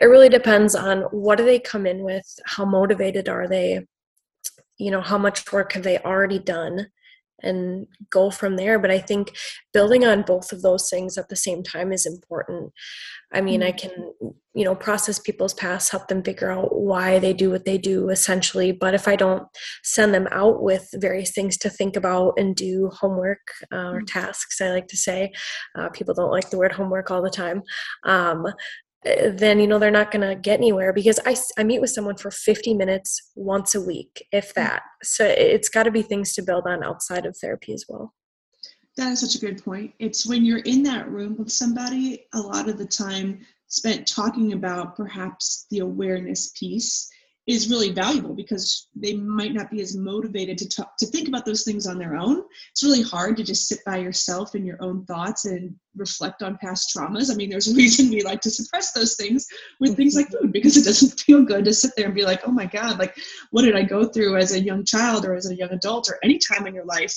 it 0.00 0.06
really 0.06 0.28
depends 0.28 0.74
on 0.74 1.02
what 1.10 1.38
do 1.38 1.44
they 1.44 1.58
come 1.58 1.86
in 1.86 2.02
with 2.02 2.26
how 2.44 2.64
motivated 2.64 3.28
are 3.28 3.48
they 3.48 3.86
you 4.78 4.90
know 4.90 5.00
how 5.00 5.18
much 5.18 5.50
work 5.52 5.72
have 5.72 5.82
they 5.82 5.98
already 5.98 6.38
done 6.38 6.88
and 7.42 7.86
go 8.10 8.30
from 8.30 8.56
there 8.56 8.78
but 8.78 8.90
i 8.90 8.98
think 8.98 9.36
building 9.72 10.04
on 10.04 10.22
both 10.22 10.52
of 10.52 10.62
those 10.62 10.88
things 10.88 11.18
at 11.18 11.28
the 11.28 11.36
same 11.36 11.62
time 11.62 11.92
is 11.92 12.06
important 12.06 12.72
i 13.32 13.40
mean 13.40 13.62
i 13.62 13.70
mm-hmm. 13.70 13.88
can 13.88 14.34
you 14.54 14.64
know 14.64 14.74
process 14.74 15.18
people's 15.18 15.52
past 15.54 15.90
help 15.90 16.08
them 16.08 16.22
figure 16.22 16.50
out 16.50 16.74
why 16.74 17.18
they 17.18 17.34
do 17.34 17.50
what 17.50 17.66
they 17.66 17.76
do 17.76 18.08
essentially 18.08 18.72
but 18.72 18.94
if 18.94 19.06
i 19.06 19.14
don't 19.14 19.44
send 19.82 20.14
them 20.14 20.26
out 20.30 20.62
with 20.62 20.88
various 20.94 21.32
things 21.32 21.58
to 21.58 21.68
think 21.68 21.94
about 21.94 22.32
and 22.38 22.56
do 22.56 22.90
homework 22.94 23.46
uh, 23.72 23.76
or 23.76 23.96
mm-hmm. 23.96 24.04
tasks 24.06 24.60
i 24.60 24.70
like 24.70 24.86
to 24.86 24.96
say 24.96 25.30
uh, 25.78 25.88
people 25.90 26.14
don't 26.14 26.30
like 26.30 26.48
the 26.50 26.58
word 26.58 26.72
homework 26.72 27.10
all 27.10 27.22
the 27.22 27.30
time 27.30 27.62
um, 28.04 28.46
then 29.30 29.60
you 29.60 29.66
know 29.66 29.78
they're 29.78 29.90
not 29.90 30.10
going 30.10 30.26
to 30.26 30.34
get 30.34 30.58
anywhere 30.58 30.92
because 30.92 31.20
I, 31.24 31.36
I 31.58 31.64
meet 31.64 31.80
with 31.80 31.90
someone 31.90 32.16
for 32.16 32.30
50 32.30 32.74
minutes 32.74 33.32
once 33.34 33.74
a 33.74 33.80
week 33.80 34.26
if 34.32 34.50
mm. 34.50 34.54
that. 34.54 34.82
So 35.02 35.24
it's 35.24 35.68
got 35.68 35.84
to 35.84 35.90
be 35.90 36.02
things 36.02 36.34
to 36.34 36.42
build 36.42 36.64
on 36.66 36.82
outside 36.82 37.26
of 37.26 37.36
therapy 37.36 37.72
as 37.72 37.84
well. 37.88 38.14
That 38.96 39.12
is 39.12 39.20
such 39.20 39.34
a 39.34 39.44
good 39.46 39.62
point. 39.62 39.92
It's 39.98 40.26
when 40.26 40.44
you're 40.44 40.60
in 40.60 40.82
that 40.84 41.08
room 41.10 41.36
with 41.38 41.52
somebody 41.52 42.26
a 42.32 42.40
lot 42.40 42.68
of 42.68 42.78
the 42.78 42.86
time 42.86 43.40
spent 43.68 44.06
talking 44.06 44.52
about 44.52 44.96
perhaps 44.96 45.66
the 45.70 45.80
awareness 45.80 46.52
piece 46.58 47.08
is 47.46 47.70
really 47.70 47.90
valuable 47.90 48.34
because 48.34 48.88
they 48.96 49.14
might 49.14 49.54
not 49.54 49.70
be 49.70 49.80
as 49.80 49.96
motivated 49.96 50.58
to 50.58 50.68
talk 50.68 50.96
to 50.96 51.06
think 51.06 51.28
about 51.28 51.44
those 51.44 51.62
things 51.62 51.86
on 51.86 51.96
their 51.96 52.16
own. 52.16 52.42
It's 52.72 52.82
really 52.82 53.02
hard 53.02 53.36
to 53.36 53.44
just 53.44 53.68
sit 53.68 53.78
by 53.86 53.98
yourself 53.98 54.56
in 54.56 54.66
your 54.66 54.78
own 54.82 55.04
thoughts 55.04 55.44
and 55.44 55.74
reflect 55.96 56.42
on 56.42 56.58
past 56.58 56.92
traumas. 56.94 57.30
I 57.30 57.36
mean 57.36 57.48
there's 57.48 57.68
a 57.68 57.74
reason 57.74 58.10
we 58.10 58.22
like 58.22 58.40
to 58.42 58.50
suppress 58.50 58.92
those 58.92 59.14
things 59.14 59.46
with 59.78 59.96
things 59.96 60.16
like 60.16 60.30
food 60.30 60.52
because 60.52 60.76
it 60.76 60.84
doesn't 60.84 61.20
feel 61.26 61.44
good 61.44 61.64
to 61.66 61.72
sit 61.72 61.92
there 61.96 62.06
and 62.06 62.14
be 62.14 62.24
like 62.24 62.40
oh 62.46 62.52
my 62.52 62.66
god 62.66 62.98
like 62.98 63.16
what 63.50 63.62
did 63.62 63.76
i 63.76 63.82
go 63.82 64.04
through 64.04 64.36
as 64.36 64.52
a 64.52 64.60
young 64.60 64.84
child 64.84 65.24
or 65.24 65.34
as 65.34 65.48
a 65.48 65.54
young 65.54 65.70
adult 65.70 66.08
or 66.10 66.18
any 66.22 66.38
time 66.38 66.66
in 66.66 66.74
your 66.74 66.84
life 66.84 67.16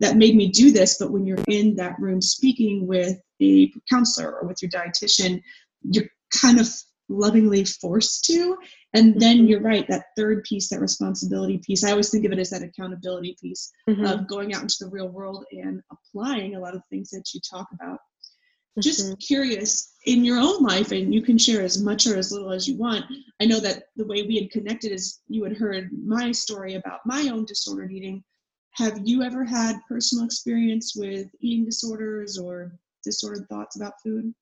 that 0.00 0.16
made 0.16 0.34
me 0.34 0.48
do 0.48 0.70
this? 0.72 0.96
But 0.98 1.10
when 1.10 1.26
you're 1.26 1.44
in 1.46 1.76
that 1.76 1.98
room 1.98 2.20
speaking 2.20 2.86
with 2.86 3.18
a 3.42 3.72
counselor 3.90 4.34
or 4.34 4.46
with 4.46 4.62
your 4.62 4.70
dietitian 4.70 5.42
you're 5.82 6.06
kind 6.30 6.60
of 6.60 6.68
lovingly 7.10 7.64
forced 7.64 8.24
to 8.24 8.56
and 8.92 9.20
then 9.20 9.38
mm-hmm. 9.38 9.46
you're 9.46 9.60
right, 9.60 9.86
that 9.88 10.06
third 10.16 10.42
piece, 10.44 10.68
that 10.68 10.80
responsibility 10.80 11.58
piece, 11.58 11.84
I 11.84 11.90
always 11.90 12.10
think 12.10 12.24
of 12.24 12.32
it 12.32 12.38
as 12.38 12.50
that 12.50 12.62
accountability 12.62 13.36
piece 13.40 13.70
mm-hmm. 13.88 14.04
of 14.04 14.26
going 14.26 14.52
out 14.52 14.62
into 14.62 14.76
the 14.80 14.88
real 14.88 15.08
world 15.08 15.44
and 15.52 15.80
applying 15.92 16.56
a 16.56 16.60
lot 16.60 16.74
of 16.74 16.82
things 16.90 17.10
that 17.10 17.32
you 17.32 17.40
talk 17.48 17.68
about. 17.72 17.98
Mm-hmm. 17.98 18.80
Just 18.80 19.18
curious, 19.20 19.94
in 20.06 20.24
your 20.24 20.38
own 20.38 20.62
life, 20.62 20.90
and 20.90 21.14
you 21.14 21.22
can 21.22 21.38
share 21.38 21.62
as 21.62 21.80
much 21.80 22.06
or 22.06 22.16
as 22.16 22.32
little 22.32 22.52
as 22.52 22.66
you 22.66 22.76
want. 22.76 23.04
I 23.40 23.44
know 23.44 23.60
that 23.60 23.84
the 23.96 24.06
way 24.06 24.22
we 24.22 24.38
had 24.38 24.50
connected 24.50 24.92
is 24.92 25.20
you 25.28 25.44
had 25.44 25.56
heard 25.56 25.90
my 25.92 26.32
story 26.32 26.74
about 26.74 27.00
my 27.06 27.28
own 27.32 27.44
disordered 27.44 27.92
eating. 27.92 28.24
Have 28.72 29.00
you 29.04 29.22
ever 29.22 29.44
had 29.44 29.76
personal 29.88 30.24
experience 30.24 30.94
with 30.96 31.28
eating 31.40 31.64
disorders 31.64 32.38
or 32.38 32.72
disordered 33.04 33.48
thoughts 33.48 33.76
about 33.76 33.94
food? 34.02 34.32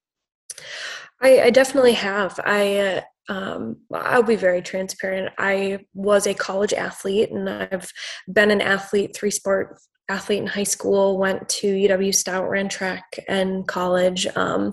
I, 1.21 1.40
I 1.42 1.51
definitely 1.51 1.94
have. 1.94 2.38
I 2.44 2.77
uh, 2.79 3.01
um, 3.29 3.77
I'll 3.92 4.23
be 4.23 4.37
very 4.37 4.62
transparent. 4.62 5.33
I 5.38 5.81
was 5.94 6.27
a 6.27 6.35
college 6.35 6.73
athlete, 6.73 7.31
and 7.31 7.49
I've 7.49 7.90
been 8.33 8.51
an 8.51 8.61
athlete, 8.61 9.14
three 9.14 9.31
sport 9.31 9.79
athlete 10.09 10.40
in 10.40 10.47
high 10.47 10.62
school. 10.62 11.18
Went 11.18 11.47
to 11.49 11.66
UW 11.66 12.14
Stout, 12.14 12.49
ran 12.49 12.68
track 12.68 13.05
in 13.29 13.64
college, 13.64 14.27
um, 14.35 14.73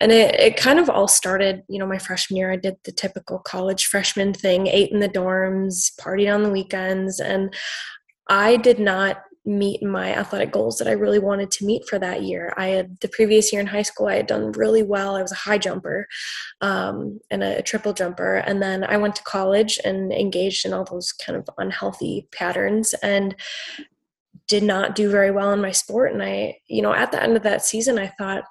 and 0.00 0.10
it, 0.10 0.34
it 0.34 0.56
kind 0.56 0.78
of 0.78 0.90
all 0.90 1.08
started. 1.08 1.62
You 1.68 1.78
know, 1.78 1.86
my 1.86 1.98
freshman 1.98 2.38
year, 2.38 2.50
I 2.50 2.56
did 2.56 2.76
the 2.84 2.92
typical 2.92 3.38
college 3.38 3.86
freshman 3.86 4.34
thing: 4.34 4.66
ate 4.66 4.90
in 4.90 5.00
the 5.00 5.08
dorms, 5.08 5.92
partied 6.00 6.34
on 6.34 6.42
the 6.42 6.50
weekends, 6.50 7.20
and 7.20 7.54
I 8.28 8.56
did 8.56 8.80
not 8.80 9.22
meet 9.46 9.82
my 9.82 10.12
athletic 10.14 10.50
goals 10.50 10.78
that 10.78 10.88
I 10.88 10.92
really 10.92 11.20
wanted 11.20 11.50
to 11.52 11.64
meet 11.64 11.88
for 11.88 11.98
that 11.98 12.22
year. 12.22 12.52
I 12.56 12.68
had 12.68 12.98
the 13.00 13.08
previous 13.08 13.52
year 13.52 13.60
in 13.60 13.68
high 13.68 13.82
school, 13.82 14.08
I 14.08 14.16
had 14.16 14.26
done 14.26 14.52
really 14.52 14.82
well. 14.82 15.14
I 15.14 15.22
was 15.22 15.32
a 15.32 15.36
high 15.36 15.58
jumper 15.58 16.06
um, 16.60 17.20
and 17.30 17.42
a, 17.44 17.62
triple 17.62 17.92
jumper. 17.92 18.36
And 18.36 18.60
then 18.60 18.84
I 18.84 18.96
went 18.96 19.16
to 19.16 19.22
college 19.22 19.78
and 19.84 20.12
engaged 20.12 20.66
in 20.66 20.72
all 20.72 20.84
those 20.84 21.12
kind 21.12 21.38
of 21.38 21.48
unhealthy 21.58 22.28
patterns 22.32 22.94
and 23.02 23.36
did 24.48 24.62
not 24.62 24.94
do 24.94 25.10
very 25.10 25.30
well 25.30 25.52
in 25.52 25.60
my 25.60 25.72
sport. 25.72 26.12
And 26.12 26.22
I, 26.22 26.58
you 26.66 26.82
know, 26.82 26.92
at 26.92 27.12
the 27.12 27.22
end 27.22 27.36
of 27.36 27.42
that 27.44 27.64
season, 27.64 27.98
I 27.98 28.08
thought, 28.18 28.44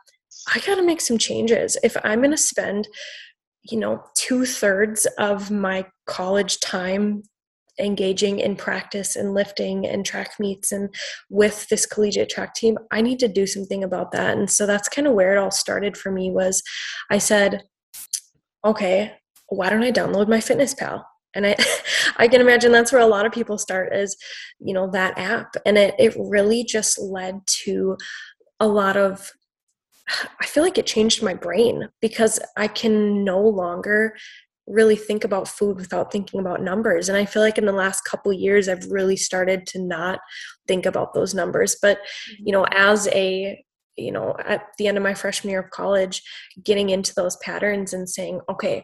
I 0.53 0.59
got 0.59 0.75
to 0.75 0.83
make 0.83 1.01
some 1.01 1.17
changes. 1.17 1.77
If 1.83 1.97
I'm 2.03 2.19
going 2.19 2.31
to 2.31 2.37
spend, 2.37 2.87
you 3.63 3.79
know, 3.79 4.03
two 4.15 4.45
thirds 4.45 5.05
of 5.17 5.49
my 5.49 5.85
college 6.05 6.59
time 6.59 7.23
engaging 7.79 8.39
in 8.39 8.55
practice 8.55 9.15
and 9.15 9.33
lifting 9.33 9.85
and 9.85 10.05
track 10.05 10.39
meets 10.39 10.71
and 10.71 10.93
with 11.29 11.67
this 11.69 11.85
collegiate 11.85 12.29
track 12.29 12.53
team 12.53 12.77
i 12.91 13.01
need 13.01 13.19
to 13.19 13.27
do 13.27 13.45
something 13.45 13.83
about 13.83 14.11
that. 14.11 14.37
And 14.37 14.49
so 14.49 14.65
that's 14.65 14.89
kind 14.89 15.07
of 15.07 15.13
where 15.13 15.35
it 15.35 15.37
all 15.37 15.51
started 15.51 15.97
for 15.97 16.11
me 16.11 16.31
was 16.31 16.61
i 17.11 17.17
said 17.17 17.63
okay 18.63 19.13
why 19.49 19.69
don't 19.69 19.83
i 19.83 19.91
download 19.91 20.27
MyFitnessPal? 20.27 21.03
And 21.33 21.45
i 21.47 21.55
i 22.17 22.27
can 22.27 22.41
imagine 22.41 22.71
that's 22.71 22.91
where 22.91 23.01
a 23.01 23.07
lot 23.07 23.25
of 23.25 23.31
people 23.31 23.57
start 23.57 23.93
is 23.93 24.15
you 24.59 24.73
know 24.73 24.89
that 24.91 25.17
app. 25.17 25.55
And 25.65 25.77
it, 25.77 25.95
it 25.99 26.15
really 26.17 26.63
just 26.63 26.99
led 26.99 27.41
to 27.63 27.97
a 28.59 28.67
lot 28.67 28.97
of 28.97 29.31
I 30.39 30.45
feel 30.45 30.63
like 30.63 30.77
it 30.77 30.85
changed 30.85 31.23
my 31.23 31.33
brain 31.33 31.89
because 32.01 32.39
I 32.57 32.67
can 32.67 33.23
no 33.23 33.41
longer 33.41 34.15
really 34.67 34.95
think 34.95 35.23
about 35.23 35.47
food 35.47 35.77
without 35.77 36.11
thinking 36.11 36.39
about 36.39 36.61
numbers. 36.61 37.09
And 37.09 37.17
i 37.17 37.25
feel 37.25 37.41
like 37.41 37.57
in 37.57 37.65
the 37.65 37.71
last 37.71 38.01
couple 38.01 38.33
years 38.33 38.67
i've 38.67 38.89
really 38.91 39.15
started 39.15 39.65
to 39.67 39.81
not 39.81 40.19
think 40.67 40.85
about 40.85 41.13
those 41.13 41.33
numbers. 41.33 41.77
But 41.81 41.99
you 42.39 42.51
know 42.51 42.63
mm-hmm. 42.63 42.77
as 42.77 43.07
a 43.09 43.63
you 43.95 44.11
know 44.11 44.35
at 44.45 44.63
the 44.77 44.87
end 44.87 44.97
of 44.97 45.03
my 45.03 45.13
freshman 45.13 45.51
year 45.51 45.61
of 45.61 45.69
college 45.69 46.21
getting 46.63 46.89
into 46.89 47.13
those 47.15 47.37
patterns 47.37 47.93
and 47.93 48.09
saying 48.09 48.41
okay 48.49 48.83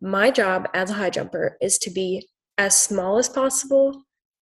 my 0.00 0.30
job 0.30 0.68
as 0.74 0.90
a 0.90 0.94
high 0.94 1.10
jumper 1.10 1.56
is 1.60 1.78
to 1.78 1.90
be 1.90 2.28
as 2.56 2.78
small 2.78 3.18
as 3.18 3.28
possible 3.28 4.02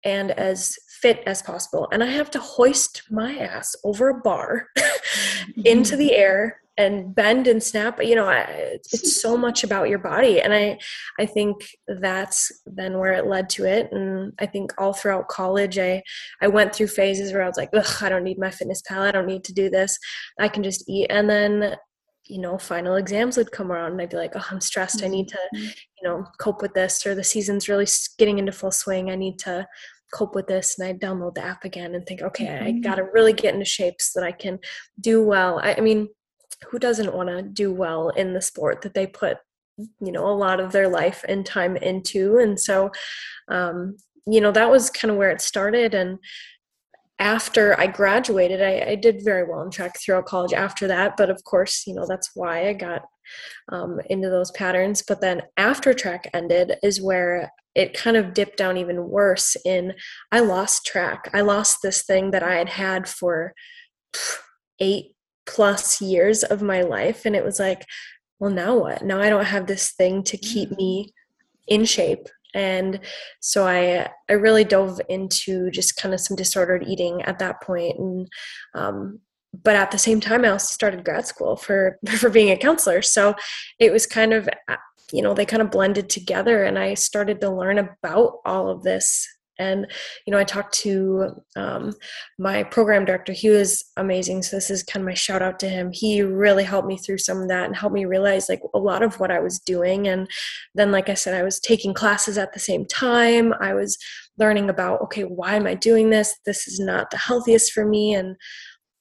and 0.04 0.32
as 0.32 0.76
fit 1.00 1.22
as 1.26 1.42
possible. 1.42 1.88
And 1.92 2.02
i 2.02 2.06
have 2.06 2.30
to 2.32 2.40
hoist 2.40 3.02
my 3.10 3.36
ass 3.36 3.74
over 3.84 4.08
a 4.08 4.20
bar 4.20 4.66
into 5.64 5.92
mm-hmm. 5.92 5.98
the 5.98 6.14
air 6.14 6.60
and 6.82 7.14
bend 7.14 7.46
and 7.46 7.62
snap 7.62 8.02
you 8.02 8.14
know 8.14 8.28
it's 8.28 9.20
so 9.20 9.36
much 9.36 9.64
about 9.64 9.88
your 9.88 9.98
body. 9.98 10.40
And 10.40 10.52
i 10.52 10.78
i 11.18 11.26
think 11.26 11.56
that's 11.86 12.50
then 12.66 12.98
where 12.98 13.12
it 13.12 13.26
led 13.26 13.48
to 13.50 13.64
it. 13.64 13.90
And 13.92 14.32
i 14.38 14.46
think 14.46 14.72
all 14.78 14.92
throughout 14.92 15.28
college 15.28 15.78
i 15.78 16.02
i 16.40 16.48
went 16.48 16.74
through 16.74 16.88
phases 16.88 17.32
where 17.32 17.42
i 17.42 17.46
was 17.46 17.56
like 17.56 17.70
Ugh, 17.72 18.02
i 18.02 18.08
don't 18.08 18.24
need 18.24 18.38
MyFitnessPal 18.38 18.98
i 18.98 19.12
don't 19.12 19.26
need 19.26 19.44
to 19.44 19.54
do 19.54 19.70
this. 19.70 19.98
I 20.38 20.48
can 20.48 20.62
just 20.62 20.88
eat. 20.88 21.06
And 21.10 21.28
then 21.28 21.76
you 22.26 22.40
know 22.40 22.56
final 22.56 22.96
exams 22.96 23.36
would 23.36 23.50
come 23.50 23.72
around 23.72 23.92
and 23.92 24.00
i'd 24.00 24.10
be 24.10 24.16
like 24.16 24.32
oh 24.36 24.46
i'm 24.50 24.60
stressed. 24.60 25.02
I 25.02 25.08
need 25.08 25.28
to 25.28 25.38
mm-hmm. 25.54 25.64
you 25.64 26.08
know 26.08 26.24
cope 26.38 26.62
with 26.62 26.74
this 26.74 27.06
or 27.06 27.14
the 27.14 27.24
season's 27.24 27.68
really 27.68 27.86
getting 28.18 28.38
into 28.38 28.52
full 28.52 28.70
swing. 28.70 29.10
I 29.10 29.16
need 29.16 29.38
to 29.40 29.66
cope 30.14 30.34
with 30.34 30.46
this. 30.46 30.78
And 30.78 30.86
i 30.88 30.92
download 30.92 31.34
the 31.34 31.44
app 31.44 31.64
again 31.64 31.94
and 31.94 32.06
think 32.06 32.22
okay 32.22 32.46
mm-hmm. 32.46 32.64
i 32.64 32.72
gotta 32.72 33.04
really 33.12 33.32
get 33.32 33.54
into 33.54 33.66
shape 33.66 33.94
so 33.98 34.20
that 34.20 34.26
i 34.26 34.32
can 34.32 34.58
do 35.00 35.22
well. 35.22 35.58
I, 35.58 35.74
I 35.74 35.80
mean 35.80 36.08
who 36.70 36.78
doesn't 36.78 37.14
want 37.14 37.28
to 37.28 37.42
do 37.42 37.72
well 37.72 38.08
in 38.10 38.32
the 38.32 38.42
sport 38.42 38.82
that 38.82 38.94
they 38.94 39.06
put 39.06 39.38
you 40.00 40.12
know 40.12 40.28
a 40.28 40.34
lot 40.34 40.60
of 40.60 40.72
their 40.72 40.88
life 40.88 41.24
and 41.28 41.46
time 41.46 41.76
into 41.76 42.38
and 42.38 42.58
so 42.60 42.90
um, 43.48 43.96
you 44.26 44.40
know 44.40 44.52
that 44.52 44.70
was 44.70 44.90
kind 44.90 45.10
of 45.10 45.16
where 45.16 45.30
it 45.30 45.40
started 45.40 45.94
and 45.94 46.18
after 47.18 47.78
i 47.78 47.86
graduated 47.86 48.62
I, 48.62 48.90
I, 48.90 48.94
did 48.94 49.24
very 49.24 49.44
well 49.44 49.62
in 49.62 49.70
track 49.70 49.98
throughout 49.98 50.26
college 50.26 50.52
after 50.52 50.86
that 50.88 51.16
but 51.16 51.30
of 51.30 51.42
course 51.44 51.86
you 51.86 51.94
know 51.94 52.06
that's 52.06 52.30
why 52.34 52.68
i 52.68 52.72
got 52.72 53.02
um, 53.70 54.00
into 54.10 54.28
those 54.28 54.50
patterns 54.52 55.02
but 55.06 55.20
then 55.20 55.42
after 55.56 55.94
track 55.94 56.28
ended 56.34 56.74
is 56.82 57.00
where 57.00 57.50
it 57.74 57.94
kind 57.94 58.16
of 58.16 58.34
dipped 58.34 58.56
down 58.56 58.76
even 58.76 59.08
worse 59.08 59.56
in 59.64 59.94
i 60.30 60.40
lost 60.40 60.84
track. 60.84 61.30
I 61.32 61.42
lost 61.42 61.78
this 61.82 62.02
thing 62.02 62.30
that 62.32 62.42
i 62.42 62.56
had 62.56 62.68
had 62.68 63.08
for 63.08 63.54
eight 64.80 65.14
plus 65.46 66.00
years 66.00 66.42
of 66.42 66.62
my 66.62 66.82
life 66.82 67.24
and 67.24 67.34
it 67.34 67.44
was 67.44 67.58
like 67.58 67.84
well 68.42 68.50
now 68.50 68.76
what? 68.76 69.04
Now 69.04 69.20
i 69.20 69.28
don't 69.28 69.44
have 69.44 69.66
this 69.68 69.92
thing 69.92 70.24
to 70.24 70.36
keep 70.36 70.72
me 70.72 71.14
in 71.68 71.84
shape. 71.84 72.26
And 72.54 73.00
so 73.40 73.66
i 73.66 74.08
i 74.28 74.32
really 74.32 74.64
dove 74.64 75.00
into 75.08 75.70
just 75.70 75.96
kind 75.96 76.12
of 76.12 76.20
some 76.20 76.36
disordered 76.36 76.84
eating 76.86 77.22
at 77.22 77.38
that 77.38 77.62
point 77.62 77.98
and 77.98 78.28
um, 78.74 79.20
but 79.62 79.76
at 79.76 79.90
the 79.90 79.98
same 79.98 80.20
time 80.20 80.44
i 80.44 80.48
also 80.48 80.72
started 80.72 81.04
grad 81.04 81.26
school 81.26 81.56
for 81.56 81.98
for 82.18 82.30
being 82.30 82.50
a 82.50 82.56
counselor. 82.56 83.00
So 83.00 83.34
it 83.78 83.92
was 83.92 84.06
kind 84.06 84.32
of 84.32 84.48
you 85.12 85.22
know 85.22 85.34
they 85.34 85.46
kind 85.46 85.62
of 85.62 85.70
blended 85.70 86.08
together 86.08 86.64
and 86.64 86.78
i 86.78 86.94
started 86.94 87.40
to 87.40 87.50
learn 87.50 87.78
about 87.78 88.40
all 88.44 88.68
of 88.70 88.82
this 88.82 89.28
and 89.58 89.86
you 90.26 90.30
know 90.30 90.38
i 90.38 90.44
talked 90.44 90.74
to 90.74 91.28
um, 91.56 91.92
my 92.38 92.62
program 92.62 93.04
director 93.04 93.32
he 93.32 93.48
was 93.48 93.84
amazing 93.96 94.42
so 94.42 94.56
this 94.56 94.70
is 94.70 94.82
kind 94.82 95.02
of 95.02 95.06
my 95.06 95.14
shout 95.14 95.42
out 95.42 95.58
to 95.60 95.68
him. 95.68 95.90
He 95.92 96.22
really 96.22 96.64
helped 96.64 96.88
me 96.88 96.98
through 96.98 97.18
some 97.18 97.42
of 97.42 97.48
that 97.48 97.66
and 97.66 97.76
helped 97.76 97.94
me 97.94 98.04
realize 98.04 98.48
like 98.48 98.60
a 98.74 98.78
lot 98.78 99.02
of 99.02 99.18
what 99.20 99.30
i 99.30 99.38
was 99.38 99.58
doing 99.60 100.08
and 100.08 100.28
then 100.74 100.90
like 100.90 101.08
i 101.08 101.14
said 101.14 101.34
i 101.34 101.42
was 101.42 101.60
taking 101.60 101.94
classes 101.94 102.38
at 102.38 102.52
the 102.52 102.58
same 102.58 102.84
time. 102.86 103.54
I 103.60 103.74
was 103.74 103.96
learning 104.38 104.68
about 104.68 105.00
okay 105.02 105.22
why 105.22 105.54
am 105.54 105.66
i 105.66 105.74
doing 105.74 106.10
this? 106.10 106.36
This 106.44 106.66
is 106.66 106.80
not 106.80 107.10
the 107.10 107.16
healthiest 107.16 107.72
for 107.72 107.84
me 107.84 108.14
and 108.14 108.36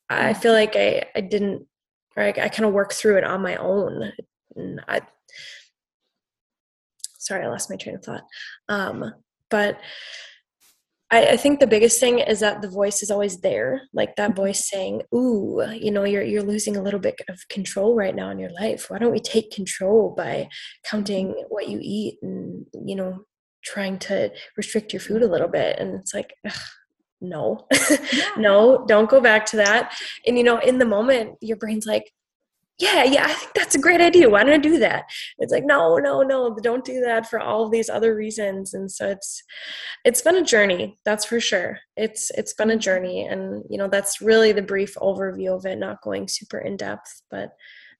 i 0.09 0.33
feel 0.33 0.53
like 0.53 0.75
i 0.75 1.03
i 1.15 1.21
didn't 1.21 1.65
i, 2.17 2.29
I 2.29 2.49
kind 2.49 2.65
of 2.65 2.73
worked 2.73 2.93
through 2.93 3.17
it 3.17 3.23
on 3.23 3.41
my 3.41 3.55
own. 3.55 4.11
And 4.55 4.81
i 4.87 5.01
sorry 7.17 7.45
i 7.45 7.49
lost 7.49 7.69
my 7.69 7.75
train 7.75 7.95
of 7.95 8.03
thought. 8.03 8.23
Um, 8.69 9.13
but 9.49 9.79
I, 11.11 11.27
I, 11.31 11.37
think 11.37 11.59
the 11.59 11.67
biggest 11.67 11.99
thing 11.99 12.19
is 12.19 12.39
that 12.39 12.61
the 12.61 12.69
voice 12.69 13.03
is 13.03 13.11
always 13.11 13.41
there, 13.41 13.81
like 13.93 14.15
that 14.15 14.31
mm-hmm. 14.31 14.41
voice 14.41 14.69
saying, 14.69 15.01
"Ooh, 15.13 15.61
you 15.73 15.91
know, 15.91 16.05
you're 16.05 16.23
you're 16.23 16.43
losing 16.43 16.77
a 16.77 16.81
little 16.81 16.99
bit 16.99 17.19
of 17.29 17.47
control 17.49 17.95
right 17.95 18.15
now 18.15 18.29
in 18.29 18.39
your 18.39 18.51
life. 18.51 18.89
Why 18.89 18.97
don't 18.97 19.11
we 19.11 19.19
take 19.19 19.51
control 19.51 20.13
by 20.15 20.47
counting 20.85 21.27
mm-hmm. 21.27 21.47
what 21.49 21.67
you 21.67 21.79
eat 21.81 22.17
and 22.21 22.65
you 22.85 22.95
know, 22.95 23.25
trying 23.63 23.99
to 23.99 24.31
restrict 24.57 24.93
your 24.93 25.01
food 25.01 25.21
a 25.21 25.27
little 25.27 25.49
bit?" 25.49 25.79
And 25.79 25.95
it's 25.95 26.13
like, 26.13 26.33
ugh, 26.47 26.53
no, 27.19 27.67
no, 28.37 28.85
don't 28.87 29.09
go 29.09 29.21
back 29.21 29.45
to 29.47 29.57
that. 29.57 29.93
And 30.25 30.37
you 30.37 30.43
know, 30.43 30.59
in 30.59 30.79
the 30.79 30.85
moment, 30.85 31.37
your 31.41 31.57
brain's 31.57 31.85
like, 31.85 32.11
yeah, 32.81 33.03
yeah, 33.03 33.25
I 33.25 33.33
think 33.33 33.51
that's 33.53 33.75
a 33.75 33.79
great 33.79 34.01
idea. 34.01 34.29
Why 34.29 34.43
don't 34.43 34.53
I 34.53 34.57
do 34.57 34.79
that? 34.79 35.05
It's 35.37 35.51
like, 35.51 35.65
no, 35.65 35.97
no, 35.97 36.23
no, 36.23 36.55
don't 36.55 36.83
do 36.83 36.99
that 37.01 37.29
for 37.29 37.39
all 37.39 37.65
of 37.65 37.71
these 37.71 37.89
other 37.89 38.15
reasons. 38.15 38.73
And 38.73 38.91
so 38.91 39.09
it's 39.09 39.43
it's 40.03 40.21
been 40.21 40.37
a 40.37 40.43
journey, 40.43 40.97
that's 41.05 41.25
for 41.25 41.39
sure. 41.39 41.79
It's 41.95 42.31
it's 42.31 42.53
been 42.53 42.71
a 42.71 42.77
journey. 42.77 43.27
And 43.27 43.63
you 43.69 43.77
know, 43.77 43.87
that's 43.87 44.21
really 44.21 44.51
the 44.51 44.61
brief 44.61 44.95
overview 44.95 45.55
of 45.55 45.65
it, 45.65 45.77
not 45.77 46.01
going 46.01 46.27
super 46.27 46.57
in 46.57 46.75
depth, 46.75 47.21
but 47.29 47.51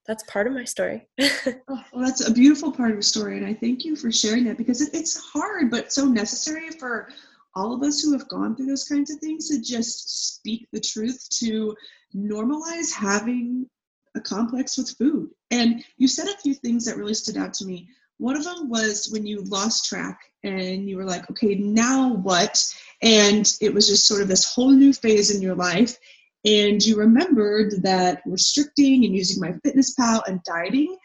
that's 0.07 0.23
part 0.23 0.47
of 0.47 0.53
my 0.53 0.65
story. 0.65 1.07
oh, 1.21 1.53
well, 1.67 2.03
that's 2.03 2.27
a 2.27 2.33
beautiful 2.33 2.71
part 2.71 2.89
of 2.89 2.95
your 2.95 3.03
story. 3.03 3.37
And 3.37 3.45
I 3.45 3.53
thank 3.53 3.85
you 3.85 3.95
for 3.95 4.11
sharing 4.11 4.45
that 4.45 4.57
because 4.57 4.81
it, 4.81 4.89
it's 4.93 5.15
hard, 5.31 5.69
but 5.69 5.93
so 5.93 6.05
necessary 6.05 6.71
for 6.71 7.09
all 7.53 7.73
of 7.73 7.83
us 7.83 8.01
who 8.01 8.13
have 8.13 8.27
gone 8.29 8.55
through 8.55 8.65
those 8.65 8.85
kinds 8.85 9.11
of 9.11 9.19
things 9.19 9.49
to 9.49 9.61
just 9.61 10.33
speak 10.35 10.67
the 10.71 10.79
truth 10.79 11.27
to 11.39 11.75
normalize 12.15 12.91
having 12.91 13.67
a 14.15 14.21
complex 14.21 14.77
with 14.77 14.95
food. 14.97 15.29
And 15.49 15.83
you 15.97 16.07
said 16.07 16.27
a 16.27 16.37
few 16.37 16.53
things 16.53 16.85
that 16.85 16.97
really 16.97 17.13
stood 17.13 17.37
out 17.37 17.53
to 17.55 17.65
me. 17.65 17.89
One 18.17 18.35
of 18.35 18.43
them 18.43 18.69
was 18.69 19.09
when 19.11 19.25
you 19.25 19.43
lost 19.43 19.85
track 19.85 20.19
and 20.43 20.87
you 20.87 20.97
were 20.97 21.05
like, 21.05 21.29
okay, 21.31 21.55
now 21.55 22.13
what? 22.13 22.63
And 23.01 23.51
it 23.61 23.73
was 23.73 23.87
just 23.87 24.07
sort 24.07 24.21
of 24.21 24.27
this 24.27 24.53
whole 24.53 24.71
new 24.71 24.93
phase 24.93 25.35
in 25.35 25.41
your 25.41 25.55
life. 25.55 25.97
And 26.45 26.83
you 26.83 26.97
remembered 26.97 27.83
that 27.83 28.21
restricting 28.25 29.05
and 29.05 29.15
using 29.15 29.41
my 29.41 29.53
fitness 29.63 29.93
pal 29.93 30.23
and 30.27 30.43
dieting 30.43 30.95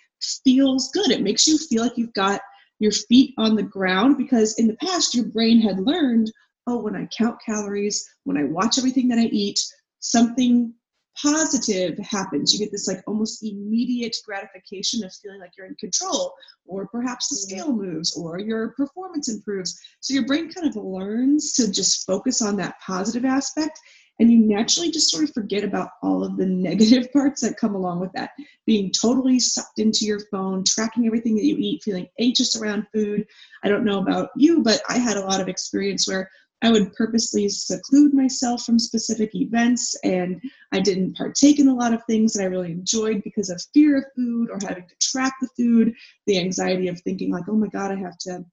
feels 0.44 0.90
good. 0.92 1.10
It 1.10 1.22
makes 1.22 1.46
you 1.46 1.58
feel 1.58 1.82
like 1.82 1.96
you've 1.96 2.12
got 2.12 2.40
your 2.78 2.92
feet 2.92 3.34
on 3.38 3.54
the 3.54 3.62
ground 3.62 4.18
because 4.18 4.58
in 4.58 4.66
the 4.66 4.76
past 4.76 5.14
your 5.14 5.26
brain 5.26 5.60
had 5.60 5.78
learned 5.78 6.30
oh, 6.66 6.78
when 6.78 6.96
I 6.96 7.06
count 7.16 7.40
calories, 7.44 8.08
when 8.24 8.36
I 8.36 8.44
watch 8.44 8.78
everything 8.78 9.08
that 9.08 9.18
I 9.18 9.26
eat, 9.26 9.60
something 10.00 10.74
positive 11.20 11.98
happens. 11.98 12.52
You 12.52 12.58
get 12.58 12.72
this 12.72 12.88
like 12.88 13.02
almost 13.06 13.44
immediate 13.44 14.16
gratification 14.26 15.04
of 15.04 15.12
feeling 15.14 15.40
like 15.40 15.52
you're 15.56 15.66
in 15.66 15.74
control, 15.76 16.34
or 16.66 16.86
perhaps 16.88 17.28
the 17.28 17.36
mm-hmm. 17.36 17.60
scale 17.60 17.72
moves, 17.72 18.16
or 18.16 18.38
your 18.38 18.70
performance 18.70 19.28
improves. 19.28 19.78
So 20.00 20.14
your 20.14 20.26
brain 20.26 20.50
kind 20.50 20.68
of 20.68 20.76
learns 20.76 21.52
to 21.54 21.70
just 21.70 22.06
focus 22.06 22.42
on 22.42 22.56
that 22.56 22.76
positive 22.84 23.24
aspect. 23.24 23.78
And 24.18 24.32
you 24.32 24.38
naturally 24.38 24.90
just 24.90 25.10
sort 25.10 25.24
of 25.24 25.34
forget 25.34 25.62
about 25.62 25.90
all 26.02 26.24
of 26.24 26.38
the 26.38 26.46
negative 26.46 27.12
parts 27.12 27.42
that 27.42 27.58
come 27.58 27.74
along 27.74 28.00
with 28.00 28.12
that. 28.12 28.30
Being 28.64 28.90
totally 28.90 29.38
sucked 29.38 29.78
into 29.78 30.06
your 30.06 30.20
phone, 30.30 30.64
tracking 30.66 31.06
everything 31.06 31.34
that 31.36 31.44
you 31.44 31.56
eat, 31.58 31.82
feeling 31.82 32.08
anxious 32.18 32.56
around 32.56 32.86
food. 32.94 33.26
I 33.62 33.68
don't 33.68 33.84
know 33.84 34.00
about 34.00 34.30
you, 34.36 34.62
but 34.62 34.80
I 34.88 34.98
had 34.98 35.18
a 35.18 35.24
lot 35.24 35.40
of 35.40 35.48
experience 35.48 36.08
where 36.08 36.30
I 36.62 36.70
would 36.70 36.94
purposely 36.94 37.48
seclude 37.48 38.14
myself 38.14 38.64
from 38.64 38.78
specific 38.78 39.34
events 39.34 39.94
and 40.02 40.40
I 40.72 40.80
didn't 40.80 41.16
partake 41.16 41.58
in 41.58 41.68
a 41.68 41.74
lot 41.74 41.92
of 41.92 42.02
things 42.04 42.32
that 42.32 42.42
I 42.42 42.46
really 42.46 42.72
enjoyed 42.72 43.22
because 43.22 43.50
of 43.50 43.62
fear 43.74 43.98
of 43.98 44.04
food 44.16 44.50
or 44.50 44.58
having 44.62 44.86
to 44.88 44.94
track 45.00 45.34
the 45.40 45.48
food, 45.56 45.94
the 46.26 46.38
anxiety 46.38 46.88
of 46.88 47.00
thinking 47.00 47.30
like, 47.30 47.44
oh 47.48 47.56
my 47.56 47.68
God, 47.68 47.90
I 47.90 47.96
have 47.96 48.16
to 48.20 48.44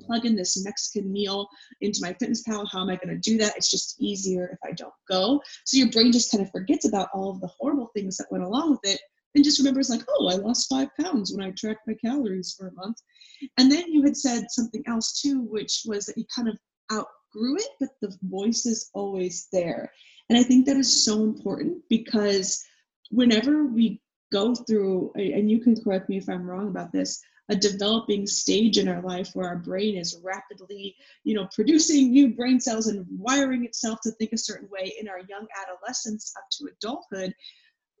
plug 0.00 0.24
in 0.24 0.34
this 0.34 0.62
Mexican 0.64 1.12
meal 1.12 1.48
into 1.80 2.00
MyFitnessPal. 2.00 2.66
How 2.70 2.80
am 2.80 2.90
I 2.90 2.96
going 2.96 3.08
to 3.14 3.18
do 3.18 3.38
that? 3.38 3.56
It's 3.56 3.70
just 3.70 4.00
easier 4.00 4.48
if 4.52 4.58
I 4.64 4.72
don't 4.72 4.92
go. 5.08 5.40
So 5.64 5.76
your 5.76 5.90
brain 5.90 6.12
just 6.12 6.30
kind 6.30 6.42
of 6.42 6.50
forgets 6.50 6.86
about 6.88 7.08
all 7.14 7.30
of 7.30 7.40
the 7.40 7.50
horrible 7.58 7.90
things 7.94 8.16
that 8.16 8.30
went 8.30 8.44
along 8.44 8.70
with 8.70 8.80
it 8.84 9.00
and 9.34 9.44
just 9.44 9.58
remembers 9.58 9.90
like, 9.90 10.02
oh, 10.08 10.28
I 10.28 10.34
lost 10.34 10.68
five 10.68 10.88
pounds 11.00 11.32
when 11.32 11.46
I 11.46 11.52
tracked 11.52 11.86
my 11.86 11.94
calories 11.94 12.54
for 12.56 12.68
a 12.68 12.74
month. 12.74 12.96
And 13.58 13.70
then 13.70 13.92
you 13.92 14.02
had 14.02 14.16
said 14.16 14.44
something 14.48 14.82
else 14.86 15.20
too, 15.20 15.42
which 15.42 15.82
was 15.86 16.06
that 16.06 16.16
you 16.16 16.24
kind 16.34 16.48
of 16.48 16.58
out 16.90 17.06
outgrew 17.34 17.56
it, 17.56 17.68
but 17.80 17.90
the 18.00 18.16
voice 18.22 18.66
is 18.66 18.90
always 18.94 19.48
there. 19.52 19.92
And 20.28 20.38
I 20.38 20.42
think 20.42 20.66
that 20.66 20.76
is 20.76 21.04
so 21.04 21.22
important 21.22 21.82
because 21.88 22.64
whenever 23.10 23.66
we 23.66 24.00
go 24.32 24.54
through, 24.54 25.12
and 25.14 25.50
you 25.50 25.60
can 25.60 25.80
correct 25.80 26.08
me 26.08 26.16
if 26.16 26.28
I'm 26.28 26.48
wrong 26.48 26.68
about 26.68 26.92
this, 26.92 27.22
a 27.50 27.54
developing 27.54 28.26
stage 28.26 28.78
in 28.78 28.88
our 28.88 29.02
life 29.02 29.30
where 29.34 29.46
our 29.46 29.58
brain 29.58 29.96
is 29.96 30.18
rapidly, 30.24 30.96
you 31.24 31.34
know, 31.34 31.46
producing 31.54 32.10
new 32.10 32.34
brain 32.34 32.58
cells 32.58 32.86
and 32.86 33.04
wiring 33.10 33.66
itself 33.66 33.98
to 34.02 34.10
think 34.12 34.32
a 34.32 34.38
certain 34.38 34.68
way 34.70 34.94
in 34.98 35.08
our 35.08 35.20
young 35.28 35.46
adolescence 35.62 36.32
up 36.38 36.44
to 36.50 36.70
adulthood, 36.72 37.34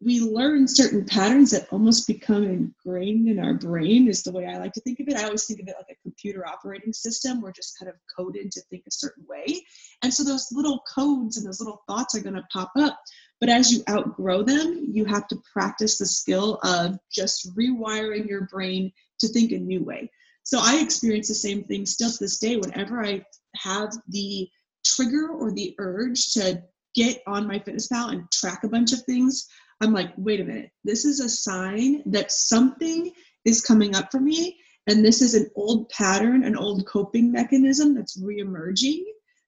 we 0.00 0.20
learn 0.20 0.66
certain 0.68 1.04
patterns 1.04 1.52
that 1.52 1.66
almost 1.70 2.06
become 2.06 2.44
ingrained 2.44 3.28
in 3.28 3.38
our 3.38 3.54
brain 3.54 4.08
is 4.08 4.22
the 4.22 4.32
way 4.32 4.46
i 4.46 4.58
like 4.58 4.72
to 4.72 4.80
think 4.80 5.00
of 5.00 5.08
it. 5.08 5.16
I 5.16 5.24
always 5.24 5.46
think 5.46 5.60
of 5.60 5.68
it 5.68 5.76
like 5.78 5.96
a 5.96 6.02
computer 6.02 6.46
operating 6.46 6.92
system. 6.92 7.40
We're 7.40 7.52
just 7.52 7.78
kind 7.78 7.88
of 7.88 7.96
coded 8.16 8.50
to 8.52 8.60
think 8.62 8.84
a 8.86 8.90
certain 8.90 9.24
way. 9.28 9.62
And 10.02 10.12
so 10.12 10.24
those 10.24 10.48
little 10.52 10.82
codes 10.92 11.36
and 11.36 11.46
those 11.46 11.60
little 11.60 11.82
thoughts 11.88 12.14
are 12.14 12.20
going 12.20 12.34
to 12.34 12.46
pop 12.52 12.72
up. 12.76 12.98
But 13.40 13.48
as 13.48 13.70
you 13.70 13.82
outgrow 13.88 14.42
them 14.42 14.86
you 14.90 15.04
have 15.04 15.26
to 15.28 15.42
practice 15.52 15.98
the 15.98 16.06
skill 16.06 16.58
of 16.62 16.98
just 17.12 17.54
rewiring 17.56 18.28
your 18.28 18.42
brain 18.42 18.92
to 19.20 19.28
think 19.28 19.52
a 19.52 19.58
new 19.58 19.82
way. 19.82 20.10
So 20.42 20.58
i 20.60 20.80
experience 20.80 21.28
the 21.28 21.34
same 21.34 21.64
thing 21.64 21.86
still 21.86 22.10
to 22.10 22.18
this 22.18 22.38
day. 22.38 22.56
Whenever 22.56 23.04
i 23.04 23.24
have 23.56 23.92
the 24.08 24.48
trigger 24.84 25.28
or 25.28 25.52
the 25.52 25.74
urge 25.78 26.32
to 26.32 26.62
get 26.94 27.22
on 27.26 27.48
MyFitnessPal 27.48 28.12
and 28.12 28.30
track 28.30 28.62
a 28.62 28.68
bunch 28.68 28.92
of 28.92 29.02
things 29.02 29.48
I'm 29.80 29.92
like, 29.92 30.12
wait 30.16 30.40
a 30.40 30.44
minute, 30.44 30.70
this 30.84 31.04
is 31.04 31.20
a 31.20 31.28
sign 31.28 32.02
that 32.06 32.32
something 32.32 33.12
is 33.44 33.60
coming 33.60 33.94
up 33.94 34.10
for 34.10 34.20
me. 34.20 34.58
And 34.86 35.04
this 35.04 35.22
is 35.22 35.34
an 35.34 35.50
old 35.56 35.88
pattern, 35.88 36.44
an 36.44 36.56
old 36.56 36.86
coping 36.86 37.32
mechanism 37.32 37.94
that's 37.94 38.20
reemerging 38.20 39.02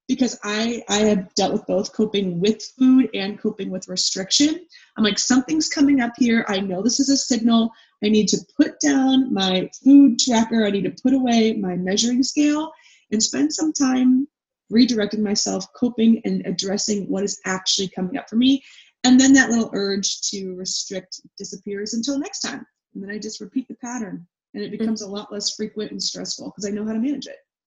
because 0.07 0.39
I, 0.43 0.83
I 0.89 0.99
have 0.99 1.33
dealt 1.35 1.53
with 1.53 1.65
both 1.67 1.93
coping 1.93 2.39
with 2.39 2.63
food 2.79 3.09
and 3.13 3.39
coping 3.39 3.69
with 3.69 3.87
restriction. 3.87 4.65
I'm 4.97 5.03
like, 5.03 5.19
something's 5.19 5.67
coming 5.69 6.01
up 6.01 6.13
here. 6.17 6.45
I 6.47 6.59
know 6.59 6.81
this 6.81 6.99
is 6.99 7.09
a 7.09 7.17
signal. 7.17 7.71
I 8.03 8.09
need 8.09 8.29
to 8.29 8.39
put 8.55 8.79
down 8.79 9.33
my 9.33 9.69
food 9.83 10.17
tracker. 10.17 10.65
I 10.65 10.71
need 10.71 10.85
to 10.85 11.01
put 11.03 11.13
away 11.13 11.53
my 11.53 11.75
measuring 11.75 12.23
scale 12.23 12.71
and 13.11 13.21
spend 13.21 13.53
some 13.53 13.73
time 13.73 14.27
redirecting 14.71 15.19
myself, 15.19 15.65
coping 15.73 16.21
and 16.25 16.45
addressing 16.45 17.09
what 17.09 17.23
is 17.23 17.39
actually 17.45 17.89
coming 17.89 18.17
up 18.17 18.29
for 18.29 18.35
me 18.35 18.63
and 19.03 19.19
then 19.19 19.33
that 19.33 19.49
little 19.49 19.69
urge 19.73 20.21
to 20.21 20.53
restrict 20.55 21.21
disappears 21.37 21.93
until 21.93 22.19
next 22.19 22.41
time 22.41 22.65
and 22.93 23.03
then 23.03 23.09
i 23.09 23.17
just 23.17 23.41
repeat 23.41 23.67
the 23.67 23.75
pattern 23.75 24.25
and 24.53 24.63
it 24.63 24.71
becomes 24.71 25.01
mm-hmm. 25.01 25.11
a 25.11 25.15
lot 25.15 25.31
less 25.31 25.55
frequent 25.55 25.91
and 25.91 26.01
stressful 26.01 26.49
because 26.49 26.65
i 26.65 26.73
know 26.73 26.85
how 26.85 26.93
to 26.93 26.99
manage 26.99 27.27
it 27.27 27.37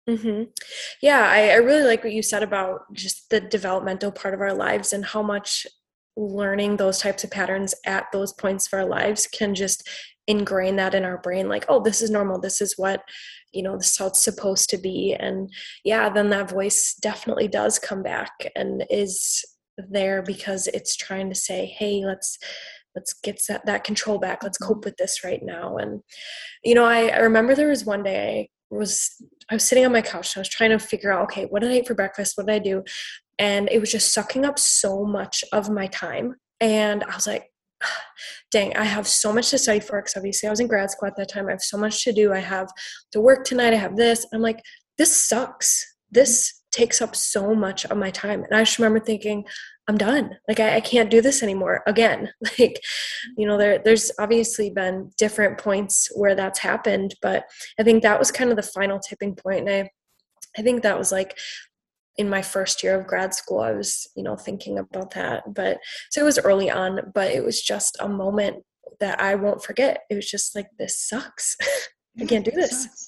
mm-hmm. 0.09 0.43
yeah 1.01 1.29
I, 1.29 1.49
I 1.49 1.55
really 1.55 1.83
like 1.83 2.03
what 2.03 2.13
you 2.13 2.21
said 2.21 2.43
about 2.43 2.91
just 2.93 3.29
the 3.29 3.39
developmental 3.39 4.11
part 4.11 4.33
of 4.33 4.41
our 4.41 4.53
lives 4.53 4.93
and 4.93 5.05
how 5.05 5.21
much 5.21 5.65
learning 6.15 6.77
those 6.77 6.99
types 6.99 7.23
of 7.23 7.31
patterns 7.31 7.75
at 7.85 8.07
those 8.11 8.33
points 8.33 8.67
of 8.67 8.73
our 8.73 8.85
lives 8.85 9.27
can 9.27 9.53
just 9.53 9.87
ingrain 10.27 10.75
that 10.75 10.95
in 10.95 11.05
our 11.05 11.19
brain 11.19 11.47
like 11.47 11.65
oh 11.69 11.81
this 11.81 12.01
is 12.01 12.09
normal 12.09 12.39
this 12.39 12.59
is 12.59 12.73
what 12.77 13.01
you 13.53 13.63
know 13.63 13.77
this 13.77 13.91
is 13.91 13.97
how 13.97 14.07
it's 14.07 14.21
supposed 14.21 14.69
to 14.69 14.77
be 14.77 15.15
and 15.17 15.49
yeah 15.85 16.09
then 16.09 16.29
that 16.29 16.49
voice 16.49 16.95
definitely 17.01 17.47
does 17.47 17.79
come 17.79 18.03
back 18.03 18.31
and 18.55 18.83
is 18.89 19.45
there 19.89 20.21
because 20.21 20.67
it's 20.67 20.95
trying 20.95 21.29
to 21.29 21.35
say 21.35 21.65
hey 21.65 22.03
let's 22.05 22.37
let's 22.97 23.13
get 23.13 23.39
that, 23.47 23.63
that 23.67 23.83
control 23.83 24.17
back. 24.17 24.41
Let's 24.41 24.57
mm-hmm. 24.57 24.73
cope 24.73 24.85
with 24.85 24.97
this 24.97 25.23
right 25.23 25.41
now. 25.43 25.77
And 25.77 26.01
you 26.63 26.73
know 26.73 26.85
I, 26.85 27.09
I 27.09 27.19
remember 27.19 27.53
there 27.53 27.69
was 27.69 27.85
one 27.85 28.03
day 28.03 28.49
i 28.71 28.75
was 28.75 29.11
i 29.49 29.53
was 29.53 29.63
sitting 29.63 29.85
on 29.85 29.93
my 29.93 30.01
couch 30.01 30.35
and 30.35 30.41
i 30.41 30.41
was 30.41 30.49
trying 30.49 30.71
to 30.71 30.79
figure 30.79 31.13
out 31.13 31.23
okay 31.23 31.45
what 31.45 31.61
did 31.61 31.71
i 31.71 31.75
eat 31.75 31.87
for 31.87 31.93
breakfast? 31.93 32.33
What 32.35 32.47
did 32.47 32.55
i 32.55 32.59
do? 32.59 32.83
And 33.39 33.69
it 33.71 33.79
was 33.79 33.91
just 33.91 34.13
sucking 34.13 34.43
up 34.45 34.57
so 34.59 35.05
much 35.05 35.43
of 35.53 35.69
my 35.69 35.87
time. 35.87 36.35
And 36.59 37.03
i 37.03 37.15
was 37.15 37.27
like 37.27 37.45
dang 38.51 38.75
i 38.75 38.83
have 38.83 39.07
so 39.07 39.31
much 39.31 39.51
to 39.51 39.57
study 39.57 39.79
for 39.79 40.01
because 40.01 40.17
obviously 40.17 40.47
i 40.47 40.49
was 40.49 40.59
in 40.59 40.67
grad 40.67 40.89
school 40.91 41.07
at 41.07 41.15
that 41.17 41.29
time. 41.29 41.47
I 41.47 41.51
have 41.51 41.61
so 41.61 41.77
much 41.77 42.03
to 42.03 42.11
do. 42.11 42.33
I 42.33 42.39
have 42.39 42.69
to 43.11 43.21
work 43.21 43.45
tonight. 43.45 43.73
I 43.73 43.77
have 43.77 43.95
this. 43.95 44.25
I'm 44.33 44.41
like 44.41 44.59
this 44.97 45.15
sucks. 45.15 45.85
This 46.09 46.61
takes 46.77 47.01
up 47.01 47.15
so 47.15 47.55
much 47.55 47.85
of 47.85 47.97
my 47.97 48.11
time. 48.11 48.43
And 48.43 48.55
I 48.55 48.61
just 48.61 48.77
remember 48.77 48.99
thinking, 48.99 49.45
I'm 49.87 49.97
done. 49.97 50.37
Like 50.47 50.59
I, 50.59 50.75
I 50.75 50.79
can't 50.79 51.09
do 51.09 51.21
this 51.21 51.41
anymore 51.41 51.81
again. 51.87 52.31
Like, 52.59 52.81
you 53.37 53.47
know, 53.47 53.57
there 53.57 53.79
there's 53.79 54.11
obviously 54.19 54.69
been 54.69 55.11
different 55.17 55.57
points 55.57 56.09
where 56.15 56.35
that's 56.35 56.59
happened, 56.59 57.15
but 57.21 57.45
I 57.79 57.83
think 57.83 58.03
that 58.03 58.19
was 58.19 58.31
kind 58.31 58.49
of 58.49 58.55
the 58.55 58.63
final 58.63 58.99
tipping 58.99 59.35
point. 59.35 59.67
And 59.67 59.85
I 59.85 59.89
I 60.57 60.61
think 60.61 60.83
that 60.83 60.97
was 60.97 61.11
like 61.11 61.37
in 62.17 62.29
my 62.29 62.41
first 62.41 62.83
year 62.83 62.99
of 62.99 63.07
grad 63.07 63.33
school, 63.33 63.59
I 63.59 63.71
was, 63.71 64.07
you 64.15 64.23
know, 64.23 64.35
thinking 64.35 64.79
about 64.79 65.11
that. 65.11 65.43
But 65.53 65.77
so 66.09 66.21
it 66.21 66.25
was 66.25 66.39
early 66.39 66.69
on, 66.71 67.11
but 67.13 67.31
it 67.31 67.43
was 67.43 67.61
just 67.61 67.97
a 67.99 68.09
moment 68.09 68.63
that 68.99 69.21
I 69.21 69.35
won't 69.35 69.63
forget. 69.63 70.01
It 70.09 70.15
was 70.15 70.29
just 70.29 70.55
like, 70.55 70.67
this 70.79 70.99
sucks. 70.99 71.55
I 72.19 72.25
can't 72.25 72.45
do 72.45 72.51
this. 72.51 73.06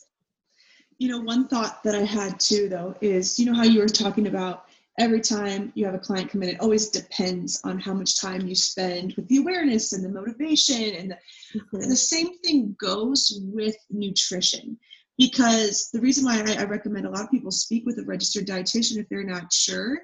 You 1.00 1.10
know, 1.10 1.20
one 1.20 1.48
thought 1.48 1.84
that 1.84 1.96
I 1.96 2.04
had 2.04 2.40
too, 2.40 2.70
though, 2.70 2.94
is 3.02 3.40
you 3.40 3.46
know 3.46 3.56
how 3.56 3.64
you 3.64 3.80
were 3.80 3.88
talking 3.88 4.28
about 4.28 4.66
every 5.00 5.22
time 5.22 5.72
you 5.76 5.86
have 5.86 5.96
a 5.96 6.00
client 6.00 6.30
come 6.30 6.44
in, 6.44 6.50
it 6.50 6.60
always 6.60 6.90
depends 6.90 7.62
on 7.64 7.80
how 7.80 7.94
much 7.94 8.20
time 8.20 8.46
you 8.48 8.54
spend 8.54 9.14
with 9.14 9.28
the 9.30 9.38
awareness 9.38 9.94
and 9.94 10.04
the 10.04 10.10
motivation. 10.10 10.96
And 10.96 11.12
the, 11.12 11.60
mm-hmm. 11.60 11.90
the 11.90 11.96
same 11.96 12.38
thing 12.40 12.76
goes 12.80 13.40
with 13.42 13.78
nutrition 13.90 14.78
because 15.18 15.90
the 15.92 16.02
reason 16.02 16.26
why 16.26 16.44
I, 16.46 16.62
I, 16.62 16.64
recommend 16.66 17.06
a 17.06 17.10
lot 17.10 17.24
of 17.24 17.32
people 17.32 17.52
speak 17.52 17.86
with 17.86 18.00
a 18.00 18.04
registered 18.04 18.48
dietitian 18.48 18.98
if 18.98 19.08
they're 19.10 19.24
not 19.24 19.52
sure 19.52 20.00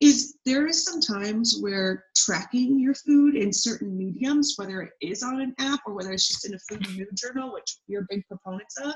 is 0.00 0.36
there 0.44 0.66
is 0.66 0.84
sometimes 0.84 1.58
where 1.60 2.04
tracking 2.14 2.78
your 2.78 2.94
food 2.94 3.34
in 3.34 3.52
certain 3.52 3.96
mediums 3.96 4.54
whether 4.56 4.82
it 4.82 4.92
is 5.00 5.22
on 5.22 5.40
an 5.40 5.54
app 5.58 5.80
or 5.86 5.94
whether 5.94 6.12
it's 6.12 6.28
just 6.28 6.46
in 6.46 6.54
a 6.54 6.58
food 6.58 6.86
and 6.86 6.96
mood 6.96 7.08
journal 7.14 7.52
which 7.52 7.78
we're 7.88 8.06
big 8.10 8.26
proponents 8.28 8.76
of 8.78 8.94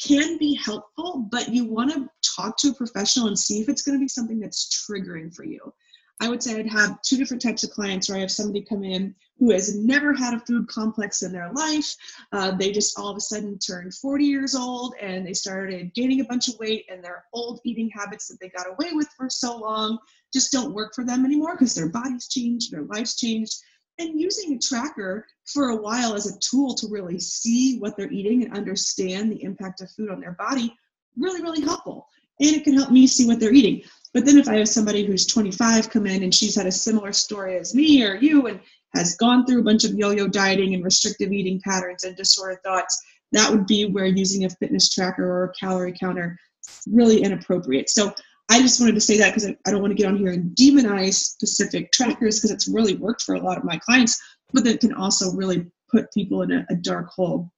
can 0.00 0.38
be 0.38 0.54
helpful 0.54 1.26
but 1.30 1.48
you 1.48 1.64
want 1.64 1.92
to 1.92 2.08
talk 2.36 2.56
to 2.56 2.68
a 2.68 2.74
professional 2.74 3.28
and 3.28 3.38
see 3.38 3.60
if 3.60 3.68
it's 3.68 3.82
going 3.82 3.96
to 3.96 4.02
be 4.02 4.08
something 4.08 4.40
that's 4.40 4.86
triggering 4.88 5.34
for 5.34 5.44
you 5.44 5.72
I 6.20 6.28
would 6.28 6.42
say 6.42 6.58
I'd 6.58 6.66
have 6.68 7.00
two 7.02 7.16
different 7.16 7.42
types 7.42 7.62
of 7.62 7.70
clients 7.70 8.08
where 8.08 8.16
I 8.16 8.22
have 8.22 8.30
somebody 8.30 8.62
come 8.62 8.82
in 8.82 9.14
who 9.38 9.50
has 9.50 9.76
never 9.76 10.14
had 10.14 10.32
a 10.32 10.40
food 10.40 10.66
complex 10.66 11.22
in 11.22 11.30
their 11.30 11.52
life. 11.52 11.94
Uh, 12.32 12.52
they 12.52 12.72
just 12.72 12.98
all 12.98 13.10
of 13.10 13.18
a 13.18 13.20
sudden 13.20 13.58
turned 13.58 13.92
40 13.92 14.24
years 14.24 14.54
old 14.54 14.94
and 15.00 15.26
they 15.26 15.34
started 15.34 15.92
gaining 15.94 16.20
a 16.20 16.24
bunch 16.24 16.48
of 16.48 16.58
weight, 16.58 16.86
and 16.90 17.04
their 17.04 17.24
old 17.34 17.60
eating 17.64 17.90
habits 17.90 18.28
that 18.28 18.38
they 18.40 18.48
got 18.48 18.66
away 18.66 18.92
with 18.92 19.08
for 19.16 19.28
so 19.28 19.58
long 19.58 19.98
just 20.32 20.52
don't 20.52 20.74
work 20.74 20.94
for 20.94 21.04
them 21.04 21.24
anymore 21.24 21.54
because 21.54 21.74
their 21.74 21.90
bodies 21.90 22.28
changed, 22.28 22.72
their 22.72 22.84
lives 22.84 23.16
changed. 23.16 23.54
And 23.98 24.20
using 24.20 24.52
a 24.54 24.58
tracker 24.58 25.26
for 25.46 25.70
a 25.70 25.76
while 25.76 26.14
as 26.14 26.26
a 26.26 26.38
tool 26.38 26.74
to 26.74 26.88
really 26.88 27.18
see 27.18 27.78
what 27.78 27.96
they're 27.96 28.12
eating 28.12 28.44
and 28.44 28.54
understand 28.54 29.32
the 29.32 29.42
impact 29.42 29.80
of 29.80 29.90
food 29.90 30.10
on 30.10 30.20
their 30.20 30.32
body, 30.32 30.74
really, 31.16 31.40
really 31.40 31.62
helpful. 31.62 32.06
And 32.40 32.54
it 32.54 32.64
can 32.64 32.74
help 32.74 32.90
me 32.90 33.06
see 33.06 33.26
what 33.26 33.40
they're 33.40 33.54
eating. 33.54 33.82
But 34.12 34.26
then 34.26 34.38
if 34.38 34.48
I 34.48 34.56
have 34.56 34.68
somebody 34.68 35.04
who's 35.04 35.26
25 35.26 35.90
come 35.90 36.06
in 36.06 36.22
and 36.22 36.34
she's 36.34 36.54
had 36.54 36.66
a 36.66 36.72
similar 36.72 37.12
story 37.12 37.56
as 37.56 37.74
me 37.74 38.04
or 38.04 38.16
you 38.16 38.46
and 38.46 38.60
has 38.94 39.16
gone 39.16 39.46
through 39.46 39.60
a 39.60 39.64
bunch 39.64 39.84
of 39.84 39.94
yo-yo 39.94 40.28
dieting 40.28 40.74
and 40.74 40.84
restrictive 40.84 41.32
eating 41.32 41.60
patterns 41.62 42.04
and 42.04 42.16
disordered 42.16 42.62
thoughts, 42.62 43.02
that 43.32 43.50
would 43.50 43.66
be 43.66 43.86
where 43.86 44.06
using 44.06 44.44
a 44.44 44.50
fitness 44.50 44.88
tracker 44.88 45.24
or 45.24 45.44
a 45.44 45.52
calorie 45.52 45.96
counter 45.98 46.38
is 46.66 46.82
really 46.90 47.22
inappropriate. 47.22 47.88
So 47.88 48.14
I 48.48 48.60
just 48.60 48.80
wanted 48.80 48.94
to 48.94 49.00
say 49.00 49.18
that 49.18 49.34
because 49.34 49.50
I 49.66 49.70
don't 49.70 49.80
want 49.80 49.90
to 49.90 50.00
get 50.00 50.06
on 50.06 50.16
here 50.16 50.32
and 50.32 50.54
demonize 50.54 51.14
specific 51.14 51.90
trackers 51.92 52.38
because 52.38 52.50
it's 52.50 52.68
really 52.68 52.94
worked 52.94 53.22
for 53.22 53.34
a 53.34 53.40
lot 53.40 53.58
of 53.58 53.64
my 53.64 53.78
clients, 53.78 54.20
but 54.52 54.64
that 54.64 54.80
can 54.80 54.94
also 54.94 55.32
really 55.32 55.66
put 55.90 56.12
people 56.12 56.42
in 56.42 56.52
a, 56.52 56.66
a 56.70 56.76
dark 56.76 57.08
hole. 57.08 57.50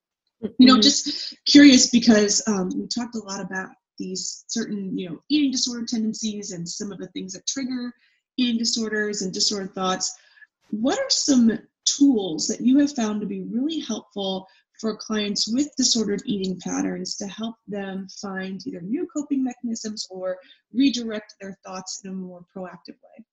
Mm-hmm. 0.43 0.55
You 0.59 0.67
know, 0.67 0.75
mm-hmm. 0.75 0.83
just 0.83 1.37
curious 1.47 1.91
because 1.91 2.43
um, 2.47 2.71
we 2.75 2.87
talked 2.87 3.17
a 3.17 3.19
lot 3.19 3.41
about 3.41 3.71
these 3.99 4.45
certain, 4.47 4.97
you 4.97 5.11
know, 5.11 5.19
eating 5.29 5.51
disorder 5.51 5.85
tendencies 5.85 6.53
and 6.53 6.69
some 6.69 6.93
of 6.93 6.99
the 6.99 7.09
things 7.09 7.35
that 7.35 7.47
trigger 7.47 7.93
eating 8.39 8.59
disorders 8.59 9.23
and 9.23 9.35
disordered 9.35 9.75
thoughts. 9.75 10.17
What 10.71 10.99
are 10.99 11.11
some 11.11 11.59
tools 11.85 12.47
that 12.47 12.61
you 12.61 12.79
have 12.79 12.95
found 12.95 13.21
to 13.21 13.27
be 13.27 13.43
really 13.43 13.81
helpful 13.81 14.47
for 14.81 14.97
clients 14.97 15.49
with 15.49 15.69
disordered 15.77 16.23
eating 16.25 16.59
patterns 16.61 17.17
to 17.17 17.27
help 17.27 17.57
them 17.67 18.07
find 18.21 18.61
either 18.67 18.81
new 18.81 19.07
coping 19.15 19.43
mechanisms 19.45 20.07
or 20.11 20.39
redirect 20.73 21.35
their 21.41 21.59
thoughts 21.65 22.01
in 22.05 22.11
a 22.11 22.15
more 22.15 22.45
proactive 22.55 22.97
way? 23.03 23.25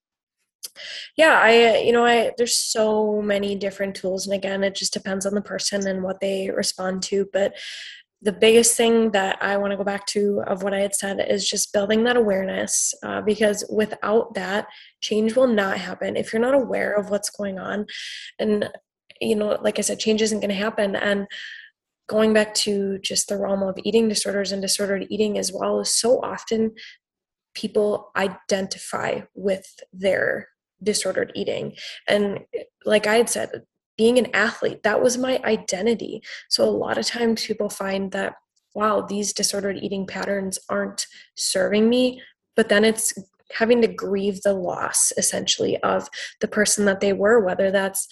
yeah 1.16 1.40
i 1.42 1.78
you 1.78 1.94
know 1.94 2.06
i 2.06 2.32
there's 2.38 2.58
so 2.58 3.22
many 3.22 3.56
different 3.56 3.96
tools 3.96 4.28
and 4.28 4.36
again 4.36 4.62
it 4.62 4.76
just 4.76 4.92
depends 4.92 5.26
on 5.26 5.34
the 5.34 5.42
person 5.42 5.88
and 5.88 6.04
what 6.04 6.20
they 6.20 6.50
respond 6.50 7.02
to 7.02 7.30
but 7.32 7.54
the 8.26 8.32
biggest 8.32 8.76
thing 8.76 9.12
that 9.12 9.38
I 9.40 9.56
want 9.58 9.72
to 9.72 9.78
go 9.78 9.84
back 9.84 10.08
to 10.08 10.42
of 10.48 10.64
what 10.64 10.74
I 10.74 10.80
had 10.80 10.96
said 10.96 11.24
is 11.30 11.48
just 11.48 11.72
building 11.72 12.04
that 12.06 12.18
awareness 12.18 12.92
uh, 13.04 13.22
because 13.22 13.64
without 13.70 14.34
that, 14.34 14.66
change 15.02 15.36
will 15.36 15.48
not 15.48 15.78
happen. 15.78 16.16
If 16.16 16.34
you're 16.34 16.42
not 16.42 16.56
aware 16.56 16.94
of 16.96 17.12
what's 17.12 17.30
going 17.30 17.60
on, 17.60 17.86
and 18.40 18.68
you 19.22 19.36
know, 19.36 19.58
like 19.62 19.80
I 19.80 19.82
said, 19.82 20.00
change 20.00 20.22
isn't 20.22 20.40
going 20.40 20.50
to 20.50 20.56
happen. 20.56 20.96
And 20.96 21.28
going 22.08 22.34
back 22.34 22.54
to 22.54 23.00
just 23.00 23.30
the 23.30 23.38
realm 23.38 23.64
of 23.64 23.78
eating 23.84 24.08
disorders 24.08 24.52
and 24.52 24.62
disordered 24.62 25.08
eating 25.10 25.38
as 25.38 25.52
well 25.52 25.80
is 25.80 25.94
so 25.94 26.22
often 26.22 26.74
people 27.56 28.12
identify 28.16 29.22
with 29.34 29.66
their 29.94 30.50
disordered 30.84 31.32
eating. 31.36 31.74
And 32.08 32.40
like 32.86 33.08
I 33.08 33.16
had 33.16 33.30
said, 33.30 33.64
being 33.98 34.18
an 34.18 34.28
athlete 34.34 34.84
that 34.84 35.02
was 35.02 35.18
my 35.18 35.40
identity 35.44 36.22
so 36.50 36.64
a 36.64 36.70
lot 36.70 36.98
of 36.98 37.06
times 37.06 37.46
people 37.46 37.70
find 37.70 38.12
that 38.12 38.34
wow 38.74 39.02
these 39.02 39.34
disordered 39.34 39.78
eating 39.78 40.06
patterns 40.06 40.60
aren't 40.70 41.08
serving 41.36 41.90
me 41.90 42.22
but 42.56 42.70
then 42.70 42.84
it's 42.84 43.14
having 43.54 43.82
to 43.82 43.88
grieve 43.88 44.42
the 44.42 44.54
loss 44.54 45.14
essentially 45.18 45.78
of 45.84 46.10
the 46.42 46.48
person 46.48 46.86
that 46.86 47.00
they 47.00 47.14
were 47.14 47.40
whether 47.40 47.72
that's 47.72 48.08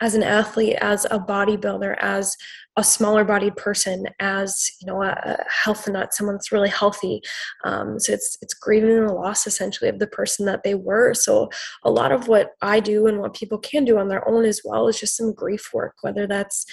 as 0.00 0.14
an 0.14 0.22
athlete 0.22 0.76
as 0.80 1.04
a 1.06 1.18
bodybuilder 1.18 1.96
as 1.98 2.36
a 2.76 2.84
smaller 2.84 3.24
bodied 3.24 3.56
person 3.56 4.06
as 4.20 4.70
you 4.80 4.86
know 4.86 5.02
a, 5.02 5.08
a 5.08 5.44
health 5.50 5.88
nut 5.88 6.14
someone 6.14 6.36
that's 6.36 6.52
really 6.52 6.68
healthy. 6.68 7.20
Um, 7.64 7.98
so 7.98 8.12
it's 8.12 8.38
it's 8.40 8.54
grieving 8.54 9.04
the 9.04 9.12
loss 9.12 9.46
essentially 9.46 9.90
of 9.90 9.98
the 9.98 10.06
person 10.06 10.46
that 10.46 10.62
they 10.62 10.76
were. 10.76 11.12
So 11.14 11.50
a 11.84 11.90
lot 11.90 12.12
of 12.12 12.28
what 12.28 12.50
i 12.62 12.80
do 12.80 13.06
and 13.06 13.18
what 13.18 13.34
people 13.34 13.58
can 13.58 13.84
do 13.84 13.98
on 13.98 14.08
their 14.08 14.26
own 14.28 14.44
as 14.44 14.60
well 14.64 14.88
is 14.88 14.98
just 15.00 15.16
some 15.16 15.32
grief 15.32 15.70
work 15.72 15.96
whether 16.02 16.26
that's 16.26 16.64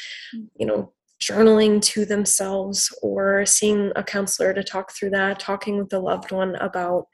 you 0.56 0.66
know 0.66 0.92
journaling 1.22 1.82
to 1.82 2.06
themselves 2.06 2.94
or 3.02 3.46
seeing 3.46 3.92
a 3.96 4.04
counselor 4.04 4.54
to 4.54 4.64
talk 4.64 4.92
through 4.92 5.10
that 5.10 5.40
talking 5.40 5.78
with 5.78 5.94
a 5.94 6.00
loved 6.00 6.32
one 6.32 6.56
about 6.56 7.06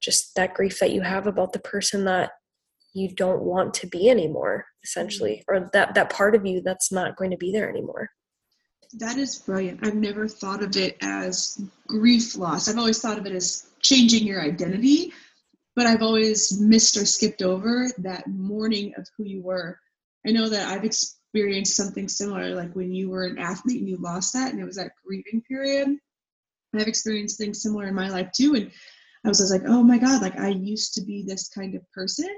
just 0.00 0.34
that 0.36 0.54
grief 0.54 0.78
that 0.78 0.92
you 0.92 1.00
have 1.00 1.26
about 1.26 1.52
the 1.52 1.58
person 1.58 2.04
that 2.04 2.30
you 2.94 3.12
don't 3.14 3.42
want 3.42 3.74
to 3.74 3.86
be 3.86 4.08
anymore 4.08 4.64
essentially 4.84 5.42
mm-hmm. 5.48 5.64
or 5.64 5.70
that 5.72 5.94
that 5.94 6.10
part 6.10 6.34
of 6.34 6.46
you 6.46 6.60
that's 6.60 6.92
not 6.92 7.16
going 7.16 7.30
to 7.30 7.36
be 7.36 7.52
there 7.52 7.68
anymore. 7.68 8.10
That 8.94 9.18
is 9.18 9.38
brilliant. 9.38 9.86
I've 9.86 9.94
never 9.94 10.26
thought 10.26 10.62
of 10.62 10.74
it 10.76 10.96
as 11.02 11.60
grief 11.86 12.36
loss. 12.36 12.68
I've 12.68 12.78
always 12.78 13.00
thought 13.00 13.18
of 13.18 13.26
it 13.26 13.32
as 13.32 13.68
changing 13.82 14.26
your 14.26 14.40
identity 14.40 15.12
but 15.78 15.86
i've 15.86 16.02
always 16.02 16.60
missed 16.60 16.96
or 16.96 17.06
skipped 17.06 17.40
over 17.40 17.88
that 17.98 18.26
mourning 18.26 18.92
of 18.96 19.06
who 19.16 19.22
you 19.22 19.40
were. 19.40 19.78
I 20.26 20.32
know 20.32 20.48
that 20.48 20.66
i've 20.66 20.84
experienced 20.84 21.76
something 21.76 22.08
similar 22.08 22.52
like 22.56 22.74
when 22.74 22.92
you 22.92 23.10
were 23.10 23.26
an 23.26 23.38
athlete 23.38 23.78
and 23.78 23.88
you 23.88 23.96
lost 23.98 24.32
that 24.32 24.50
and 24.50 24.60
it 24.60 24.64
was 24.64 24.74
that 24.74 24.90
grieving 25.06 25.40
period. 25.46 25.96
I've 26.74 26.88
experienced 26.88 27.38
things 27.38 27.62
similar 27.62 27.86
in 27.86 27.94
my 27.94 28.08
life 28.08 28.32
too 28.32 28.56
and 28.56 28.72
i 29.24 29.28
was, 29.28 29.40
I 29.40 29.44
was 29.44 29.52
like 29.52 29.62
oh 29.68 29.84
my 29.84 29.98
god 29.98 30.20
like 30.20 30.36
i 30.40 30.48
used 30.48 30.94
to 30.94 31.02
be 31.02 31.22
this 31.24 31.48
kind 31.48 31.76
of 31.76 31.88
person 31.92 32.28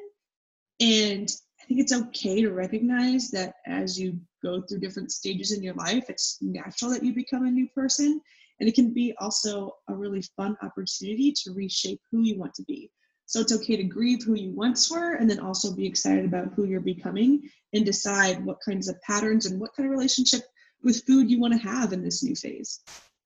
and 0.79 1.31
think 1.71 1.83
it's 1.83 1.93
okay 1.93 2.43
to 2.43 2.51
recognize 2.51 3.31
that 3.31 3.55
as 3.65 3.97
you 3.97 4.19
go 4.43 4.61
through 4.61 4.81
different 4.81 5.13
stages 5.13 5.53
in 5.53 5.63
your 5.63 5.75
life, 5.75 6.05
it's 6.09 6.39
natural 6.41 6.91
that 6.91 7.05
you 7.05 7.15
become 7.15 7.47
a 7.47 7.51
new 7.51 7.69
person. 7.69 8.21
And 8.59 8.69
it 8.69 8.75
can 8.75 8.93
be 8.93 9.15
also 9.21 9.77
a 9.89 9.95
really 9.95 10.21
fun 10.37 10.57
opportunity 10.63 11.33
to 11.45 11.53
reshape 11.53 12.01
who 12.11 12.23
you 12.23 12.37
want 12.37 12.55
to 12.55 12.65
be. 12.65 12.91
So 13.27 13.41
it's 13.41 13.53
okay 13.53 13.77
to 13.77 13.85
grieve 13.85 14.25
who 14.25 14.35
you 14.35 14.51
once 14.51 14.91
were 14.91 15.15
and 15.15 15.31
then 15.31 15.39
also 15.39 15.73
be 15.73 15.87
excited 15.87 16.25
about 16.25 16.53
who 16.55 16.65
you're 16.65 16.81
becoming 16.81 17.49
and 17.73 17.87
decide 17.87 18.45
what 18.45 18.59
kinds 18.67 18.89
of 18.89 19.01
patterns 19.03 19.47
and 19.47 19.61
what 19.61 19.71
kind 19.77 19.87
of 19.87 19.93
relationship 19.93 20.41
with 20.83 21.05
food 21.07 21.31
you 21.31 21.39
want 21.39 21.53
to 21.53 21.69
have 21.69 21.93
in 21.93 22.03
this 22.03 22.25
new 22.25 22.35
phase. 22.35 22.81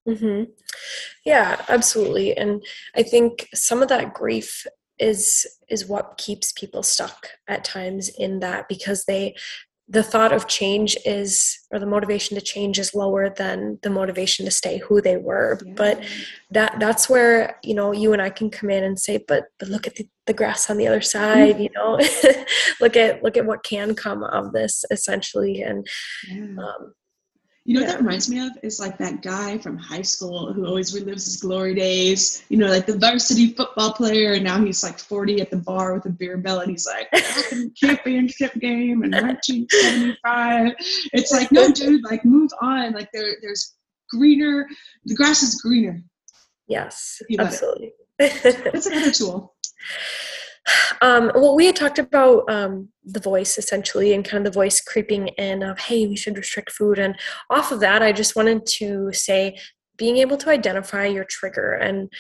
Mm-hmm. 0.06 0.50
Yeah, 1.24 1.64
absolutely. 1.70 2.36
And 2.36 2.62
I 2.94 3.04
think 3.04 3.48
some 3.54 3.80
of 3.80 3.88
that 3.88 4.12
grief 4.12 4.66
is 4.98 5.46
is 5.68 5.86
what 5.86 6.18
keeps 6.18 6.52
people 6.52 6.82
stuck 6.82 7.28
at 7.48 7.64
times 7.64 8.08
in 8.08 8.40
that 8.40 8.68
because 8.68 9.04
they 9.04 9.34
the 9.86 10.02
thought 10.02 10.32
of 10.32 10.48
change 10.48 10.96
is 11.04 11.58
or 11.70 11.78
the 11.78 11.86
motivation 11.86 12.34
to 12.36 12.40
change 12.40 12.78
is 12.78 12.94
lower 12.94 13.28
than 13.28 13.78
the 13.82 13.90
motivation 13.90 14.44
to 14.46 14.50
stay 14.50 14.78
who 14.78 15.00
they 15.00 15.16
were 15.18 15.58
yeah. 15.64 15.72
but 15.76 16.02
that 16.50 16.74
that's 16.80 17.08
where 17.08 17.58
you 17.62 17.74
know 17.74 17.92
you 17.92 18.12
and 18.12 18.22
i 18.22 18.30
can 18.30 18.48
come 18.48 18.70
in 18.70 18.82
and 18.82 18.98
say 18.98 19.22
but 19.28 19.44
but 19.58 19.68
look 19.68 19.86
at 19.86 19.94
the, 19.96 20.08
the 20.26 20.32
grass 20.32 20.70
on 20.70 20.78
the 20.78 20.86
other 20.86 21.02
side 21.02 21.60
you 21.60 21.68
know 21.74 21.98
look 22.80 22.96
at 22.96 23.22
look 23.22 23.36
at 23.36 23.44
what 23.44 23.62
can 23.62 23.94
come 23.94 24.22
of 24.24 24.52
this 24.52 24.84
essentially 24.90 25.60
and 25.60 25.86
yeah. 26.28 26.44
um, 26.44 26.94
You 27.66 27.74
know 27.74 27.80
yeah. 27.80 27.86
what 27.86 27.92
that 27.92 28.02
reminds 28.02 28.28
me 28.28 28.46
of 28.46 28.52
is 28.62 28.78
like 28.78 28.98
that 28.98 29.22
guy 29.22 29.56
from 29.56 29.78
high 29.78 30.02
school 30.02 30.52
who 30.52 30.66
always 30.66 30.94
relives 30.94 31.24
his 31.24 31.38
glory 31.38 31.74
days. 31.74 32.44
You 32.50 32.58
know, 32.58 32.66
like 32.66 32.84
the 32.84 32.98
varsity 32.98 33.54
football 33.54 33.94
player, 33.94 34.34
and 34.34 34.44
now 34.44 34.62
he's 34.62 34.82
like 34.82 34.98
40 34.98 35.40
at 35.40 35.50
the 35.50 35.56
bar 35.56 35.94
with 35.94 36.04
a 36.04 36.10
beer 36.10 36.36
belly. 36.36 36.72
He's 36.72 36.86
like, 36.86 37.08
championship 37.74 38.52
game 38.54 39.02
in 39.02 39.12
1975. 39.12 40.74
It's 41.14 41.32
like, 41.32 41.50
no, 41.52 41.70
dude, 41.72 42.04
like 42.04 42.22
move 42.26 42.50
on. 42.60 42.92
Like 42.92 43.08
there, 43.14 43.36
there's 43.40 43.74
greener. 44.10 44.68
The 45.06 45.14
grass 45.14 45.42
is 45.42 45.60
greener. 45.62 46.02
Yes, 46.68 47.22
absolutely. 47.38 47.92
That's 48.18 48.86
another 48.86 49.10
tool. 49.10 49.54
Um, 51.00 51.30
well, 51.34 51.54
we 51.54 51.66
had 51.66 51.76
talked 51.76 51.98
about 51.98 52.50
um, 52.50 52.88
the 53.04 53.20
voice 53.20 53.58
essentially 53.58 54.14
and 54.14 54.24
kind 54.24 54.46
of 54.46 54.52
the 54.52 54.58
voice 54.58 54.80
creeping 54.80 55.28
in 55.28 55.62
of, 55.62 55.78
hey, 55.78 56.06
we 56.06 56.16
should 56.16 56.38
restrict 56.38 56.72
food. 56.72 56.98
And 56.98 57.16
off 57.50 57.72
of 57.72 57.80
that, 57.80 58.02
I 58.02 58.12
just 58.12 58.36
wanted 58.36 58.64
to 58.66 59.12
say 59.12 59.58
being 59.96 60.18
able 60.18 60.36
to 60.38 60.50
identify 60.50 61.06
your 61.06 61.24
trigger. 61.24 61.72
And 61.72 62.10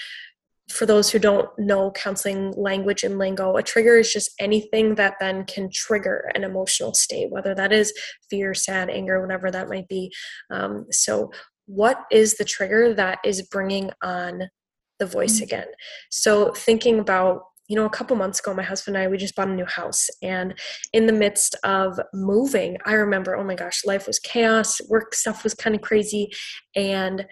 for 0.70 0.86
those 0.86 1.10
who 1.10 1.18
don't 1.18 1.48
know 1.58 1.90
counseling 1.90 2.52
language 2.56 3.04
and 3.04 3.18
lingo, 3.18 3.56
a 3.56 3.62
trigger 3.62 3.96
is 3.96 4.12
just 4.12 4.30
anything 4.38 4.94
that 4.94 5.14
then 5.20 5.44
can 5.44 5.68
trigger 5.72 6.30
an 6.34 6.44
emotional 6.44 6.94
state, 6.94 7.30
whether 7.30 7.54
that 7.54 7.72
is 7.72 7.92
fear, 8.30 8.54
sad, 8.54 8.88
anger, 8.88 9.20
whatever 9.20 9.50
that 9.50 9.68
might 9.68 9.88
be. 9.88 10.12
Um, 10.50 10.86
so, 10.90 11.30
what 11.66 12.04
is 12.10 12.34
the 12.34 12.44
trigger 12.44 12.92
that 12.94 13.18
is 13.24 13.42
bringing 13.42 13.90
on 14.02 14.50
the 14.98 15.06
voice 15.06 15.36
mm-hmm. 15.36 15.44
again? 15.44 15.66
So, 16.10 16.52
thinking 16.52 16.98
about 16.98 17.42
you 17.68 17.76
know, 17.76 17.86
a 17.86 17.90
couple 17.90 18.16
months 18.16 18.40
ago, 18.40 18.54
my 18.54 18.62
husband 18.62 18.96
and 18.96 19.04
I, 19.04 19.08
we 19.08 19.16
just 19.16 19.34
bought 19.34 19.48
a 19.48 19.54
new 19.54 19.64
house. 19.64 20.08
And 20.22 20.54
in 20.92 21.06
the 21.06 21.12
midst 21.12 21.56
of 21.64 21.98
moving, 22.12 22.76
I 22.84 22.92
remember, 22.94 23.36
oh 23.36 23.44
my 23.44 23.54
gosh, 23.54 23.84
life 23.84 24.06
was 24.06 24.18
chaos, 24.18 24.80
work 24.88 25.14
stuff 25.14 25.44
was 25.44 25.54
kind 25.54 25.74
of 25.74 25.82
crazy. 25.82 26.30
And 26.76 27.26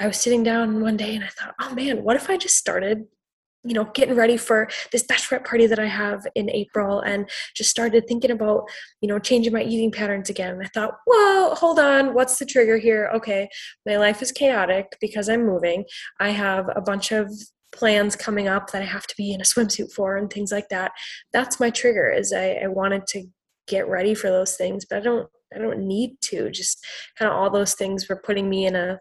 I 0.00 0.06
was 0.08 0.16
sitting 0.16 0.42
down 0.42 0.80
one 0.80 0.96
day 0.96 1.14
and 1.14 1.24
I 1.24 1.28
thought, 1.28 1.54
oh 1.60 1.74
man, 1.74 2.02
what 2.02 2.16
if 2.16 2.28
I 2.28 2.36
just 2.36 2.56
started, 2.56 3.04
you 3.64 3.74
know, 3.74 3.84
getting 3.94 4.16
ready 4.16 4.36
for 4.36 4.68
this 4.90 5.06
bachelorette 5.06 5.44
party 5.44 5.66
that 5.66 5.78
I 5.78 5.86
have 5.86 6.26
in 6.34 6.50
April 6.50 6.98
and 7.00 7.30
just 7.54 7.70
started 7.70 8.08
thinking 8.08 8.32
about, 8.32 8.64
you 9.00 9.08
know, 9.08 9.20
changing 9.20 9.52
my 9.52 9.62
eating 9.62 9.92
patterns 9.92 10.28
again. 10.28 10.54
And 10.54 10.62
I 10.64 10.70
thought, 10.74 10.94
whoa 11.06 11.54
hold 11.54 11.78
on, 11.78 12.14
what's 12.14 12.38
the 12.38 12.46
trigger 12.46 12.78
here? 12.78 13.12
Okay, 13.14 13.48
my 13.86 13.96
life 13.96 14.22
is 14.22 14.32
chaotic 14.32 14.96
because 15.00 15.28
I'm 15.28 15.46
moving. 15.46 15.84
I 16.18 16.30
have 16.30 16.68
a 16.74 16.80
bunch 16.80 17.12
of 17.12 17.30
plans 17.72 18.16
coming 18.16 18.48
up 18.48 18.70
that 18.70 18.82
I 18.82 18.86
have 18.86 19.06
to 19.06 19.14
be 19.16 19.32
in 19.32 19.40
a 19.40 19.44
swimsuit 19.44 19.92
for 19.92 20.16
and 20.16 20.30
things 20.30 20.52
like 20.52 20.68
that. 20.70 20.92
That's 21.32 21.60
my 21.60 21.70
trigger 21.70 22.10
is 22.10 22.32
I, 22.32 22.60
I 22.64 22.68
wanted 22.68 23.06
to 23.08 23.24
get 23.66 23.88
ready 23.88 24.14
for 24.14 24.30
those 24.30 24.56
things, 24.56 24.84
but 24.88 24.98
I 24.98 25.00
don't 25.00 25.28
I 25.54 25.58
don't 25.58 25.86
need 25.86 26.16
to. 26.22 26.50
Just 26.50 26.84
kind 27.18 27.30
of 27.30 27.36
all 27.36 27.50
those 27.50 27.74
things 27.74 28.08
were 28.08 28.16
putting 28.16 28.48
me 28.48 28.66
in 28.66 28.74
a 28.74 29.00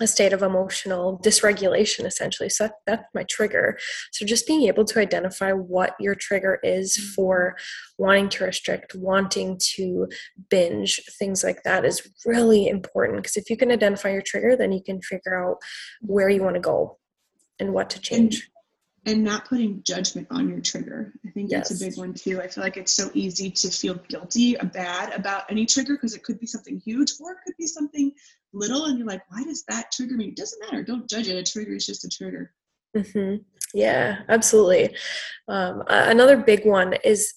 a 0.00 0.06
state 0.06 0.32
of 0.32 0.42
emotional 0.42 1.20
dysregulation 1.24 2.04
essentially 2.04 2.48
so 2.48 2.64
that, 2.64 2.74
that's 2.86 3.04
my 3.14 3.24
trigger 3.30 3.78
so 4.10 4.26
just 4.26 4.46
being 4.46 4.64
able 4.64 4.84
to 4.84 4.98
identify 4.98 5.52
what 5.52 5.94
your 6.00 6.14
trigger 6.14 6.58
is 6.62 6.98
mm-hmm. 6.98 7.10
for 7.12 7.56
wanting 7.98 8.28
to 8.28 8.44
restrict 8.44 8.94
wanting 8.94 9.58
to 9.60 10.08
binge 10.50 11.00
things 11.18 11.44
like 11.44 11.62
that 11.62 11.84
is 11.84 12.08
really 12.26 12.68
important 12.68 13.22
because 13.22 13.36
if 13.36 13.48
you 13.48 13.56
can 13.56 13.70
identify 13.70 14.10
your 14.10 14.22
trigger 14.22 14.56
then 14.56 14.72
you 14.72 14.82
can 14.84 15.00
figure 15.02 15.42
out 15.42 15.56
where 16.00 16.28
you 16.28 16.42
want 16.42 16.54
to 16.54 16.60
go 16.60 16.98
and 17.58 17.72
what 17.72 17.90
to 17.90 18.00
change. 18.00 18.50
And, 19.04 19.14
and 19.14 19.24
not 19.24 19.48
putting 19.48 19.82
judgment 19.82 20.28
on 20.30 20.48
your 20.48 20.60
trigger. 20.60 21.12
I 21.26 21.30
think 21.30 21.50
yes. 21.50 21.68
that's 21.68 21.80
a 21.80 21.84
big 21.84 21.98
one 21.98 22.14
too. 22.14 22.40
I 22.40 22.46
feel 22.46 22.62
like 22.62 22.76
it's 22.76 22.92
so 22.92 23.10
easy 23.14 23.50
to 23.50 23.68
feel 23.68 23.94
guilty 24.08 24.56
or 24.56 24.66
bad 24.66 25.12
about 25.12 25.50
any 25.50 25.66
trigger 25.66 25.94
because 25.94 26.14
it 26.14 26.22
could 26.22 26.38
be 26.38 26.46
something 26.46 26.78
huge 26.78 27.12
or 27.20 27.32
it 27.32 27.38
could 27.44 27.56
be 27.58 27.66
something 27.66 28.12
little 28.52 28.86
and 28.86 28.98
you're 28.98 29.06
like, 29.06 29.22
why 29.28 29.42
does 29.42 29.64
that 29.68 29.90
trigger 29.90 30.16
me? 30.16 30.26
It 30.26 30.36
doesn't 30.36 30.60
matter. 30.60 30.84
Don't 30.84 31.08
judge 31.08 31.28
it. 31.28 31.36
A 31.36 31.42
trigger 31.42 31.72
is 31.72 31.86
just 31.86 32.04
a 32.04 32.08
trigger. 32.08 32.52
Mm-hmm. 32.96 33.42
Yeah, 33.74 34.18
absolutely. 34.28 34.94
Um, 35.48 35.82
another 35.88 36.36
big 36.36 36.66
one 36.66 36.94
is 37.04 37.32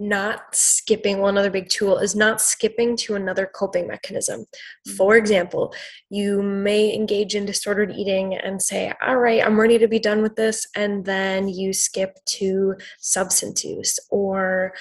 not 0.00 0.54
skipping 0.54 1.18
well 1.18 1.28
another 1.28 1.50
big 1.50 1.68
tool 1.68 1.98
is 1.98 2.16
not 2.16 2.40
skipping 2.40 2.96
to 2.96 3.14
another 3.14 3.46
coping 3.54 3.86
mechanism 3.86 4.40
mm-hmm. 4.40 4.96
for 4.96 5.14
example 5.14 5.74
you 6.08 6.42
may 6.42 6.92
engage 6.94 7.34
in 7.34 7.44
disordered 7.44 7.92
eating 7.92 8.34
and 8.34 8.62
say 8.62 8.92
all 9.06 9.18
right 9.18 9.44
i'm 9.44 9.60
ready 9.60 9.78
to 9.78 9.86
be 9.86 9.98
done 9.98 10.22
with 10.22 10.34
this 10.36 10.66
and 10.74 11.04
then 11.04 11.48
you 11.48 11.70
skip 11.72 12.16
to 12.24 12.74
substance 12.98 13.62
use 13.62 13.98
or 14.10 14.72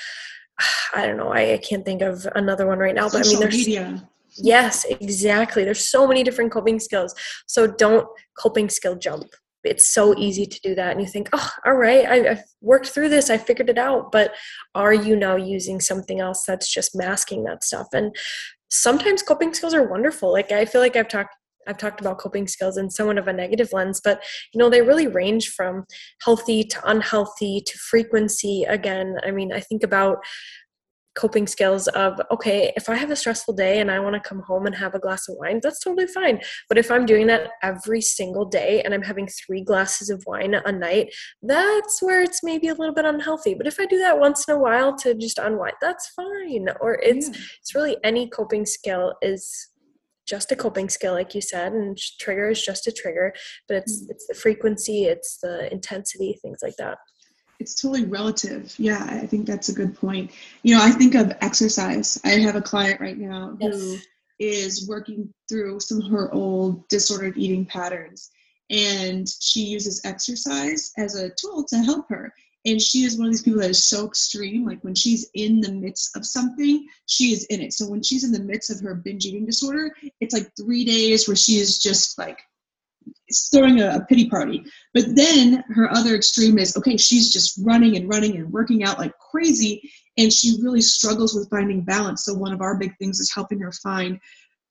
i 0.95 1.05
don't 1.05 1.17
know 1.17 1.33
i, 1.33 1.53
I 1.53 1.57
can't 1.57 1.83
think 1.83 2.01
of 2.01 2.25
another 2.35 2.65
one 2.65 2.79
right 2.79 2.95
now 2.95 3.09
but 3.09 3.25
Social 3.25 3.27
i 3.27 3.31
mean 3.31 3.39
there's 3.41 3.67
media. 3.67 4.09
yes 4.37 4.85
exactly 4.85 5.65
there's 5.65 5.89
so 5.89 6.07
many 6.07 6.23
different 6.23 6.53
coping 6.53 6.79
skills 6.79 7.13
so 7.45 7.67
don't 7.67 8.07
coping 8.37 8.69
skill 8.69 8.95
jump 8.95 9.27
it's 9.63 9.89
so 9.89 10.17
easy 10.17 10.45
to 10.45 10.59
do 10.61 10.75
that 10.75 10.91
and 10.91 11.01
you 11.01 11.07
think 11.07 11.29
oh 11.33 11.49
all 11.65 11.75
right 11.75 12.05
I, 12.05 12.29
have 12.29 12.43
worked 12.61 12.87
through 12.87 13.09
this 13.09 13.29
i 13.29 13.37
figured 13.37 13.69
it 13.69 13.77
out 13.77 14.11
but 14.11 14.33
are 14.75 14.93
you 14.93 15.15
now 15.15 15.35
using 15.35 15.79
something 15.79 16.19
else 16.19 16.45
that's 16.45 16.71
just 16.71 16.95
masking 16.95 17.43
that 17.45 17.63
stuff 17.63 17.87
and 17.93 18.15
sometimes 18.69 19.23
coping 19.23 19.53
skills 19.53 19.73
are 19.73 19.89
wonderful 19.89 20.31
like 20.31 20.51
i 20.51 20.65
feel 20.65 20.81
like 20.81 20.95
i've 20.95 21.07
talked 21.07 21.35
I've 21.67 21.77
talked 21.77 22.01
about 22.01 22.17
coping 22.17 22.47
skills 22.47 22.77
in 22.77 22.89
somewhat 22.89 23.19
of 23.19 23.27
a 23.27 23.33
negative 23.33 23.71
lens, 23.71 24.01
but 24.03 24.23
you 24.53 24.57
know, 24.57 24.69
they 24.69 24.81
really 24.81 25.07
range 25.07 25.49
from 25.49 25.85
healthy 26.23 26.63
to 26.63 26.89
unhealthy 26.89 27.61
to 27.65 27.77
frequency. 27.77 28.63
Again, 28.63 29.17
I 29.23 29.29
mean, 29.29 29.53
I 29.53 29.59
think 29.59 29.83
about 29.83 30.17
coping 31.19 31.45
skills 31.45 31.89
of 31.89 32.21
okay 32.31 32.71
if 32.77 32.87
i 32.87 32.95
have 32.95 33.11
a 33.11 33.15
stressful 33.15 33.53
day 33.53 33.81
and 33.81 33.91
i 33.91 33.99
want 33.99 34.15
to 34.15 34.29
come 34.29 34.41
home 34.43 34.65
and 34.65 34.73
have 34.73 34.95
a 34.95 34.99
glass 34.99 35.27
of 35.27 35.35
wine 35.37 35.59
that's 35.61 35.83
totally 35.83 36.07
fine 36.07 36.39
but 36.69 36.77
if 36.77 36.89
i'm 36.89 37.05
doing 37.05 37.27
that 37.27 37.49
every 37.61 37.99
single 37.99 38.45
day 38.45 38.81
and 38.83 38.93
i'm 38.93 39.01
having 39.01 39.27
three 39.27 39.61
glasses 39.61 40.09
of 40.09 40.23
wine 40.25 40.53
a 40.53 40.71
night 40.71 41.13
that's 41.43 42.01
where 42.01 42.23
it's 42.23 42.41
maybe 42.41 42.69
a 42.69 42.73
little 42.73 42.95
bit 42.95 43.03
unhealthy 43.03 43.53
but 43.53 43.67
if 43.67 43.81
i 43.81 43.85
do 43.85 43.99
that 43.99 44.17
once 44.17 44.47
in 44.47 44.55
a 44.55 44.57
while 44.57 44.95
to 44.95 45.13
just 45.13 45.39
unwind 45.39 45.73
that's 45.81 46.07
fine 46.09 46.67
or 46.79 46.93
it's 47.03 47.27
yeah. 47.27 47.41
it's 47.59 47.75
really 47.75 47.97
any 48.05 48.29
coping 48.29 48.65
skill 48.65 49.13
is 49.21 49.71
just 50.25 50.53
a 50.53 50.55
coping 50.55 50.87
skill 50.87 51.13
like 51.13 51.35
you 51.35 51.41
said 51.41 51.73
and 51.73 51.97
trigger 52.21 52.49
is 52.49 52.63
just 52.63 52.87
a 52.87 52.93
trigger 52.93 53.33
but 53.67 53.75
it's 53.75 54.03
mm-hmm. 54.03 54.11
it's 54.11 54.25
the 54.27 54.33
frequency 54.33 55.03
it's 55.03 55.37
the 55.41 55.69
intensity 55.69 56.39
things 56.41 56.59
like 56.61 56.77
that 56.77 56.97
it's 57.59 57.75
totally 57.75 58.05
relative. 58.05 58.73
Yeah, 58.77 59.05
I 59.09 59.27
think 59.27 59.45
that's 59.45 59.69
a 59.69 59.73
good 59.73 59.95
point. 59.97 60.31
You 60.63 60.75
know, 60.75 60.83
I 60.83 60.91
think 60.91 61.15
of 61.15 61.33
exercise. 61.41 62.19
I 62.23 62.29
have 62.39 62.55
a 62.55 62.61
client 62.61 63.01
right 63.01 63.17
now 63.17 63.57
yes. 63.59 63.75
who 63.75 63.97
is 64.39 64.87
working 64.87 65.33
through 65.49 65.81
some 65.81 66.01
of 66.01 66.09
her 66.11 66.33
old 66.33 66.87
disordered 66.87 67.37
eating 67.37 67.65
patterns, 67.65 68.31
and 68.69 69.27
she 69.27 69.61
uses 69.61 70.01
exercise 70.05 70.93
as 70.97 71.15
a 71.15 71.29
tool 71.29 71.65
to 71.65 71.77
help 71.79 72.07
her. 72.09 72.33
And 72.65 72.81
she 72.81 73.03
is 73.03 73.17
one 73.17 73.27
of 73.27 73.33
these 73.33 73.41
people 73.41 73.61
that 73.61 73.69
is 73.69 73.83
so 73.83 74.05
extreme. 74.05 74.65
Like 74.65 74.83
when 74.83 74.95
she's 74.95 75.29
in 75.33 75.61
the 75.61 75.71
midst 75.71 76.15
of 76.15 76.25
something, 76.25 76.85
she 77.05 77.31
is 77.31 77.45
in 77.45 77.61
it. 77.61 77.73
So 77.73 77.87
when 77.87 78.03
she's 78.03 78.25
in 78.25 78.31
the 78.31 78.43
midst 78.43 78.69
of 78.69 78.81
her 78.81 78.95
binge 78.95 79.25
eating 79.25 79.45
disorder, 79.45 79.95
it's 80.19 80.33
like 80.33 80.51
three 80.57 80.83
days 80.83 81.27
where 81.27 81.37
she 81.37 81.53
is 81.53 81.79
just 81.79 82.17
like 82.17 82.39
throwing 83.51 83.81
a, 83.81 83.95
a, 83.95 84.05
pity 84.05 84.29
party. 84.29 84.63
But 84.93 85.15
then 85.15 85.63
her 85.69 85.91
other 85.91 86.15
extreme 86.15 86.57
is 86.57 86.75
okay, 86.77 86.97
she's 86.97 87.31
just 87.31 87.59
running 87.63 87.97
and 87.97 88.09
running 88.09 88.37
and 88.37 88.51
working 88.51 88.83
out 88.83 88.99
like 88.99 89.13
crazy, 89.17 89.89
and 90.17 90.31
she 90.31 90.57
really 90.61 90.81
struggles 90.81 91.35
with 91.35 91.49
finding 91.49 91.81
balance. 91.81 92.25
So, 92.25 92.33
one 92.33 92.53
of 92.53 92.61
our 92.61 92.77
big 92.77 92.95
things 92.97 93.19
is 93.19 93.33
helping 93.33 93.59
her 93.59 93.71
find 93.71 94.19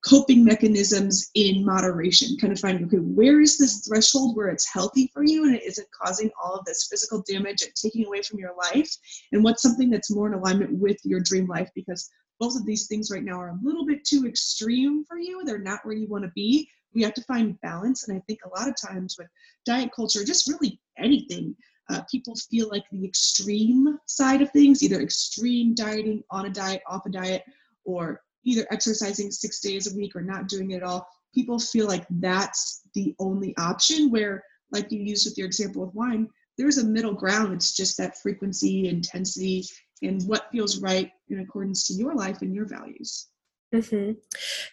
coping 0.06 0.44
mechanisms 0.44 1.30
in 1.34 1.64
moderation, 1.64 2.36
kind 2.40 2.52
of 2.52 2.60
finding 2.60 2.84
okay, 2.86 2.98
where 2.98 3.40
is 3.40 3.58
this 3.58 3.86
threshold 3.86 4.36
where 4.36 4.48
it's 4.48 4.72
healthy 4.72 5.10
for 5.12 5.24
you 5.24 5.44
and 5.44 5.56
it 5.56 5.64
isn't 5.64 5.88
causing 5.90 6.30
all 6.42 6.54
of 6.54 6.64
this 6.64 6.86
physical 6.90 7.22
damage 7.28 7.62
and 7.62 7.72
taking 7.74 8.06
away 8.06 8.22
from 8.22 8.38
your 8.38 8.54
life, 8.56 8.90
and 9.32 9.42
what's 9.42 9.62
something 9.62 9.90
that's 9.90 10.10
more 10.10 10.28
in 10.28 10.34
alignment 10.34 10.72
with 10.78 10.98
your 11.04 11.20
dream 11.20 11.46
life 11.46 11.70
because 11.74 12.08
both 12.40 12.54
of 12.54 12.64
these 12.64 12.86
things 12.86 13.10
right 13.10 13.24
now 13.24 13.40
are 13.40 13.48
a 13.48 13.58
little 13.62 13.84
bit 13.84 14.04
too 14.04 14.24
extreme 14.26 15.04
for 15.04 15.18
you. 15.18 15.42
They're 15.44 15.58
not 15.58 15.80
where 15.82 15.96
you 15.96 16.06
want 16.06 16.24
to 16.24 16.30
be 16.34 16.68
we 16.94 17.02
have 17.02 17.14
to 17.14 17.22
find 17.22 17.60
balance. 17.60 18.08
And 18.08 18.16
I 18.16 18.22
think 18.26 18.40
a 18.44 18.58
lot 18.58 18.68
of 18.68 18.74
times 18.76 19.16
with 19.18 19.28
diet 19.66 19.90
culture, 19.94 20.24
just 20.24 20.48
really 20.48 20.80
anything, 20.98 21.54
uh, 21.90 22.02
people 22.10 22.34
feel 22.50 22.68
like 22.68 22.84
the 22.90 23.04
extreme 23.04 23.98
side 24.06 24.42
of 24.42 24.50
things, 24.50 24.82
either 24.82 25.00
extreme 25.00 25.74
dieting, 25.74 26.22
on 26.30 26.46
a 26.46 26.50
diet, 26.50 26.82
off 26.86 27.06
a 27.06 27.10
diet, 27.10 27.44
or 27.84 28.20
either 28.44 28.66
exercising 28.70 29.30
six 29.30 29.60
days 29.60 29.92
a 29.92 29.96
week 29.96 30.14
or 30.14 30.22
not 30.22 30.48
doing 30.48 30.70
it 30.70 30.76
at 30.76 30.82
all. 30.82 31.06
People 31.34 31.58
feel 31.58 31.86
like 31.86 32.06
that's 32.10 32.82
the 32.94 33.14
only 33.18 33.54
option, 33.58 34.10
where, 34.10 34.42
like 34.72 34.92
you 34.92 35.00
used 35.00 35.26
with 35.26 35.38
your 35.38 35.46
example 35.46 35.82
of 35.82 35.94
wine, 35.94 36.28
there's 36.58 36.78
a 36.78 36.84
middle 36.84 37.14
ground. 37.14 37.52
It's 37.54 37.74
just 37.74 37.96
that 37.98 38.18
frequency, 38.18 38.88
intensity, 38.88 39.64
and 40.02 40.22
what 40.24 40.50
feels 40.52 40.80
right 40.80 41.10
in 41.28 41.40
accordance 41.40 41.86
to 41.86 41.94
your 41.94 42.14
life 42.14 42.42
and 42.42 42.54
your 42.54 42.66
values. 42.66 43.28
Mm-hmm. 43.74 44.12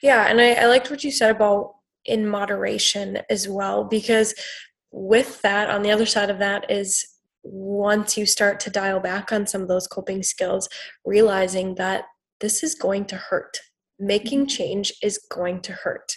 Yeah, 0.01 0.27
and 0.27 0.41
I, 0.41 0.53
I 0.53 0.65
liked 0.65 0.89
what 0.89 1.03
you 1.03 1.11
said 1.11 1.35
about 1.35 1.75
in 2.05 2.27
moderation 2.27 3.19
as 3.29 3.47
well 3.47 3.83
because 3.83 4.33
with 4.91 5.41
that 5.41 5.69
on 5.69 5.81
the 5.81 5.91
other 5.91 6.05
side 6.05 6.29
of 6.29 6.39
that 6.39 6.69
is 6.69 7.05
once 7.43 8.17
you 8.17 8.25
start 8.25 8.59
to 8.59 8.69
dial 8.69 8.99
back 8.99 9.31
on 9.31 9.45
some 9.45 9.61
of 9.61 9.67
those 9.67 9.87
coping 9.87 10.23
skills 10.23 10.67
realizing 11.05 11.75
that 11.75 12.05
this 12.39 12.63
is 12.63 12.75
going 12.75 13.05
to 13.05 13.15
hurt 13.15 13.59
making 13.99 14.41
mm-hmm. 14.41 14.47
change 14.47 14.93
is 15.01 15.19
going 15.29 15.61
to 15.61 15.71
hurt. 15.73 16.15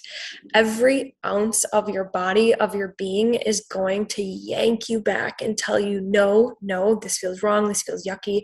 Every 0.55 1.17
ounce 1.25 1.65
of 1.65 1.89
your 1.89 2.05
body, 2.05 2.55
of 2.55 2.75
your 2.75 2.95
being, 2.99 3.35
is 3.35 3.65
going 3.71 4.07
to 4.07 4.23
yank 4.23 4.89
you 4.89 5.01
back 5.01 5.41
and 5.41 5.57
tell 5.57 5.79
you, 5.79 6.01
no, 6.01 6.57
no, 6.61 6.97
this 6.97 7.19
feels 7.19 7.43
wrong, 7.43 7.69
this 7.69 7.83
feels 7.83 8.07
yucky. 8.07 8.43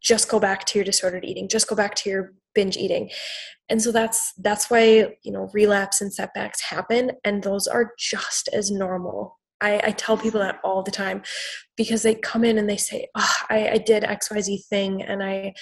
Just 0.00 0.28
go 0.28 0.38
back 0.38 0.64
to 0.66 0.78
your 0.78 0.84
disordered 0.84 1.24
eating, 1.24 1.48
just 1.48 1.68
go 1.68 1.76
back 1.76 1.94
to 1.96 2.10
your 2.10 2.32
binge 2.54 2.76
eating. 2.76 3.10
And 3.68 3.80
so 3.80 3.92
that's 3.92 4.32
that's 4.34 4.70
why 4.70 5.16
you 5.22 5.32
know 5.32 5.50
relapse 5.52 6.00
and 6.00 6.12
setbacks 6.12 6.60
happen, 6.60 7.12
and 7.24 7.42
those 7.42 7.66
are 7.66 7.92
just 7.98 8.48
as 8.52 8.70
normal 8.70 9.38
I, 9.60 9.80
I, 9.84 9.90
tell 9.92 10.16
people 10.16 10.40
that 10.40 10.60
all 10.62 10.82
the 10.82 10.90
time 10.90 11.22
because 11.76 12.02
they 12.02 12.14
come 12.14 12.44
in 12.44 12.58
and 12.58 12.68
they 12.68 12.76
say, 12.76 13.08
oh, 13.14 13.34
I, 13.48 13.68
I 13.70 13.78
did 13.78 14.02
XYZ 14.02 14.66
thing 14.66 15.02
and 15.02 15.22
I, 15.22 15.54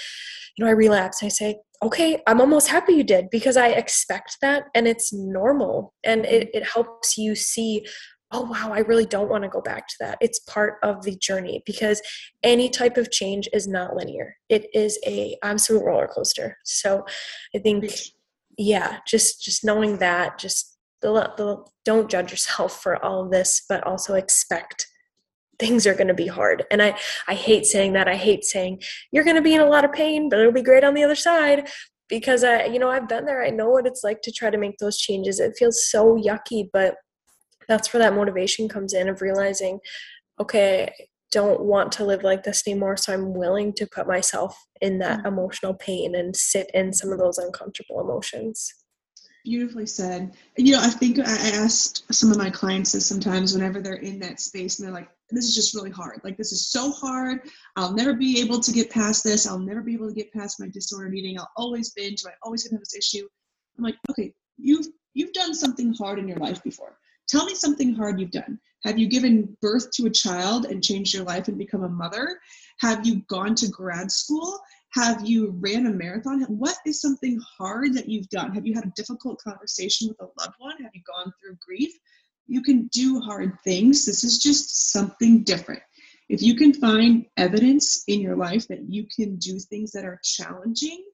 you 0.56 0.64
know, 0.64 0.66
I 0.66 0.74
relapsed. 0.74 1.22
I 1.22 1.28
say, 1.28 1.58
okay, 1.82 2.20
I'm 2.26 2.40
almost 2.40 2.68
happy 2.68 2.94
you 2.94 3.04
did 3.04 3.30
because 3.30 3.56
I 3.56 3.68
expect 3.68 4.38
that 4.40 4.64
and 4.74 4.86
it's 4.88 5.12
normal. 5.12 5.94
And 6.04 6.24
it, 6.24 6.48
mm-hmm. 6.48 6.58
it 6.58 6.66
helps 6.66 7.16
you 7.16 7.34
see, 7.34 7.86
oh, 8.32 8.42
wow, 8.42 8.70
I 8.72 8.80
really 8.80 9.06
don't 9.06 9.28
want 9.28 9.44
to 9.44 9.48
go 9.48 9.60
back 9.60 9.86
to 9.88 9.94
that. 10.00 10.18
It's 10.20 10.38
part 10.40 10.78
of 10.82 11.02
the 11.02 11.16
journey 11.16 11.62
because 11.66 12.00
any 12.42 12.68
type 12.68 12.96
of 12.96 13.10
change 13.10 13.48
is 13.52 13.68
not 13.68 13.94
linear. 13.94 14.36
It 14.48 14.66
is 14.74 14.98
a 15.06 15.36
absolute 15.42 15.84
roller 15.84 16.08
coaster. 16.08 16.56
So 16.64 17.04
I 17.54 17.58
think, 17.58 17.92
yeah, 18.58 18.98
just, 19.06 19.42
just 19.42 19.64
knowing 19.64 19.98
that, 19.98 20.38
just 20.38 20.72
the, 21.02 21.12
the 21.36 21.64
don't 21.84 22.10
judge 22.10 22.30
yourself 22.30 22.80
for 22.82 23.04
all 23.04 23.22
of 23.24 23.30
this 23.30 23.62
but 23.68 23.84
also 23.84 24.14
expect 24.14 24.86
things 25.58 25.86
are 25.86 25.94
going 25.94 26.08
to 26.08 26.14
be 26.14 26.26
hard 26.26 26.64
and 26.70 26.80
i 26.80 26.96
i 27.28 27.34
hate 27.34 27.66
saying 27.66 27.92
that 27.92 28.08
i 28.08 28.14
hate 28.14 28.44
saying 28.44 28.80
you're 29.10 29.24
going 29.24 29.36
to 29.36 29.42
be 29.42 29.54
in 29.54 29.60
a 29.60 29.68
lot 29.68 29.84
of 29.84 29.92
pain 29.92 30.28
but 30.28 30.38
it'll 30.38 30.52
be 30.52 30.62
great 30.62 30.84
on 30.84 30.94
the 30.94 31.04
other 31.04 31.14
side 31.14 31.68
because 32.08 32.42
i 32.42 32.64
you 32.64 32.78
know 32.78 32.88
i've 32.88 33.08
been 33.08 33.26
there 33.26 33.44
i 33.44 33.50
know 33.50 33.68
what 33.68 33.86
it's 33.86 34.02
like 34.02 34.22
to 34.22 34.32
try 34.32 34.48
to 34.48 34.58
make 34.58 34.78
those 34.78 34.96
changes 34.96 35.38
it 35.38 35.54
feels 35.58 35.86
so 35.86 36.16
yucky 36.16 36.68
but 36.72 36.94
that's 37.68 37.92
where 37.92 38.02
that 38.02 38.14
motivation 38.14 38.68
comes 38.68 38.92
in 38.92 39.08
of 39.08 39.22
realizing 39.22 39.80
okay 40.40 40.92
I 40.98 41.04
don't 41.30 41.62
want 41.62 41.92
to 41.92 42.04
live 42.04 42.22
like 42.22 42.42
this 42.42 42.62
anymore 42.66 42.96
so 42.98 43.12
i'm 43.12 43.32
willing 43.32 43.72
to 43.74 43.86
put 43.86 44.06
myself 44.06 44.54
in 44.82 44.98
that 44.98 45.20
mm-hmm. 45.20 45.28
emotional 45.28 45.72
pain 45.72 46.14
and 46.14 46.36
sit 46.36 46.70
in 46.74 46.92
some 46.92 47.10
of 47.10 47.18
those 47.18 47.38
uncomfortable 47.38 48.00
emotions 48.00 48.74
Beautifully 49.44 49.86
said. 49.86 50.36
You 50.56 50.74
know, 50.74 50.80
I 50.80 50.88
think 50.88 51.18
I 51.18 51.24
asked 51.24 52.04
some 52.14 52.30
of 52.30 52.38
my 52.38 52.48
clients 52.48 52.92
this 52.92 53.06
sometimes 53.06 53.52
whenever 53.52 53.80
they're 53.80 53.94
in 53.94 54.20
that 54.20 54.38
space 54.38 54.78
and 54.78 54.86
they're 54.86 54.94
like, 54.94 55.08
this 55.30 55.46
is 55.46 55.54
just 55.54 55.74
really 55.74 55.90
hard. 55.90 56.20
Like, 56.22 56.36
this 56.36 56.52
is 56.52 56.70
so 56.70 56.92
hard. 56.92 57.40
I'll 57.74 57.92
never 57.92 58.14
be 58.14 58.40
able 58.40 58.60
to 58.60 58.70
get 58.70 58.90
past 58.90 59.24
this. 59.24 59.46
I'll 59.46 59.58
never 59.58 59.82
be 59.82 59.94
able 59.94 60.06
to 60.06 60.14
get 60.14 60.32
past 60.32 60.60
my 60.60 60.68
disordered 60.68 61.16
eating. 61.16 61.40
I'll 61.40 61.50
always 61.56 61.90
binge. 61.90 62.22
I 62.24 62.30
always 62.44 62.70
have 62.70 62.78
this 62.78 62.94
issue. 62.94 63.26
I'm 63.76 63.84
like, 63.84 63.96
okay, 64.10 64.32
you've 64.58 64.86
you've 65.14 65.32
done 65.32 65.54
something 65.54 65.92
hard 65.94 66.20
in 66.20 66.28
your 66.28 66.38
life 66.38 66.62
before. 66.62 66.96
Tell 67.28 67.44
me 67.46 67.54
something 67.54 67.94
hard 67.94 68.20
you've 68.20 68.30
done. 68.30 68.58
Have 68.84 68.98
you 68.98 69.08
given 69.08 69.56
birth 69.60 69.90
to 69.92 70.06
a 70.06 70.10
child 70.10 70.64
and 70.66 70.82
changed 70.82 71.14
your 71.14 71.24
life 71.24 71.48
and 71.48 71.56
become 71.56 71.84
a 71.84 71.88
mother? 71.88 72.38
Have 72.80 73.06
you 73.06 73.22
gone 73.28 73.54
to 73.56 73.68
grad 73.68 74.10
school? 74.10 74.58
Have 74.94 75.26
you 75.26 75.56
ran 75.60 75.86
a 75.86 75.90
marathon? 75.90 76.42
What 76.42 76.76
is 76.84 77.00
something 77.00 77.40
hard 77.58 77.94
that 77.94 78.08
you've 78.08 78.28
done? 78.28 78.52
Have 78.52 78.66
you 78.66 78.74
had 78.74 78.84
a 78.84 78.92
difficult 78.96 79.40
conversation 79.40 80.08
with 80.08 80.20
a 80.20 80.30
loved 80.40 80.56
one? 80.58 80.82
Have 80.82 80.90
you 80.94 81.00
gone 81.06 81.32
through 81.40 81.56
grief? 81.66 81.92
You 82.46 82.62
can 82.62 82.88
do 82.88 83.20
hard 83.20 83.56
things. 83.64 84.04
This 84.04 84.24
is 84.24 84.38
just 84.38 84.92
something 84.92 85.44
different. 85.44 85.82
If 86.28 86.42
you 86.42 86.56
can 86.56 86.74
find 86.74 87.26
evidence 87.36 88.04
in 88.08 88.20
your 88.20 88.36
life 88.36 88.66
that 88.68 88.90
you 88.90 89.06
can 89.14 89.36
do 89.36 89.58
things 89.58 89.92
that 89.92 90.04
are 90.04 90.20
challenging, 90.24 91.04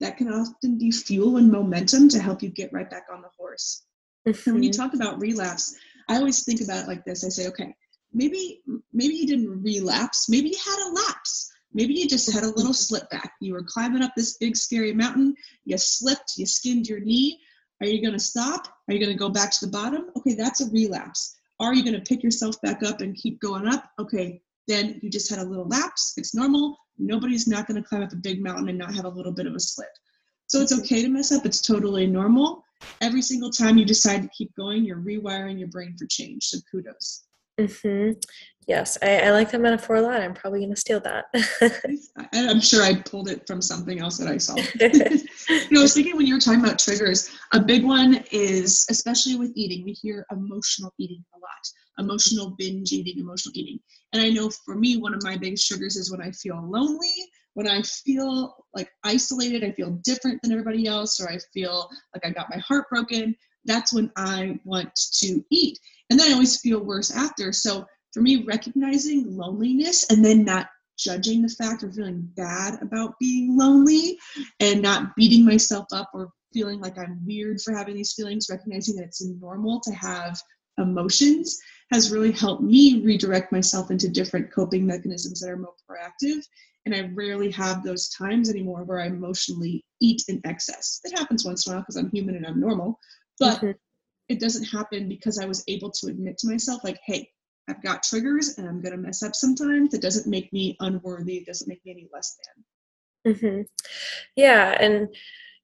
that 0.00 0.16
can 0.16 0.32
often 0.32 0.78
be 0.78 0.90
fuel 0.90 1.38
and 1.38 1.50
momentum 1.50 2.08
to 2.10 2.20
help 2.20 2.42
you 2.42 2.50
get 2.50 2.72
right 2.72 2.90
back 2.90 3.06
on 3.12 3.22
the 3.22 3.30
horse. 3.38 3.84
Mm-hmm. 4.26 4.52
When 4.52 4.62
you 4.62 4.70
mm-hmm. 4.70 4.82
talk 4.82 4.94
about 4.94 5.20
relapse, 5.20 5.76
I 6.08 6.16
always 6.16 6.44
think 6.44 6.60
about 6.60 6.84
it 6.84 6.88
like 6.88 7.04
this. 7.04 7.24
I 7.24 7.28
say, 7.28 7.48
okay, 7.48 7.74
maybe 8.12 8.62
maybe 8.92 9.14
you 9.14 9.26
didn't 9.26 9.62
relapse, 9.62 10.28
maybe 10.28 10.48
you 10.48 10.58
had 10.64 10.88
a 10.88 10.92
lapse 10.92 11.50
Maybe 11.74 11.94
you 11.94 12.08
just 12.08 12.32
had 12.32 12.44
a 12.44 12.54
little 12.54 12.72
slip 12.72 13.10
back. 13.10 13.32
You 13.40 13.52
were 13.52 13.64
climbing 13.64 14.02
up 14.02 14.12
this 14.16 14.38
big 14.38 14.56
scary 14.56 14.94
mountain, 14.94 15.34
you 15.64 15.76
slipped, 15.76 16.34
you 16.36 16.46
skinned 16.46 16.86
your 16.86 17.00
knee. 17.00 17.40
Are 17.80 17.86
you 17.86 18.00
going 18.00 18.14
to 18.14 18.20
stop? 18.20 18.68
Are 18.88 18.94
you 18.94 19.00
going 19.00 19.12
to 19.12 19.18
go 19.18 19.28
back 19.28 19.50
to 19.50 19.66
the 19.66 19.72
bottom? 19.72 20.10
Okay, 20.16 20.34
that's 20.34 20.60
a 20.60 20.70
relapse. 20.70 21.36
Are 21.58 21.74
you 21.74 21.82
going 21.82 22.00
to 22.00 22.08
pick 22.08 22.22
yourself 22.22 22.60
back 22.62 22.84
up 22.84 23.00
and 23.00 23.16
keep 23.16 23.40
going 23.40 23.66
up? 23.66 23.90
Okay, 23.98 24.40
then 24.68 25.00
you 25.02 25.10
just 25.10 25.28
had 25.28 25.40
a 25.40 25.44
little 25.44 25.66
lapse. 25.66 26.14
It's 26.16 26.34
normal. 26.34 26.78
Nobody's 26.96 27.48
not 27.48 27.66
going 27.66 27.82
to 27.82 27.88
climb 27.88 28.04
up 28.04 28.12
a 28.12 28.16
big 28.16 28.40
mountain 28.40 28.68
and 28.68 28.78
not 28.78 28.94
have 28.94 29.04
a 29.04 29.08
little 29.08 29.32
bit 29.32 29.46
of 29.46 29.54
a 29.54 29.60
slip. 29.60 29.88
So 30.46 30.60
it's 30.60 30.78
okay 30.78 31.02
to 31.02 31.08
mess 31.08 31.32
up. 31.32 31.44
It's 31.44 31.60
totally 31.60 32.06
normal. 32.06 32.63
Every 33.00 33.22
single 33.22 33.50
time 33.50 33.78
you 33.78 33.84
decide 33.84 34.22
to 34.22 34.28
keep 34.28 34.54
going, 34.56 34.84
you're 34.84 35.00
rewiring 35.00 35.58
your 35.58 35.68
brain 35.68 35.96
for 35.98 36.06
change. 36.06 36.44
So 36.44 36.58
kudos. 36.70 37.24
Mm-hmm. 37.60 38.18
Yes, 38.66 38.96
I, 39.02 39.20
I, 39.20 39.30
like 39.30 39.50
that 39.50 39.60
metaphor 39.60 39.96
a 39.96 40.00
lot. 40.00 40.20
I'm 40.20 40.34
probably 40.34 40.60
going 40.60 40.74
to 40.74 40.80
steal 40.80 41.00
that. 41.00 41.26
I'm 42.32 42.60
sure 42.60 42.82
I 42.82 42.94
pulled 43.02 43.28
it 43.28 43.46
from 43.46 43.60
something 43.60 44.00
else 44.00 44.16
that 44.16 44.26
I 44.26 44.38
saw. 44.38 44.56
you 44.80 45.70
know, 45.70 45.80
I 45.80 45.82
was 45.82 45.94
thinking 45.94 46.16
when 46.16 46.26
you 46.26 46.34
were 46.34 46.40
talking 46.40 46.64
about 46.64 46.78
triggers, 46.78 47.30
a 47.52 47.60
big 47.60 47.84
one 47.84 48.24
is, 48.32 48.86
especially 48.88 49.36
with 49.36 49.52
eating, 49.54 49.84
we 49.84 49.92
hear 49.92 50.24
emotional 50.32 50.94
eating 50.98 51.22
a 51.34 51.38
lot, 51.38 52.04
emotional 52.04 52.56
binge 52.58 52.92
eating, 52.92 53.18
emotional 53.18 53.52
eating. 53.54 53.78
And 54.14 54.22
I 54.22 54.30
know 54.30 54.50
for 54.64 54.74
me, 54.74 54.96
one 54.96 55.14
of 55.14 55.22
my 55.22 55.36
biggest 55.36 55.68
triggers 55.68 55.96
is 55.96 56.10
when 56.10 56.22
I 56.22 56.30
feel 56.30 56.56
lonely, 56.66 57.14
when 57.54 57.68
I 57.68 57.82
feel 57.82 58.54
like 58.74 58.90
isolated, 59.04 59.64
I 59.64 59.72
feel 59.72 59.98
different 60.04 60.40
than 60.42 60.52
everybody 60.52 60.86
else, 60.86 61.20
or 61.20 61.28
I 61.28 61.38
feel 61.52 61.88
like 62.14 62.24
I 62.24 62.30
got 62.30 62.50
my 62.50 62.58
heart 62.58 62.88
broken. 62.90 63.34
That's 63.64 63.94
when 63.94 64.10
I 64.16 64.58
want 64.64 64.90
to 65.20 65.42
eat. 65.50 65.78
And 66.10 66.18
then 66.18 66.30
I 66.30 66.34
always 66.34 66.60
feel 66.60 66.84
worse 66.84 67.10
after. 67.10 67.52
So 67.52 67.86
for 68.12 68.20
me, 68.20 68.44
recognizing 68.44 69.36
loneliness 69.36 70.06
and 70.10 70.24
then 70.24 70.44
not 70.44 70.68
judging 70.98 71.42
the 71.42 71.48
fact 71.48 71.82
or 71.82 71.90
feeling 71.90 72.28
bad 72.36 72.80
about 72.82 73.14
being 73.18 73.56
lonely 73.56 74.18
and 74.60 74.82
not 74.82 75.14
beating 75.16 75.44
myself 75.44 75.86
up 75.92 76.10
or 76.14 76.30
feeling 76.52 76.80
like 76.80 76.98
I'm 76.98 77.20
weird 77.26 77.60
for 77.60 77.74
having 77.74 77.96
these 77.96 78.12
feelings, 78.12 78.46
recognizing 78.50 78.96
that 78.96 79.06
it's 79.06 79.24
normal 79.24 79.80
to 79.80 79.92
have 79.92 80.40
emotions 80.78 81.58
has 81.92 82.10
really 82.10 82.32
helped 82.32 82.62
me 82.62 83.02
redirect 83.04 83.52
myself 83.52 83.90
into 83.90 84.08
different 84.08 84.52
coping 84.52 84.86
mechanisms 84.86 85.40
that 85.40 85.50
are 85.50 85.56
more 85.56 85.74
proactive. 85.88 86.42
And 86.86 86.94
I 86.94 87.10
rarely 87.14 87.50
have 87.52 87.82
those 87.82 88.10
times 88.10 88.50
anymore 88.50 88.84
where 88.84 89.00
I 89.00 89.06
emotionally 89.06 89.84
eat 90.00 90.22
in 90.28 90.40
excess. 90.44 91.00
It 91.04 91.18
happens 91.18 91.44
once 91.44 91.66
in 91.66 91.72
a 91.72 91.76
while 91.76 91.82
because 91.82 91.96
I'm 91.96 92.10
human 92.10 92.36
and 92.36 92.46
I'm 92.46 92.60
normal, 92.60 92.98
but 93.38 93.56
mm-hmm. 93.58 93.70
it 94.28 94.38
doesn't 94.38 94.64
happen 94.64 95.08
because 95.08 95.38
I 95.38 95.46
was 95.46 95.64
able 95.66 95.90
to 95.92 96.08
admit 96.08 96.36
to 96.38 96.48
myself, 96.48 96.84
like, 96.84 97.00
hey, 97.06 97.30
I've 97.68 97.82
got 97.82 98.02
triggers 98.02 98.58
and 98.58 98.68
I'm 98.68 98.82
going 98.82 98.92
to 98.92 99.00
mess 99.00 99.22
up 99.22 99.34
sometimes. 99.34 99.94
It 99.94 100.02
doesn't 100.02 100.30
make 100.30 100.52
me 100.52 100.76
unworthy. 100.80 101.38
It 101.38 101.46
doesn't 101.46 101.68
make 101.68 101.84
me 101.84 101.92
any 101.92 102.08
less 102.12 102.36
than. 103.24 103.34
Mm-hmm. 103.34 103.62
Yeah. 104.36 104.76
And 104.78 105.08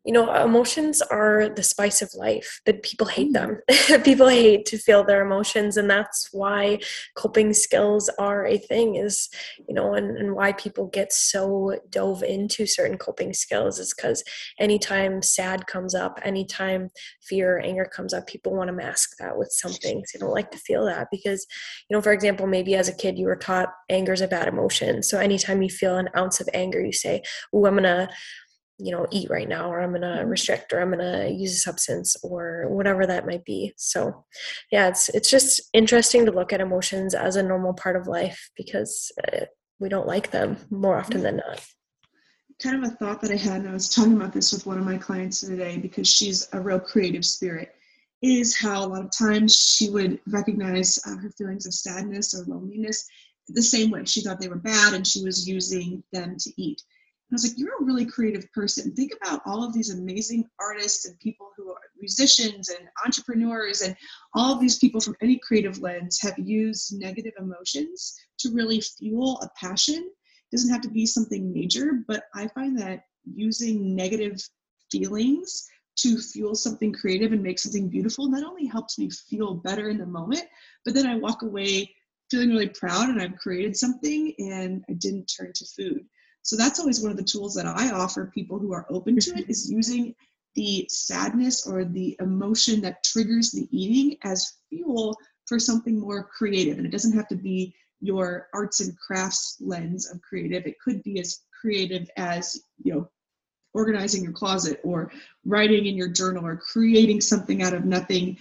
you 0.04 0.12
know 0.12 0.32
emotions 0.42 1.02
are 1.02 1.48
the 1.50 1.62
spice 1.62 2.00
of 2.00 2.10
life 2.14 2.60
but 2.64 2.82
people 2.82 3.06
hate 3.06 3.32
them. 3.32 3.60
Mm. 3.70 4.04
people 4.04 4.28
hate 4.28 4.64
to 4.66 4.78
feel 4.78 5.04
their 5.04 5.24
emotions 5.24 5.76
and 5.76 5.90
that's 5.90 6.28
why 6.32 6.78
coping 7.16 7.52
skills 7.52 8.08
are 8.18 8.46
a 8.46 8.56
thing 8.56 8.96
is 8.96 9.28
you 9.68 9.74
know 9.74 9.94
and, 9.94 10.16
and 10.16 10.34
why 10.34 10.52
people 10.52 10.86
get 10.86 11.12
so 11.12 11.78
dove 11.90 12.22
into 12.22 12.66
certain 12.66 12.96
coping 12.96 13.32
skills 13.34 13.78
is 13.78 13.92
because 13.94 14.24
anytime 14.58 15.20
sad 15.22 15.66
comes 15.66 15.94
up 15.94 16.18
anytime 16.22 16.90
fear 17.20 17.56
or 17.56 17.60
anger 17.60 17.84
comes 17.84 18.14
up 18.14 18.26
people 18.26 18.54
want 18.54 18.68
to 18.68 18.72
mask 18.72 19.16
that 19.18 19.36
with 19.36 19.50
something 19.52 20.02
So 20.10 20.18
they 20.18 20.20
don't 20.20 20.34
like 20.34 20.50
to 20.52 20.58
feel 20.58 20.86
that 20.86 21.08
because 21.10 21.46
you 21.88 21.96
know 21.96 22.02
for 22.02 22.12
example 22.12 22.46
maybe 22.46 22.74
as 22.74 22.88
a 22.88 22.94
kid 22.94 23.18
you 23.18 23.26
were 23.26 23.36
taught 23.36 23.68
anger 23.88 24.12
is 24.12 24.20
a 24.20 24.28
bad 24.28 24.48
emotion. 24.48 25.02
So 25.02 25.18
anytime 25.18 25.62
you 25.62 25.68
feel 25.68 25.96
an 25.96 26.08
ounce 26.16 26.40
of 26.40 26.48
anger 26.54 26.84
you 26.84 26.92
say 26.92 27.22
oh 27.52 27.66
i'm 27.66 27.74
gonna 27.74 28.08
you 28.80 28.92
know 28.92 29.06
eat 29.10 29.30
right 29.30 29.48
now 29.48 29.70
or 29.70 29.80
i'm 29.80 29.92
to 29.94 30.00
mm-hmm. 30.00 30.28
restrict 30.28 30.72
or 30.72 30.80
i'm 30.80 30.92
to 30.92 31.30
use 31.30 31.52
a 31.52 31.60
substance 31.60 32.16
or 32.22 32.66
whatever 32.68 33.06
that 33.06 33.26
might 33.26 33.44
be. 33.44 33.72
So 33.76 34.24
yeah 34.72 34.88
it's 34.88 35.08
it's 35.10 35.30
just 35.30 35.60
interesting 35.72 36.26
to 36.26 36.32
look 36.32 36.52
at 36.52 36.60
emotions 36.60 37.14
as 37.14 37.36
a 37.36 37.42
normal 37.42 37.74
part 37.74 37.96
of 37.96 38.06
life 38.06 38.50
because 38.56 39.12
uh, 39.24 39.44
we 39.78 39.88
don't 39.88 40.06
like 40.06 40.30
them 40.30 40.56
more 40.70 40.98
often 40.98 41.22
than 41.22 41.36
not. 41.36 41.64
Kind 42.62 42.84
of 42.84 42.92
a 42.92 42.94
thought 42.96 43.20
that 43.22 43.30
i 43.30 43.36
had 43.36 43.60
and 43.60 43.68
i 43.68 43.72
was 43.72 43.88
talking 43.88 44.16
about 44.16 44.32
this 44.32 44.52
with 44.52 44.66
one 44.66 44.78
of 44.78 44.84
my 44.84 44.98
clients 44.98 45.40
today 45.40 45.78
because 45.78 46.08
she's 46.08 46.48
a 46.52 46.60
real 46.60 46.80
creative 46.80 47.24
spirit 47.24 47.74
is 48.22 48.58
how 48.58 48.84
a 48.84 48.86
lot 48.86 49.04
of 49.04 49.10
times 49.16 49.56
she 49.56 49.88
would 49.88 50.20
recognize 50.26 50.98
uh, 51.06 51.16
her 51.16 51.30
feelings 51.30 51.66
of 51.66 51.72
sadness 51.72 52.34
or 52.34 52.44
loneliness 52.44 53.08
the 53.54 53.62
same 53.62 53.90
way 53.90 54.04
she 54.04 54.20
thought 54.20 54.40
they 54.40 54.48
were 54.48 54.56
bad 54.56 54.94
and 54.94 55.06
she 55.06 55.24
was 55.24 55.48
using 55.48 56.02
them 56.12 56.36
to 56.38 56.50
eat 56.56 56.82
I 57.30 57.34
was 57.34 57.44
like, 57.44 57.58
you're 57.58 57.80
a 57.80 57.84
really 57.84 58.04
creative 58.04 58.50
person. 58.52 58.92
Think 58.92 59.12
about 59.22 59.40
all 59.46 59.62
of 59.62 59.72
these 59.72 59.90
amazing 59.90 60.44
artists 60.60 61.06
and 61.06 61.18
people 61.20 61.50
who 61.56 61.70
are 61.70 61.78
musicians 62.00 62.70
and 62.70 62.88
entrepreneurs 63.04 63.82
and 63.82 63.94
all 64.34 64.52
of 64.52 64.60
these 64.60 64.78
people 64.78 65.00
from 65.00 65.14
any 65.22 65.38
creative 65.38 65.78
lens 65.78 66.18
have 66.20 66.36
used 66.38 66.98
negative 66.98 67.34
emotions 67.38 68.14
to 68.40 68.52
really 68.52 68.80
fuel 68.80 69.40
a 69.42 69.48
passion. 69.58 69.96
It 69.96 70.56
doesn't 70.56 70.72
have 70.72 70.82
to 70.82 70.90
be 70.90 71.06
something 71.06 71.52
major, 71.52 72.00
but 72.08 72.24
I 72.34 72.48
find 72.48 72.76
that 72.80 73.04
using 73.24 73.94
negative 73.94 74.40
feelings 74.90 75.68
to 75.98 76.18
fuel 76.18 76.56
something 76.56 76.92
creative 76.92 77.32
and 77.32 77.42
make 77.42 77.60
something 77.60 77.88
beautiful 77.88 78.28
not 78.28 78.42
only 78.42 78.66
helps 78.66 78.98
me 78.98 79.08
feel 79.10 79.54
better 79.54 79.88
in 79.88 79.98
the 79.98 80.06
moment, 80.06 80.44
but 80.84 80.94
then 80.94 81.06
I 81.06 81.16
walk 81.16 81.42
away 81.42 81.94
feeling 82.30 82.50
really 82.50 82.68
proud 82.68 83.08
and 83.08 83.20
I've 83.20 83.36
created 83.36 83.76
something 83.76 84.32
and 84.38 84.84
I 84.88 84.94
didn't 84.94 85.26
turn 85.26 85.52
to 85.54 85.66
food. 85.76 86.04
So 86.42 86.56
that's 86.56 86.80
always 86.80 87.02
one 87.02 87.10
of 87.10 87.16
the 87.16 87.22
tools 87.22 87.54
that 87.54 87.66
I 87.66 87.90
offer 87.90 88.30
people 88.34 88.58
who 88.58 88.72
are 88.72 88.86
open 88.90 89.18
to 89.18 89.30
it 89.30 89.42
mm-hmm. 89.42 89.50
is 89.50 89.70
using 89.70 90.14
the 90.54 90.86
sadness 90.88 91.66
or 91.66 91.84
the 91.84 92.16
emotion 92.20 92.80
that 92.80 93.04
triggers 93.04 93.52
the 93.52 93.68
eating 93.70 94.18
as 94.24 94.54
fuel 94.68 95.16
for 95.46 95.58
something 95.58 95.98
more 95.98 96.24
creative. 96.24 96.78
And 96.78 96.86
it 96.86 96.90
doesn't 96.90 97.16
have 97.16 97.28
to 97.28 97.36
be 97.36 97.74
your 98.00 98.48
arts 98.54 98.80
and 98.80 98.98
crafts 98.98 99.56
lens 99.60 100.10
of 100.10 100.20
creative. 100.22 100.66
It 100.66 100.80
could 100.80 101.02
be 101.02 101.20
as 101.20 101.40
creative 101.60 102.10
as, 102.16 102.62
you 102.82 102.94
know, 102.94 103.08
organizing 103.74 104.24
your 104.24 104.32
closet 104.32 104.80
or 104.82 105.12
writing 105.44 105.86
in 105.86 105.96
your 105.96 106.08
journal 106.08 106.44
or 106.44 106.56
creating 106.56 107.20
something 107.20 107.62
out 107.62 107.74
of 107.74 107.84
nothing, 107.84 108.36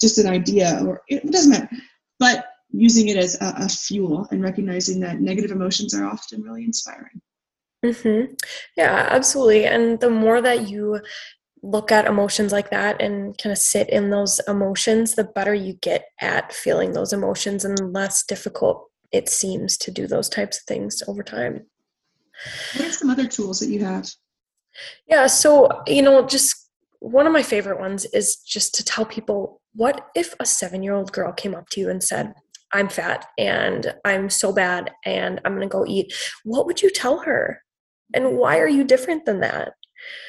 just 0.00 0.18
an 0.18 0.26
idea, 0.26 0.82
or 0.84 1.02
it 1.08 1.30
doesn't 1.30 1.50
matter. 1.50 1.68
Using 2.72 3.08
it 3.08 3.16
as 3.16 3.40
a, 3.40 3.54
a 3.58 3.68
fuel 3.68 4.28
and 4.30 4.42
recognizing 4.42 5.00
that 5.00 5.20
negative 5.20 5.50
emotions 5.50 5.94
are 5.94 6.04
often 6.06 6.42
really 6.42 6.64
inspiring. 6.64 7.20
Mm-hmm. 7.84 8.34
Yeah, 8.76 9.08
absolutely. 9.10 9.64
And 9.64 9.98
the 10.00 10.10
more 10.10 10.40
that 10.42 10.68
you 10.68 11.00
look 11.62 11.92
at 11.92 12.06
emotions 12.06 12.52
like 12.52 12.70
that 12.70 13.00
and 13.00 13.36
kind 13.38 13.52
of 13.52 13.58
sit 13.58 13.88
in 13.90 14.10
those 14.10 14.40
emotions, 14.46 15.14
the 15.14 15.24
better 15.24 15.54
you 15.54 15.74
get 15.74 16.06
at 16.20 16.52
feeling 16.52 16.92
those 16.92 17.12
emotions 17.12 17.64
and 17.64 17.92
less 17.92 18.24
difficult 18.24 18.90
it 19.12 19.28
seems 19.28 19.76
to 19.78 19.90
do 19.90 20.06
those 20.06 20.28
types 20.28 20.58
of 20.58 20.64
things 20.64 21.02
over 21.08 21.22
time. 21.22 21.66
What 22.76 22.86
are 22.86 22.92
some 22.92 23.10
other 23.10 23.26
tools 23.26 23.60
that 23.60 23.68
you 23.68 23.84
have? 23.84 24.08
Yeah, 25.06 25.26
so, 25.26 25.82
you 25.86 26.02
know, 26.02 26.26
just 26.26 26.70
one 27.00 27.26
of 27.26 27.32
my 27.32 27.42
favorite 27.42 27.80
ones 27.80 28.04
is 28.06 28.36
just 28.36 28.74
to 28.76 28.84
tell 28.84 29.04
people 29.04 29.60
what 29.74 30.08
if 30.14 30.34
a 30.38 30.46
seven 30.46 30.82
year 30.82 30.94
old 30.94 31.12
girl 31.12 31.32
came 31.32 31.54
up 31.54 31.68
to 31.70 31.80
you 31.80 31.90
and 31.90 32.02
said, 32.02 32.34
I'm 32.72 32.88
fat 32.88 33.26
and 33.38 33.94
I'm 34.04 34.30
so 34.30 34.52
bad 34.52 34.90
and 35.04 35.40
I'm 35.44 35.56
going 35.56 35.68
to 35.68 35.72
go 35.72 35.84
eat? 35.86 36.12
What 36.44 36.66
would 36.66 36.82
you 36.82 36.90
tell 36.90 37.20
her? 37.20 37.62
And 38.14 38.36
why 38.36 38.58
are 38.58 38.68
you 38.68 38.84
different 38.84 39.24
than 39.24 39.40
that? 39.40 39.72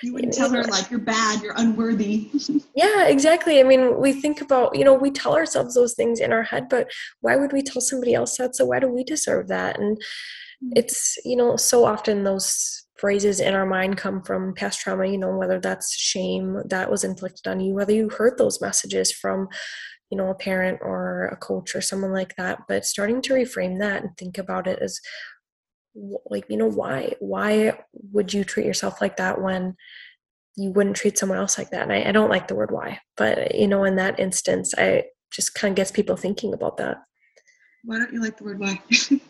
You 0.03 0.13
wouldn't 0.13 0.33
tell 0.33 0.49
her 0.49 0.63
like 0.63 0.89
you're 0.89 0.99
bad, 0.99 1.41
you're 1.41 1.55
unworthy. 1.55 2.29
yeah, 2.75 3.07
exactly. 3.07 3.59
I 3.59 3.63
mean, 3.63 3.99
we 3.99 4.13
think 4.13 4.41
about, 4.41 4.75
you 4.75 4.83
know, 4.83 4.93
we 4.93 5.11
tell 5.11 5.35
ourselves 5.35 5.75
those 5.75 5.93
things 5.93 6.19
in 6.19 6.33
our 6.33 6.43
head, 6.43 6.67
but 6.69 6.91
why 7.21 7.35
would 7.35 7.53
we 7.53 7.61
tell 7.61 7.81
somebody 7.81 8.13
else 8.13 8.37
that? 8.37 8.55
So 8.55 8.65
why 8.65 8.79
do 8.79 8.89
we 8.89 9.03
deserve 9.03 9.47
that? 9.47 9.79
And 9.79 9.97
mm. 9.97 10.71
it's, 10.75 11.17
you 11.23 11.35
know, 11.35 11.55
so 11.55 11.85
often 11.85 12.23
those 12.23 12.85
phrases 12.97 13.39
in 13.39 13.53
our 13.53 13.65
mind 13.65 13.97
come 13.97 14.21
from 14.21 14.53
past 14.53 14.79
trauma, 14.79 15.07
you 15.07 15.17
know, 15.17 15.35
whether 15.35 15.59
that's 15.59 15.95
shame 15.95 16.61
that 16.65 16.91
was 16.91 17.03
inflicted 17.03 17.47
on 17.47 17.59
you, 17.59 17.73
whether 17.73 17.93
you 17.93 18.09
heard 18.09 18.37
those 18.37 18.61
messages 18.61 19.11
from, 19.11 19.47
you 20.11 20.17
know, 20.17 20.29
a 20.29 20.35
parent 20.35 20.79
or 20.81 21.27
a 21.27 21.37
coach 21.37 21.75
or 21.75 21.81
someone 21.81 22.11
like 22.11 22.35
that, 22.35 22.59
but 22.67 22.85
starting 22.85 23.21
to 23.23 23.33
reframe 23.33 23.79
that 23.79 24.03
and 24.03 24.17
think 24.17 24.37
about 24.37 24.67
it 24.67 24.79
as 24.79 24.99
like 26.29 26.45
you 26.49 26.55
know 26.55 26.69
why 26.69 27.13
why 27.19 27.77
would 28.13 28.33
you 28.33 28.43
treat 28.43 28.65
yourself 28.65 29.01
like 29.01 29.17
that 29.17 29.41
when 29.41 29.75
you 30.55 30.71
wouldn't 30.71 30.95
treat 30.95 31.17
someone 31.17 31.37
else 31.37 31.57
like 31.57 31.69
that? 31.71 31.83
And 31.83 31.91
I, 31.91 32.09
I 32.09 32.11
don't 32.13 32.29
like 32.29 32.47
the 32.47 32.55
word 32.55 32.71
why 32.71 32.99
but 33.17 33.55
you 33.55 33.67
know 33.67 33.83
in 33.83 33.97
that 33.97 34.19
instance 34.19 34.73
i 34.77 35.03
just 35.31 35.55
kind 35.55 35.71
of 35.71 35.75
gets 35.75 35.91
people 35.91 36.17
thinking 36.17 36.53
about 36.53 36.77
that. 36.77 36.97
Why 37.85 37.97
don't 37.97 38.13
you 38.13 38.21
like 38.21 38.37
the 38.37 38.43
word 38.43 38.59
why? 38.59 38.81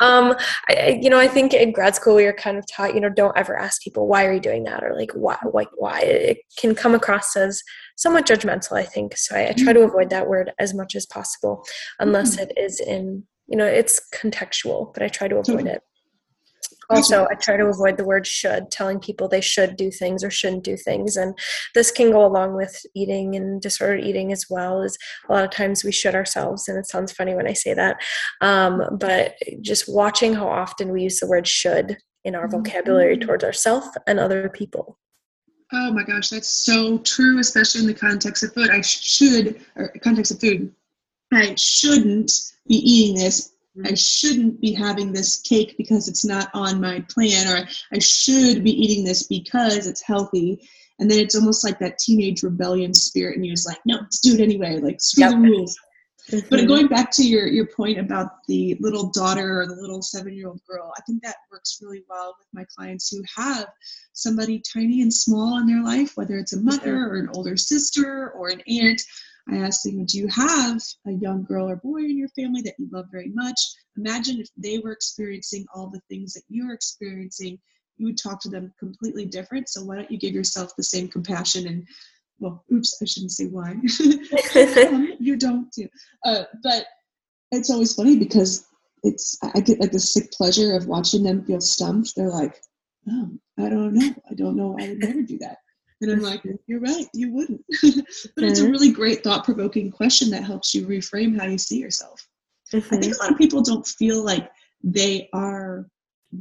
Um 0.00 0.34
I, 0.70 0.98
you 1.02 1.10
know 1.10 1.18
i 1.18 1.28
think 1.28 1.52
in 1.52 1.70
grad 1.70 1.94
school 1.94 2.14
we 2.14 2.24
are 2.24 2.32
kind 2.32 2.56
of 2.56 2.64
taught 2.66 2.94
you 2.94 3.00
know 3.00 3.10
don't 3.10 3.36
ever 3.36 3.58
ask 3.58 3.82
people 3.82 4.06
why 4.06 4.24
are 4.24 4.32
you 4.32 4.40
doing 4.40 4.64
that? 4.64 4.82
or 4.82 4.94
like 4.94 5.10
why 5.12 5.36
like 5.52 5.68
why? 5.76 6.00
It 6.00 6.38
can 6.58 6.74
come 6.74 6.94
across 6.94 7.36
as 7.36 7.62
somewhat 7.96 8.26
judgmental 8.26 8.78
i 8.78 8.84
think 8.84 9.16
so 9.16 9.34
i, 9.36 9.48
I 9.48 9.52
try 9.52 9.72
to 9.72 9.80
mm-hmm. 9.80 9.88
avoid 9.88 10.10
that 10.10 10.28
word 10.28 10.52
as 10.58 10.74
much 10.74 10.94
as 10.94 11.06
possible 11.06 11.64
unless 11.98 12.36
mm-hmm. 12.36 12.50
it 12.50 12.58
is 12.58 12.80
in 12.80 13.24
you 13.48 13.56
know 13.56 13.66
it's 13.66 14.00
contextual 14.14 14.92
but 14.94 15.02
i 15.02 15.08
try 15.08 15.28
to 15.28 15.36
avoid 15.36 15.66
it 15.66 15.82
also 16.90 17.26
i 17.30 17.34
try 17.34 17.56
to 17.56 17.66
avoid 17.66 17.96
the 17.96 18.04
word 18.04 18.26
should 18.26 18.70
telling 18.70 18.98
people 19.00 19.28
they 19.28 19.40
should 19.40 19.76
do 19.76 19.90
things 19.90 20.22
or 20.22 20.30
shouldn't 20.30 20.64
do 20.64 20.76
things 20.76 21.16
and 21.16 21.36
this 21.74 21.90
can 21.90 22.10
go 22.10 22.24
along 22.24 22.54
with 22.54 22.80
eating 22.94 23.34
and 23.34 23.60
disordered 23.60 24.04
eating 24.04 24.32
as 24.32 24.46
well 24.48 24.82
as 24.82 24.96
a 25.28 25.32
lot 25.32 25.44
of 25.44 25.50
times 25.50 25.84
we 25.84 25.92
should 25.92 26.14
ourselves 26.14 26.68
and 26.68 26.78
it 26.78 26.86
sounds 26.86 27.12
funny 27.12 27.34
when 27.34 27.46
i 27.48 27.52
say 27.52 27.74
that 27.74 27.96
um, 28.40 28.82
but 28.98 29.34
just 29.60 29.92
watching 29.92 30.34
how 30.34 30.48
often 30.48 30.92
we 30.92 31.02
use 31.02 31.18
the 31.18 31.26
word 31.26 31.46
should 31.46 31.96
in 32.24 32.34
our 32.34 32.46
mm-hmm. 32.46 32.62
vocabulary 32.62 33.18
towards 33.18 33.44
ourselves 33.44 33.88
and 34.06 34.18
other 34.18 34.48
people 34.48 34.98
oh 35.72 35.92
my 35.92 36.04
gosh 36.04 36.28
that's 36.28 36.48
so 36.64 36.98
true 36.98 37.38
especially 37.38 37.80
in 37.80 37.86
the 37.86 37.94
context 37.94 38.42
of 38.42 38.52
food 38.54 38.70
i 38.70 38.80
should 38.80 39.64
or 39.76 39.88
context 40.02 40.32
of 40.32 40.40
food 40.40 40.72
i 41.32 41.54
shouldn't 41.56 42.30
be 42.68 42.76
eating 42.76 43.16
this. 43.16 43.52
I 43.76 43.88
mm-hmm. 43.88 43.94
shouldn't 43.94 44.60
be 44.60 44.72
having 44.72 45.12
this 45.12 45.40
cake 45.40 45.74
because 45.76 46.08
it's 46.08 46.24
not 46.24 46.48
on 46.54 46.80
my 46.80 47.04
plan, 47.10 47.46
or 47.48 47.68
I 47.92 47.98
should 47.98 48.64
be 48.64 48.70
eating 48.70 49.04
this 49.04 49.24
because 49.24 49.86
it's 49.86 50.02
healthy. 50.02 50.66
And 50.98 51.10
then 51.10 51.18
it's 51.18 51.34
almost 51.34 51.62
like 51.62 51.78
that 51.80 51.98
teenage 51.98 52.42
rebellion 52.42 52.94
spirit, 52.94 53.36
and 53.36 53.44
you're 53.44 53.54
just 53.54 53.68
like, 53.68 53.80
no, 53.84 53.96
let's 53.96 54.20
do 54.20 54.34
it 54.34 54.40
anyway. 54.40 54.78
Like 54.78 55.00
screw 55.00 55.24
yep. 55.24 55.32
the 55.32 55.38
rules. 55.38 55.76
Mm-hmm. 56.30 56.48
But 56.50 56.66
going 56.66 56.88
back 56.88 57.10
to 57.12 57.22
your 57.22 57.46
your 57.46 57.66
point 57.66 57.98
about 57.98 58.44
the 58.48 58.76
little 58.80 59.10
daughter 59.10 59.60
or 59.60 59.66
the 59.66 59.76
little 59.76 60.02
seven 60.02 60.34
year 60.34 60.48
old 60.48 60.60
girl, 60.68 60.92
I 60.96 61.00
think 61.02 61.22
that 61.22 61.36
works 61.52 61.78
really 61.80 62.02
well 62.08 62.34
with 62.38 62.48
my 62.52 62.64
clients 62.76 63.10
who 63.10 63.22
have 63.36 63.68
somebody 64.12 64.60
tiny 64.72 65.02
and 65.02 65.12
small 65.12 65.58
in 65.58 65.66
their 65.66 65.84
life, 65.84 66.12
whether 66.16 66.36
it's 66.36 66.52
a 66.52 66.60
mother 66.60 66.94
mm-hmm. 66.94 67.12
or 67.12 67.16
an 67.16 67.30
older 67.34 67.56
sister 67.56 68.30
or 68.32 68.48
an 68.48 68.62
aunt 68.66 69.00
I 69.48 69.58
ask 69.58 69.82
them, 69.82 70.04
Do 70.04 70.18
you 70.18 70.28
have 70.28 70.80
a 71.06 71.12
young 71.12 71.44
girl 71.44 71.68
or 71.68 71.76
boy 71.76 71.98
in 71.98 72.18
your 72.18 72.28
family 72.28 72.62
that 72.62 72.74
you 72.78 72.88
love 72.90 73.06
very 73.12 73.30
much? 73.32 73.60
Imagine 73.96 74.40
if 74.40 74.48
they 74.56 74.78
were 74.78 74.92
experiencing 74.92 75.66
all 75.74 75.88
the 75.88 76.00
things 76.08 76.32
that 76.34 76.42
you're 76.48 76.72
experiencing, 76.72 77.58
you 77.96 78.06
would 78.06 78.18
talk 78.18 78.40
to 78.42 78.48
them 78.48 78.74
completely 78.78 79.24
different. 79.24 79.68
So 79.68 79.84
why 79.84 79.96
don't 79.96 80.10
you 80.10 80.18
give 80.18 80.34
yourself 80.34 80.74
the 80.76 80.82
same 80.82 81.08
compassion 81.08 81.66
and 81.68 81.86
well, 82.38 82.64
oops, 82.72 82.98
I 83.02 83.06
shouldn't 83.06 83.32
say 83.32 83.46
why. 83.46 83.70
um, 84.88 85.14
you 85.18 85.36
don't 85.36 85.70
do. 85.72 85.88
Uh, 86.24 86.44
but 86.62 86.86
it's 87.52 87.70
always 87.70 87.94
funny 87.94 88.16
because 88.18 88.66
it's 89.02 89.38
I 89.54 89.60
get 89.60 89.80
like 89.80 89.92
the 89.92 90.00
sick 90.00 90.30
pleasure 90.32 90.74
of 90.74 90.86
watching 90.86 91.22
them 91.22 91.44
feel 91.44 91.60
stumped. 91.60 92.14
They're 92.16 92.30
like, 92.30 92.60
oh, 93.08 93.30
I 93.58 93.68
don't 93.68 93.94
know. 93.94 94.14
I 94.30 94.34
don't 94.34 94.56
know. 94.56 94.76
I 94.78 94.88
would 94.88 94.98
never 94.98 95.22
do 95.22 95.38
that. 95.38 95.58
And 96.00 96.10
I'm 96.10 96.20
like, 96.20 96.42
you're 96.66 96.80
right, 96.80 97.06
you 97.14 97.32
wouldn't. 97.32 97.64
but 97.82 98.44
it's 98.44 98.60
a 98.60 98.70
really 98.70 98.92
great 98.92 99.22
thought 99.22 99.44
provoking 99.44 99.90
question 99.90 100.30
that 100.30 100.44
helps 100.44 100.74
you 100.74 100.86
reframe 100.86 101.38
how 101.38 101.46
you 101.46 101.58
see 101.58 101.78
yourself. 101.78 102.20
Mm-hmm. 102.72 102.94
I 102.94 102.98
think 102.98 103.14
a 103.14 103.18
lot 103.18 103.32
of 103.32 103.38
people 103.38 103.62
don't 103.62 103.86
feel 103.86 104.22
like 104.24 104.50
they 104.82 105.28
are 105.32 105.86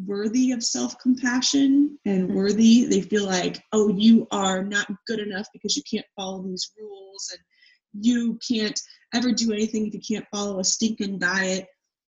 worthy 0.05 0.51
of 0.51 0.63
self 0.63 0.97
compassion 0.99 1.97
and 2.05 2.27
mm-hmm. 2.27 2.35
worthy. 2.35 2.85
They 2.85 3.01
feel 3.01 3.25
like, 3.25 3.61
oh, 3.71 3.89
you 3.89 4.27
are 4.31 4.63
not 4.63 4.87
good 5.07 5.19
enough 5.19 5.47
because 5.53 5.75
you 5.75 5.83
can't 5.89 6.05
follow 6.15 6.43
these 6.43 6.71
rules 6.79 7.31
and 7.31 8.03
you 8.05 8.39
can't 8.47 8.79
ever 9.13 9.31
do 9.31 9.53
anything 9.53 9.87
if 9.87 9.93
you 9.93 10.01
can't 10.01 10.27
follow 10.31 10.59
a 10.59 10.63
stinking 10.63 11.19
diet. 11.19 11.67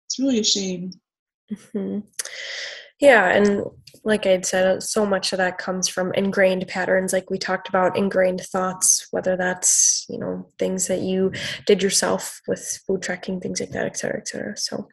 It's 0.07 0.20
really 0.20 0.39
a 0.39 0.43
shame. 0.43 0.91
Mm-hmm. 1.51 1.99
Yeah, 2.99 3.27
and 3.27 3.63
like 4.05 4.25
I'd 4.25 4.45
said, 4.45 4.81
so 4.83 5.05
much 5.05 5.33
of 5.33 5.37
that 5.37 5.57
comes 5.57 5.89
from 5.89 6.13
ingrained 6.13 6.67
patterns, 6.67 7.11
like 7.11 7.29
we 7.29 7.37
talked 7.37 7.67
about, 7.67 7.97
ingrained 7.97 8.41
thoughts, 8.41 9.07
whether 9.11 9.35
that's, 9.35 10.05
you 10.07 10.17
know, 10.17 10.47
things 10.59 10.87
that 10.87 11.01
you 11.01 11.31
did 11.65 11.83
yourself 11.83 12.39
with 12.47 12.79
food 12.87 13.01
tracking, 13.01 13.41
things 13.41 13.59
like 13.59 13.71
that, 13.71 13.85
et 13.85 13.97
cetera, 13.97 14.19
et 14.19 14.27
cetera. 14.27 14.55
So, 14.55 14.87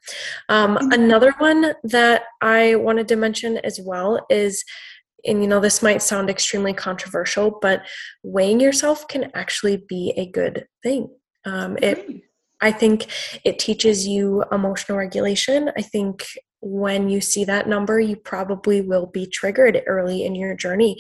um, 0.48 0.78
another 0.92 1.32
one 1.38 1.74
that 1.84 2.22
I 2.40 2.74
wanted 2.74 3.07
to 3.09 3.16
mention 3.16 3.59
as 3.59 3.78
well 3.84 4.24
is, 4.30 4.64
and 5.24 5.40
you 5.40 5.48
know, 5.48 5.61
this 5.61 5.82
might 5.82 6.03
sound 6.03 6.28
extremely 6.28 6.72
controversial, 6.72 7.59
but 7.62 7.82
weighing 8.24 8.59
yourself 8.59 9.07
can 9.07 9.30
actually 9.34 9.84
be 9.88 10.12
a 10.16 10.26
good 10.26 10.66
thing. 10.82 11.09
Um, 11.44 11.76
it, 11.80 12.22
I 12.61 12.72
think 12.72 13.07
it 13.44 13.59
teaches 13.59 14.09
you 14.09 14.44
emotional 14.50 14.98
regulation. 14.98 15.70
I 15.76 15.82
think 15.82 16.24
when 16.63 17.11
you 17.11 17.21
see 17.21 17.45
that 17.45 17.69
number, 17.69 18.01
you 18.01 18.17
probably 18.17 18.81
will 18.81 19.07
be 19.07 19.27
triggered 19.27 19.83
early 19.87 20.25
in 20.25 20.35
your 20.35 20.55
journey. 20.55 20.97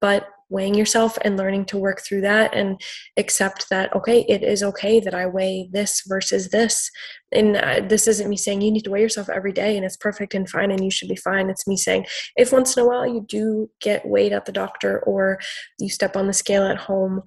But 0.00 0.28
weighing 0.48 0.74
yourself 0.74 1.18
and 1.22 1.36
learning 1.36 1.64
to 1.64 1.76
work 1.76 2.00
through 2.00 2.20
that 2.20 2.54
and 2.54 2.80
accept 3.16 3.66
that 3.68 3.92
okay 3.94 4.24
it 4.28 4.44
is 4.44 4.62
okay 4.62 5.00
that 5.00 5.14
i 5.14 5.26
weigh 5.26 5.68
this 5.72 6.02
versus 6.06 6.50
this 6.50 6.88
and 7.32 7.56
uh, 7.56 7.80
this 7.88 8.06
isn't 8.06 8.30
me 8.30 8.36
saying 8.36 8.60
you 8.60 8.70
need 8.70 8.84
to 8.84 8.90
weigh 8.90 9.00
yourself 9.00 9.28
every 9.28 9.52
day 9.52 9.76
and 9.76 9.84
it's 9.84 9.96
perfect 9.96 10.34
and 10.34 10.48
fine 10.48 10.70
and 10.70 10.84
you 10.84 10.90
should 10.90 11.08
be 11.08 11.16
fine 11.16 11.50
it's 11.50 11.66
me 11.66 11.76
saying 11.76 12.06
if 12.36 12.52
once 12.52 12.76
in 12.76 12.82
a 12.84 12.86
while 12.86 13.06
you 13.06 13.24
do 13.28 13.68
get 13.80 14.06
weighed 14.06 14.32
at 14.32 14.44
the 14.44 14.52
doctor 14.52 15.00
or 15.00 15.40
you 15.80 15.88
step 15.88 16.16
on 16.16 16.28
the 16.28 16.32
scale 16.32 16.62
at 16.62 16.76
home 16.76 17.22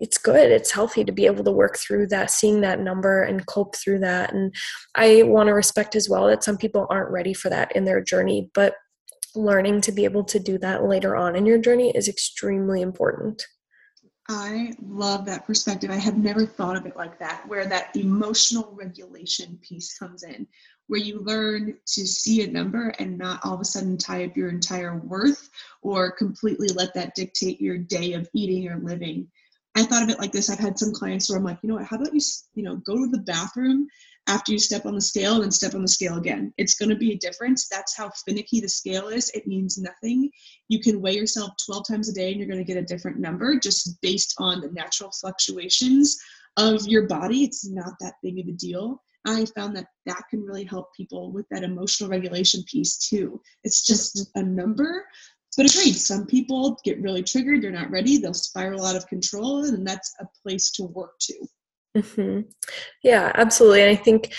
it's 0.00 0.18
good 0.18 0.50
it's 0.50 0.70
healthy 0.70 1.04
to 1.04 1.12
be 1.12 1.26
able 1.26 1.44
to 1.44 1.52
work 1.52 1.76
through 1.78 2.06
that 2.06 2.30
seeing 2.30 2.60
that 2.60 2.80
number 2.80 3.22
and 3.22 3.46
cope 3.46 3.74
through 3.76 3.98
that 3.98 4.32
and 4.32 4.54
i 4.94 5.22
want 5.24 5.46
to 5.46 5.52
respect 5.52 5.96
as 5.96 6.08
well 6.08 6.26
that 6.26 6.44
some 6.44 6.56
people 6.56 6.86
aren't 6.90 7.10
ready 7.10 7.34
for 7.34 7.48
that 7.48 7.74
in 7.76 7.84
their 7.84 8.00
journey 8.00 8.50
but 8.54 8.74
learning 9.34 9.80
to 9.82 9.92
be 9.92 10.04
able 10.04 10.24
to 10.24 10.38
do 10.38 10.58
that 10.58 10.84
later 10.84 11.16
on 11.16 11.36
in 11.36 11.46
your 11.46 11.58
journey 11.58 11.90
is 11.94 12.08
extremely 12.08 12.82
important. 12.82 13.42
I 14.30 14.74
love 14.82 15.24
that 15.24 15.46
perspective. 15.46 15.90
I 15.90 15.96
have 15.96 16.18
never 16.18 16.44
thought 16.44 16.76
of 16.76 16.84
it 16.84 16.96
like 16.96 17.18
that, 17.18 17.48
where 17.48 17.64
that 17.66 17.96
emotional 17.96 18.74
regulation 18.78 19.58
piece 19.62 19.96
comes 19.96 20.22
in, 20.22 20.46
where 20.86 21.00
you 21.00 21.20
learn 21.20 21.78
to 21.86 22.06
see 22.06 22.42
a 22.42 22.50
number 22.50 22.88
and 22.98 23.16
not 23.16 23.40
all 23.42 23.54
of 23.54 23.60
a 23.60 23.64
sudden 23.64 23.96
tie 23.96 24.26
up 24.26 24.36
your 24.36 24.50
entire 24.50 24.98
worth 24.98 25.48
or 25.80 26.12
completely 26.12 26.68
let 26.68 26.92
that 26.92 27.14
dictate 27.14 27.58
your 27.58 27.78
day 27.78 28.12
of 28.12 28.28
eating 28.34 28.68
or 28.68 28.78
living. 28.80 29.28
I 29.78 29.84
thought 29.84 30.02
of 30.02 30.08
it 30.08 30.18
like 30.18 30.32
this. 30.32 30.50
I've 30.50 30.58
had 30.58 30.76
some 30.76 30.92
clients 30.92 31.30
where 31.30 31.38
I'm 31.38 31.44
like, 31.44 31.58
you 31.62 31.68
know 31.68 31.76
what, 31.76 31.86
how 31.86 31.96
about 31.96 32.12
you, 32.12 32.20
you 32.54 32.64
know, 32.64 32.76
go 32.76 32.96
to 32.96 33.06
the 33.06 33.22
bathroom 33.22 33.86
after 34.26 34.50
you 34.50 34.58
step 34.58 34.86
on 34.86 34.96
the 34.96 35.00
scale 35.00 35.34
and 35.34 35.44
then 35.44 35.50
step 35.52 35.74
on 35.74 35.82
the 35.82 35.88
scale 35.88 36.18
again. 36.18 36.52
It's 36.58 36.74
going 36.74 36.88
to 36.88 36.96
be 36.96 37.12
a 37.12 37.18
difference. 37.18 37.68
That's 37.68 37.96
how 37.96 38.10
finicky 38.26 38.60
the 38.60 38.68
scale 38.68 39.06
is. 39.06 39.30
It 39.30 39.46
means 39.46 39.78
nothing. 39.78 40.30
You 40.66 40.80
can 40.80 41.00
weigh 41.00 41.14
yourself 41.14 41.52
12 41.64 41.84
times 41.86 42.08
a 42.08 42.12
day 42.12 42.30
and 42.30 42.40
you're 42.40 42.48
going 42.48 42.58
to 42.58 42.64
get 42.64 42.76
a 42.76 42.84
different 42.86 43.20
number 43.20 43.56
just 43.60 44.00
based 44.02 44.34
on 44.38 44.60
the 44.60 44.72
natural 44.72 45.12
fluctuations 45.12 46.18
of 46.56 46.84
your 46.88 47.06
body. 47.06 47.44
It's 47.44 47.68
not 47.68 47.92
that 48.00 48.14
big 48.20 48.40
of 48.40 48.48
a 48.48 48.52
deal. 48.52 49.00
I 49.26 49.44
found 49.56 49.76
that 49.76 49.86
that 50.06 50.22
can 50.28 50.42
really 50.42 50.64
help 50.64 50.88
people 50.96 51.32
with 51.32 51.46
that 51.50 51.62
emotional 51.62 52.10
regulation 52.10 52.64
piece 52.70 52.98
too. 52.98 53.40
It's 53.62 53.86
just 53.86 54.28
a 54.34 54.42
number. 54.42 55.04
But 55.56 55.70
agreed, 55.72 55.94
some 55.94 56.26
people 56.26 56.78
get 56.84 57.00
really 57.00 57.22
triggered, 57.22 57.62
they're 57.62 57.70
not 57.70 57.90
ready, 57.90 58.18
they'll 58.18 58.34
spiral 58.34 58.84
out 58.84 58.96
of 58.96 59.06
control, 59.08 59.64
and 59.64 59.86
that's 59.86 60.14
a 60.20 60.26
place 60.42 60.70
to 60.72 60.84
work 60.84 61.18
to. 61.20 61.34
Mm-hmm. 61.96 62.40
Yeah, 63.02 63.32
absolutely. 63.34 63.82
And 63.82 63.90
I 63.90 63.96
think, 63.96 64.32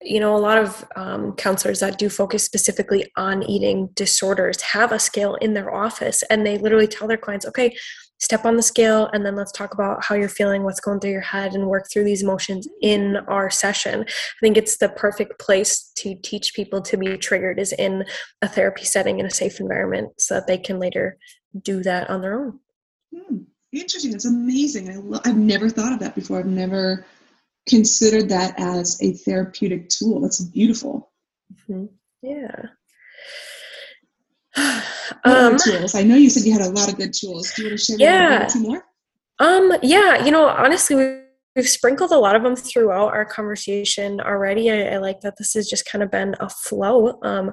you 0.00 0.20
know, 0.20 0.36
a 0.36 0.38
lot 0.38 0.58
of 0.58 0.84
um, 0.96 1.32
counselors 1.32 1.80
that 1.80 1.98
do 1.98 2.08
focus 2.08 2.44
specifically 2.44 3.10
on 3.16 3.42
eating 3.42 3.90
disorders 3.94 4.60
have 4.62 4.92
a 4.92 4.98
scale 4.98 5.34
in 5.36 5.54
their 5.54 5.74
office 5.74 6.22
and 6.30 6.46
they 6.46 6.56
literally 6.58 6.86
tell 6.86 7.08
their 7.08 7.18
clients, 7.18 7.46
okay, 7.46 7.76
step 8.24 8.46
on 8.46 8.56
the 8.56 8.62
scale 8.62 9.10
and 9.12 9.24
then 9.24 9.36
let's 9.36 9.52
talk 9.52 9.74
about 9.74 10.02
how 10.02 10.14
you're 10.14 10.28
feeling, 10.28 10.62
what's 10.62 10.80
going 10.80 10.98
through 10.98 11.10
your 11.10 11.20
head, 11.20 11.54
and 11.54 11.66
work 11.66 11.86
through 11.92 12.04
these 12.04 12.22
emotions 12.22 12.66
in 12.80 13.18
our 13.28 13.50
session. 13.50 14.00
I 14.00 14.40
think 14.40 14.56
it's 14.56 14.78
the 14.78 14.88
perfect 14.88 15.38
place 15.38 15.92
to 15.98 16.14
teach 16.22 16.54
people 16.54 16.80
to 16.82 16.96
be 16.96 17.18
triggered 17.18 17.60
is 17.60 17.72
in 17.72 18.04
a 18.40 18.48
therapy 18.48 18.84
setting 18.84 19.20
in 19.20 19.26
a 19.26 19.30
safe 19.30 19.60
environment 19.60 20.12
so 20.18 20.34
that 20.34 20.46
they 20.46 20.56
can 20.56 20.78
later 20.78 21.18
do 21.62 21.82
that 21.82 22.08
on 22.08 22.22
their 22.22 22.40
own. 22.40 22.60
Hmm. 23.14 23.36
Interesting. 23.72 24.12
That's 24.12 24.24
amazing. 24.24 24.90
I 24.90 24.96
lo- 24.96 25.20
I've 25.24 25.36
never 25.36 25.68
thought 25.68 25.92
of 25.92 25.98
that 26.00 26.14
before. 26.14 26.38
I've 26.38 26.46
never 26.46 27.04
considered 27.68 28.28
that 28.30 28.54
as 28.58 29.02
a 29.02 29.12
therapeutic 29.12 29.88
tool. 29.88 30.20
That's 30.20 30.40
beautiful. 30.40 31.12
Mm-hmm. 31.52 31.86
Yeah. 32.22 32.66
Um, 35.24 35.56
tools? 35.56 35.94
I 35.94 36.02
know 36.02 36.16
you 36.16 36.30
said 36.30 36.44
you 36.44 36.52
had 36.52 36.62
a 36.62 36.70
lot 36.70 36.88
of 36.88 36.96
good 36.96 37.12
tools. 37.12 37.52
Do 37.54 37.62
you 37.62 37.68
want 37.68 37.80
to 37.80 37.84
share 37.84 37.96
yeah. 37.98 38.46
two 38.46 38.60
more? 38.60 38.84
Um, 39.38 39.72
yeah, 39.82 40.24
you 40.24 40.30
know, 40.30 40.46
honestly, 40.46 40.96
we 40.96 41.24
we've 41.56 41.68
sprinkled 41.68 42.10
a 42.10 42.18
lot 42.18 42.36
of 42.36 42.42
them 42.42 42.56
throughout 42.56 43.12
our 43.12 43.24
conversation 43.24 44.20
already. 44.20 44.70
I, 44.70 44.94
I, 44.94 44.96
like 44.98 45.20
that 45.20 45.36
this 45.36 45.54
has 45.54 45.68
just 45.68 45.86
kind 45.86 46.02
of 46.02 46.10
been 46.10 46.34
a 46.40 46.48
flow. 46.48 47.18
Um, 47.22 47.52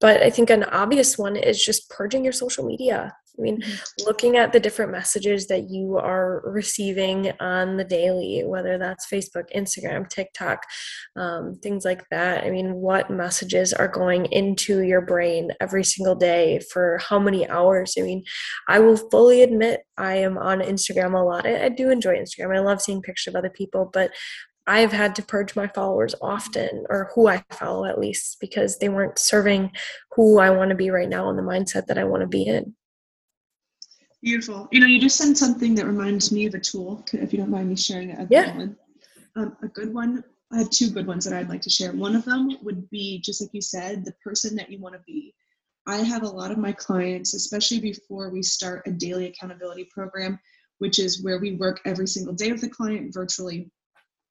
but 0.00 0.22
I 0.22 0.30
think 0.30 0.50
an 0.50 0.64
obvious 0.64 1.16
one 1.16 1.36
is 1.36 1.62
just 1.62 1.88
purging 1.90 2.24
your 2.24 2.32
social 2.32 2.64
media. 2.64 3.14
I 3.38 3.42
mean, 3.42 3.60
mm-hmm. 3.60 4.06
looking 4.06 4.36
at 4.36 4.52
the 4.52 4.60
different 4.60 4.92
messages 4.92 5.46
that 5.48 5.68
you 5.70 5.96
are 5.96 6.42
receiving 6.44 7.32
on 7.40 7.76
the 7.76 7.84
daily, 7.84 8.42
whether 8.44 8.78
that's 8.78 9.06
Facebook, 9.06 9.44
Instagram, 9.54 10.08
TikTok, 10.08 10.62
um, 11.16 11.54
things 11.62 11.84
like 11.84 12.08
that. 12.10 12.44
I 12.44 12.50
mean, 12.50 12.74
what 12.74 13.10
messages 13.10 13.72
are 13.72 13.88
going 13.88 14.26
into 14.26 14.82
your 14.82 15.00
brain 15.00 15.50
every 15.60 15.84
single 15.84 16.14
day 16.14 16.60
for 16.72 16.98
how 17.02 17.18
many 17.18 17.48
hours? 17.48 17.94
I 17.98 18.02
mean, 18.02 18.24
I 18.68 18.78
will 18.80 18.96
fully 18.96 19.42
admit 19.42 19.80
I 19.98 20.16
am 20.16 20.38
on 20.38 20.60
Instagram 20.60 21.14
a 21.14 21.22
lot. 21.22 21.46
I, 21.46 21.66
I 21.66 21.68
do 21.68 21.90
enjoy 21.90 22.16
Instagram. 22.16 22.56
I 22.56 22.60
love 22.60 22.80
seeing 22.80 23.02
pictures 23.02 23.34
of 23.34 23.38
other 23.38 23.50
people, 23.50 23.90
but 23.92 24.10
I've 24.66 24.92
had 24.92 25.14
to 25.16 25.22
purge 25.22 25.54
my 25.54 25.68
followers 25.68 26.14
often, 26.20 26.84
or 26.88 27.10
who 27.14 27.28
I 27.28 27.44
follow 27.52 27.84
at 27.84 28.00
least, 28.00 28.38
because 28.40 28.78
they 28.78 28.88
weren't 28.88 29.18
serving 29.18 29.70
who 30.12 30.40
I 30.40 30.50
want 30.50 30.70
to 30.70 30.76
be 30.76 30.90
right 30.90 31.08
now 31.08 31.28
and 31.28 31.38
the 31.38 31.42
mindset 31.42 31.86
that 31.86 31.98
I 31.98 32.04
want 32.04 32.22
to 32.22 32.26
be 32.26 32.42
in. 32.42 32.74
Beautiful. 34.26 34.66
You 34.72 34.80
know, 34.80 34.88
you 34.88 34.98
just 34.98 35.16
sent 35.16 35.38
something 35.38 35.76
that 35.76 35.86
reminds 35.86 36.32
me 36.32 36.46
of 36.46 36.54
a 36.54 36.58
tool, 36.58 37.04
if 37.12 37.32
you 37.32 37.38
don't 37.38 37.48
mind 37.48 37.68
me 37.68 37.76
sharing 37.76 38.10
it. 38.10 38.26
Yeah. 38.28 38.66
Um, 39.36 39.56
a 39.62 39.68
good 39.68 39.94
one. 39.94 40.24
I 40.52 40.58
have 40.58 40.70
two 40.70 40.90
good 40.90 41.06
ones 41.06 41.24
that 41.24 41.32
I'd 41.32 41.48
like 41.48 41.60
to 41.60 41.70
share. 41.70 41.92
One 41.92 42.16
of 42.16 42.24
them 42.24 42.50
would 42.64 42.90
be, 42.90 43.20
just 43.20 43.40
like 43.40 43.50
you 43.52 43.60
said, 43.60 44.04
the 44.04 44.14
person 44.24 44.56
that 44.56 44.68
you 44.68 44.80
want 44.80 44.96
to 44.96 45.00
be. 45.06 45.32
I 45.86 45.98
have 45.98 46.24
a 46.24 46.28
lot 46.28 46.50
of 46.50 46.58
my 46.58 46.72
clients, 46.72 47.34
especially 47.34 47.78
before 47.78 48.30
we 48.30 48.42
start 48.42 48.82
a 48.86 48.90
daily 48.90 49.26
accountability 49.26 49.88
program, 49.94 50.40
which 50.78 50.98
is 50.98 51.22
where 51.22 51.38
we 51.38 51.52
work 51.52 51.80
every 51.84 52.08
single 52.08 52.34
day 52.34 52.50
with 52.50 52.62
the 52.62 52.68
client 52.68 53.14
virtually. 53.14 53.70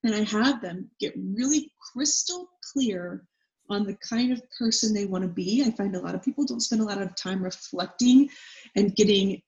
And 0.03 0.13
I 0.13 0.23
have 0.23 0.61
them 0.61 0.91
get 0.99 1.13
really 1.15 1.71
crystal 1.93 2.49
clear 2.73 3.23
on 3.69 3.85
the 3.85 3.95
kind 4.09 4.33
of 4.33 4.41
person 4.59 4.93
they 4.93 5.05
want 5.05 5.23
to 5.23 5.29
be. 5.29 5.63
I 5.65 5.71
find 5.71 5.95
a 5.95 6.01
lot 6.01 6.15
of 6.15 6.21
people 6.21 6.43
don't 6.45 6.59
spend 6.59 6.81
a 6.81 6.85
lot 6.85 7.01
of 7.01 7.15
time 7.15 7.41
reflecting 7.41 8.29
and 8.75 8.93
getting 8.93 9.41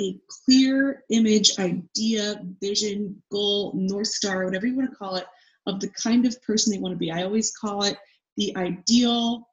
a 0.00 0.18
clear 0.28 1.04
image, 1.10 1.58
idea, 1.58 2.40
vision, 2.60 3.22
goal, 3.30 3.72
North 3.74 4.08
Star, 4.08 4.44
whatever 4.44 4.66
you 4.66 4.76
want 4.76 4.90
to 4.90 4.96
call 4.96 5.16
it, 5.16 5.26
of 5.66 5.80
the 5.80 5.88
kind 5.90 6.26
of 6.26 6.40
person 6.42 6.72
they 6.72 6.80
want 6.80 6.92
to 6.92 6.98
be. 6.98 7.10
I 7.10 7.22
always 7.22 7.52
call 7.56 7.84
it 7.84 7.96
the 8.36 8.54
ideal 8.56 9.48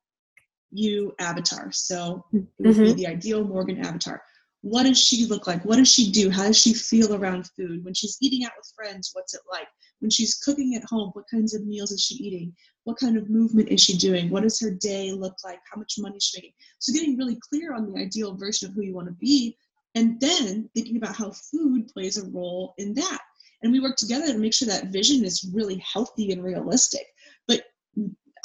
you 0.71 1.13
avatar. 1.19 1.71
So 1.71 2.25
it 2.33 2.45
would 2.59 2.75
mm-hmm. 2.75 2.83
be 2.83 2.93
the 2.93 3.07
ideal 3.07 3.43
Morgan 3.43 3.85
avatar. 3.85 4.21
What 4.61 4.83
does 4.83 4.99
she 4.99 5.25
look 5.25 5.47
like? 5.47 5.63
What 5.65 5.77
does 5.77 5.91
she 5.91 6.11
do? 6.11 6.29
How 6.29 6.45
does 6.45 6.57
she 6.57 6.73
feel 6.73 7.15
around 7.15 7.49
food? 7.57 7.83
When 7.83 7.93
she's 7.93 8.17
eating 8.21 8.45
out 8.45 8.51
with 8.55 8.71
friends, 8.75 9.09
what's 9.13 9.33
it 9.33 9.41
like? 9.51 9.67
When 9.99 10.11
she's 10.11 10.35
cooking 10.35 10.75
at 10.75 10.83
home, 10.83 11.09
what 11.13 11.25
kinds 11.29 11.55
of 11.55 11.65
meals 11.65 11.91
is 11.91 12.01
she 12.01 12.15
eating? 12.15 12.53
What 12.83 12.97
kind 12.97 13.17
of 13.17 13.29
movement 13.29 13.69
is 13.69 13.81
she 13.81 13.97
doing? 13.97 14.29
What 14.29 14.43
does 14.43 14.59
her 14.59 14.71
day 14.71 15.11
look 15.11 15.35
like? 15.43 15.59
How 15.71 15.79
much 15.79 15.95
money 15.97 16.17
is 16.17 16.23
she 16.23 16.37
making? 16.37 16.53
So 16.79 16.93
getting 16.93 17.17
really 17.17 17.39
clear 17.49 17.73
on 17.73 17.91
the 17.91 17.99
ideal 17.99 18.35
version 18.35 18.69
of 18.69 18.75
who 18.75 18.83
you 18.83 18.93
want 18.93 19.07
to 19.07 19.13
be 19.13 19.57
and 19.95 20.19
then 20.19 20.69
thinking 20.75 20.97
about 20.97 21.15
how 21.15 21.31
food 21.31 21.87
plays 21.87 22.17
a 22.17 22.29
role 22.29 22.73
in 22.77 22.93
that. 22.93 23.19
And 23.63 23.71
we 23.71 23.79
work 23.79 23.95
together 23.95 24.27
to 24.27 24.37
make 24.37 24.53
sure 24.53 24.67
that 24.67 24.87
vision 24.87 25.23
is 25.23 25.49
really 25.53 25.77
healthy 25.77 26.31
and 26.31 26.43
realistic. 26.43 27.05
But 27.47 27.63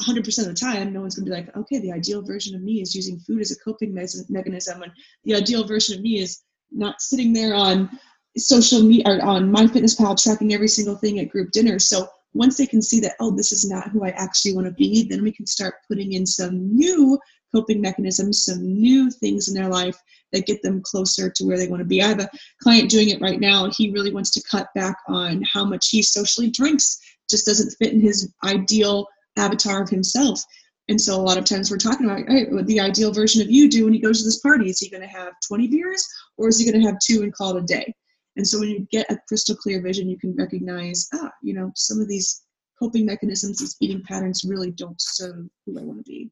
100% 0.02 0.38
of 0.38 0.44
the 0.46 0.54
time, 0.54 0.92
no 0.92 1.00
one's 1.00 1.14
going 1.14 1.24
to 1.24 1.30
be 1.30 1.36
like, 1.36 1.56
okay, 1.56 1.78
the 1.78 1.92
ideal 1.92 2.22
version 2.22 2.54
of 2.54 2.62
me 2.62 2.82
is 2.82 2.94
using 2.94 3.18
food 3.20 3.40
as 3.40 3.50
a 3.50 3.58
coping 3.60 3.94
mechanism, 3.94 4.82
and 4.82 4.92
the 5.24 5.34
ideal 5.34 5.66
version 5.66 5.96
of 5.96 6.02
me 6.02 6.18
is 6.18 6.42
not 6.70 7.00
sitting 7.00 7.32
there 7.32 7.54
on 7.54 7.88
social 8.36 8.82
media 8.82 9.04
or 9.06 9.24
on 9.24 9.50
MyFitnessPal 9.50 10.22
tracking 10.22 10.52
every 10.52 10.68
single 10.68 10.96
thing 10.96 11.18
at 11.18 11.30
group 11.30 11.50
dinner. 11.52 11.78
So 11.78 12.06
once 12.34 12.58
they 12.58 12.66
can 12.66 12.82
see 12.82 13.00
that, 13.00 13.14
oh, 13.20 13.34
this 13.34 13.52
is 13.52 13.68
not 13.68 13.88
who 13.88 14.04
I 14.04 14.10
actually 14.10 14.54
want 14.54 14.66
to 14.66 14.72
be, 14.72 15.08
then 15.08 15.22
we 15.22 15.32
can 15.32 15.46
start 15.46 15.76
putting 15.88 16.12
in 16.12 16.26
some 16.26 16.76
new 16.76 17.18
coping 17.56 17.80
mechanisms, 17.80 18.44
some 18.44 18.62
new 18.62 19.10
things 19.10 19.48
in 19.48 19.54
their 19.54 19.68
life 19.68 19.96
that 20.32 20.46
get 20.46 20.62
them 20.62 20.82
closer 20.82 21.30
to 21.30 21.44
where 21.44 21.56
they 21.56 21.68
want 21.68 21.80
to 21.80 21.86
be. 21.86 22.02
I 22.02 22.08
have 22.08 22.20
a 22.20 22.28
client 22.62 22.90
doing 22.90 23.08
it 23.08 23.20
right 23.20 23.40
now. 23.40 23.70
He 23.70 23.90
really 23.90 24.12
wants 24.12 24.30
to 24.32 24.42
cut 24.50 24.68
back 24.74 24.96
on 25.08 25.42
how 25.42 25.64
much 25.64 25.88
he 25.88 26.02
socially 26.02 26.50
drinks, 26.50 26.98
just 27.30 27.46
doesn't 27.46 27.74
fit 27.78 27.94
in 27.94 28.00
his 28.00 28.32
ideal 28.44 29.06
avatar 29.36 29.82
of 29.82 29.88
himself. 29.88 30.42
And 30.88 31.00
so 31.00 31.14
a 31.14 31.22
lot 31.22 31.38
of 31.38 31.44
times 31.44 31.70
we're 31.70 31.78
talking 31.78 32.06
about 32.06 32.28
hey, 32.28 32.46
what 32.50 32.66
the 32.66 32.80
ideal 32.80 33.12
version 33.12 33.42
of 33.42 33.50
you 33.50 33.68
do 33.68 33.84
when 33.84 33.94
he 33.94 34.00
goes 34.00 34.20
to 34.20 34.24
this 34.24 34.40
party. 34.40 34.68
Is 34.68 34.78
he 34.78 34.90
going 34.90 35.02
to 35.02 35.08
have 35.08 35.32
20 35.48 35.66
beers 35.68 36.06
or 36.36 36.48
is 36.48 36.58
he 36.58 36.70
going 36.70 36.80
to 36.80 36.86
have 36.86 36.98
two 37.04 37.22
and 37.22 37.34
call 37.34 37.56
it 37.56 37.62
a 37.62 37.66
day? 37.66 37.92
And 38.36 38.46
so 38.46 38.60
when 38.60 38.68
you 38.68 38.86
get 38.92 39.10
a 39.10 39.18
crystal 39.26 39.56
clear 39.56 39.80
vision, 39.80 40.10
you 40.10 40.18
can 40.18 40.36
recognize, 40.36 41.08
ah, 41.14 41.30
you 41.42 41.54
know, 41.54 41.72
some 41.74 42.00
of 42.00 42.08
these 42.08 42.42
coping 42.78 43.06
mechanisms, 43.06 43.58
these 43.58 43.76
eating 43.80 44.02
patterns 44.02 44.44
really 44.46 44.70
don't 44.70 45.00
serve 45.00 45.46
who 45.64 45.78
I 45.78 45.82
want 45.82 46.04
to 46.04 46.10
be. 46.10 46.30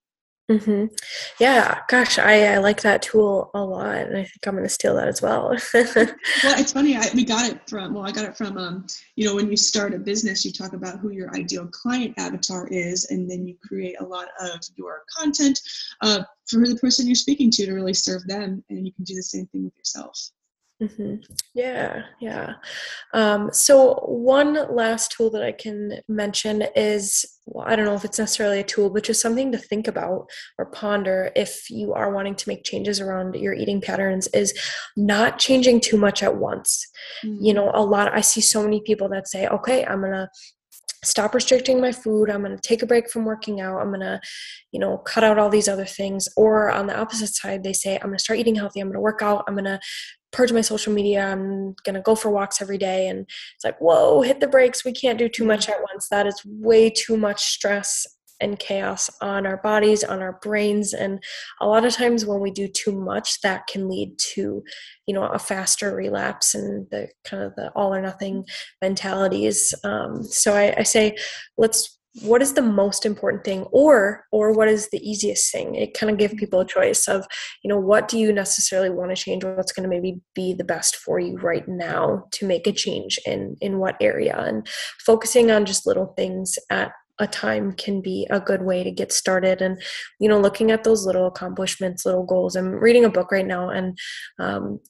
Mm-hmm. 0.51 0.95
Yeah, 1.41 1.81
gosh, 1.89 2.19
I, 2.19 2.55
I 2.55 2.59
like 2.59 2.83
that 2.83 3.01
tool 3.01 3.51
a 3.55 3.65
lot, 3.65 3.97
and 3.97 4.17
I 4.17 4.25
think 4.25 4.47
I'm 4.47 4.53
going 4.55 4.65
to 4.65 4.69
steal 4.69 4.95
that 4.97 5.09
as 5.09 5.23
well. 5.23 5.57
well, 5.75 6.59
it's 6.59 6.73
funny. 6.73 6.99
I, 6.99 7.07
we 7.15 7.25
got 7.25 7.51
it 7.51 7.67
from 7.67 7.95
well, 7.95 8.05
I 8.05 8.13
got 8.13 8.27
it 8.27 8.37
from 8.37 8.59
um, 8.59 8.87
you 9.17 9.27
know, 9.27 9.35
when 9.35 9.51
you 9.51 9.57
start 9.57 9.95
a 9.95 9.99
business, 9.99 10.45
you 10.45 10.53
talk 10.53 10.75
about 10.75 10.99
who 10.99 11.13
your 11.13 11.35
ideal 11.35 11.67
client 11.69 12.13
avatar 12.19 12.69
is, 12.69 13.07
and 13.07 13.31
then 13.31 13.47
you 13.47 13.57
create 13.67 13.97
a 14.01 14.05
lot 14.05 14.29
of 14.39 14.61
your 14.77 15.05
content 15.17 15.59
uh, 16.03 16.25
for 16.47 16.69
the 16.69 16.77
person 16.77 17.07
you're 17.07 17.15
speaking 17.15 17.51
to 17.53 17.65
to 17.65 17.73
really 17.73 17.95
serve 17.95 18.27
them, 18.27 18.63
and 18.69 18.87
you 18.87 18.93
can 18.93 19.05
do 19.05 19.15
the 19.15 19.23
same 19.23 19.47
thing 19.47 19.65
with 19.65 19.77
yourself. 19.79 20.31
Mm-hmm. 20.83 21.17
Yeah, 21.55 22.03
yeah. 22.21 22.55
Um, 23.13 23.51
so, 23.53 23.95
one 24.07 24.75
last 24.75 25.13
tool 25.13 25.31
that 25.31 25.43
I 25.43 25.53
can 25.53 26.01
mention 26.09 26.65
is 26.75 27.25
well, 27.47 27.67
I 27.67 27.77
don't 27.77 27.85
know 27.85 27.95
if 27.95 28.05
it's 28.05 28.19
necessarily 28.19 28.61
a 28.61 28.65
tool, 28.65 28.89
but 28.89 29.05
just 29.05 29.21
something 29.21 29.53
to 29.53 29.59
think 29.59 29.87
about 29.87 30.31
or 30.59 30.67
ponder 30.67 31.31
if 31.37 31.69
you 31.69 31.93
are 31.93 32.13
wanting 32.13 32.37
to 32.37 32.49
make 32.49 32.65
changes 32.65 33.01
around 33.01 33.35
your 33.35 33.53
eating 33.53 33.81
patterns 33.81 34.27
is 34.29 34.59
not 34.97 35.39
changing 35.39 35.81
too 35.81 35.99
much 35.99 36.23
at 36.23 36.37
once. 36.37 36.87
Mm-hmm. 37.25 37.45
You 37.45 37.55
know, 37.55 37.71
a 37.75 37.85
lot, 37.85 38.15
I 38.15 38.23
see 38.23 38.41
so 38.41 38.63
many 38.63 38.81
people 38.81 39.09
that 39.11 39.29
say, 39.29 39.47
okay, 39.47 39.85
I'm 39.85 40.01
going 40.01 40.13
to 40.13 40.29
stop 41.05 41.35
restricting 41.35 41.81
my 41.81 41.93
food 41.93 42.31
i'm 42.31 42.43
going 42.43 42.57
to 42.57 42.69
take 42.69 42.83
a 42.83 42.87
break 42.87 43.11
from 43.11 43.25
working 43.25 43.61
out 43.61 43.81
i'm 43.81 43.89
going 43.89 44.01
to 44.01 44.21
you 44.73 44.81
know 44.81 44.99
cut 44.99 45.25
out 45.25 45.39
all 45.39 45.51
these 45.51 45.69
other 45.69 45.85
things 45.85 46.29
or 46.37 46.71
on 46.71 46.87
the 46.87 46.99
opposite 46.99 47.35
side 47.35 47.63
they 47.63 47.73
say 47.73 47.97
i'm 47.97 48.09
going 48.09 48.17
to 48.17 48.23
start 48.23 48.39
eating 48.39 48.55
healthy 48.55 48.81
i'm 48.81 48.89
going 48.89 48.95
to 48.95 49.01
work 49.01 49.23
out 49.23 49.45
i'm 49.47 49.55
going 49.55 49.65
to 49.65 49.79
purge 50.33 50.53
my 50.53 50.61
social 50.61 50.93
media 50.93 51.27
i'm 51.27 51.75
going 51.85 51.95
to 51.95 52.01
go 52.01 52.15
for 52.15 52.31
walks 52.31 52.61
every 52.61 52.77
day. 52.77 53.07
And 53.09 53.21
it's 53.21 53.65
like 53.65 53.79
whoa 53.79 54.21
hit 54.23 54.41
the 54.41 54.49
brakes 54.49 54.85
we 54.85 54.93
can't 54.93 55.19
do 55.19 55.29
too 55.29 55.45
much 55.45 55.69
at 55.69 55.81
once 55.81 56.09
that 56.09 56.27
is 56.27 56.41
way 56.45 56.91
too 56.91 57.17
much 57.17 57.43
stress 57.43 58.07
and 58.41 58.59
chaos 58.59 59.11
on 59.21 59.47
our 59.47 59.59
bodies 59.59 60.05
on 60.05 60.21
our 60.21 60.39
brains 60.43 60.93
and 60.93 61.23
a 61.61 61.67
lot 61.67 61.85
of 61.85 61.93
times 61.93 62.27
when 62.27 62.41
we 62.41 62.51
do 62.51 62.69
too 62.69 62.93
much 62.93 63.41
that 63.43 63.67
can 63.67 63.89
lead 63.89 64.17
to 64.19 64.63
you 65.07 65.15
know 65.15 65.25
a 65.27 65.39
faster 65.39 65.95
relapse 65.95 66.55
and 66.55 66.87
the 66.91 67.09
kind 67.25 67.43
of 67.43 67.55
the 67.57 67.71
all 67.77 67.95
or 67.95 68.03
nothing 68.03 68.45
mentalities 68.83 69.75
um, 69.85 70.23
so 70.23 70.55
I, 70.55 70.75
I 70.79 70.83
say 70.83 71.17
let's 71.57 71.99
what 72.23 72.41
is 72.41 72.53
the 72.53 72.63
most 72.63 73.05
important 73.05 73.45
thing 73.45 73.63
or 73.73 74.25
or 74.31 74.53
what 74.53 74.69
is 74.69 74.89
the 74.91 75.09
easiest 75.09 75.51
thing? 75.51 75.75
It 75.75 75.95
kind 75.95 76.11
of 76.11 76.19
give 76.19 76.37
people 76.37 76.61
a 76.61 76.67
choice 76.67 77.09
of 77.09 77.27
you 77.63 77.69
know 77.69 77.79
what 77.79 78.07
do 78.07 78.19
you 78.19 78.33
necessarily 78.33 78.91
want 78.91 79.11
to 79.11 79.21
change? 79.21 79.45
What's 79.45 79.73
going 79.73 79.89
to 79.89 79.95
maybe 79.95 80.21
be 80.35 80.55
the 80.55 80.65
best 80.65 80.97
for 80.97 81.19
you 81.19 81.37
right 81.39 81.67
now 81.67 82.25
to 82.33 82.47
make 82.47 82.67
a 82.67 82.73
change 82.73 83.19
in 83.27 83.57
in 83.61 83.79
what 83.79 83.97
area? 84.01 84.37
And 84.39 84.67
focusing 85.05 85.51
on 85.51 85.65
just 85.65 85.87
little 85.87 86.15
things 86.17 86.57
at 86.71 86.93
a 87.19 87.27
time 87.27 87.73
can 87.73 88.01
be 88.01 88.27
a 88.31 88.41
good 88.41 88.63
way 88.63 88.83
to 88.83 88.91
get 88.91 89.13
started 89.13 89.63
and 89.63 89.81
you 90.19 90.29
know 90.29 90.41
looking 90.41 90.71
at 90.71 90.85
those 90.85 91.07
little 91.07 91.27
accomplishments 91.27 92.05
little 92.05 92.25
goals 92.25 92.57
i'm 92.57 92.71
reading 92.71 93.05
a 93.05 93.11
book 93.11 93.31
right 93.31 93.47
now 93.47 93.69
and 93.69 93.97
um, 94.39 94.81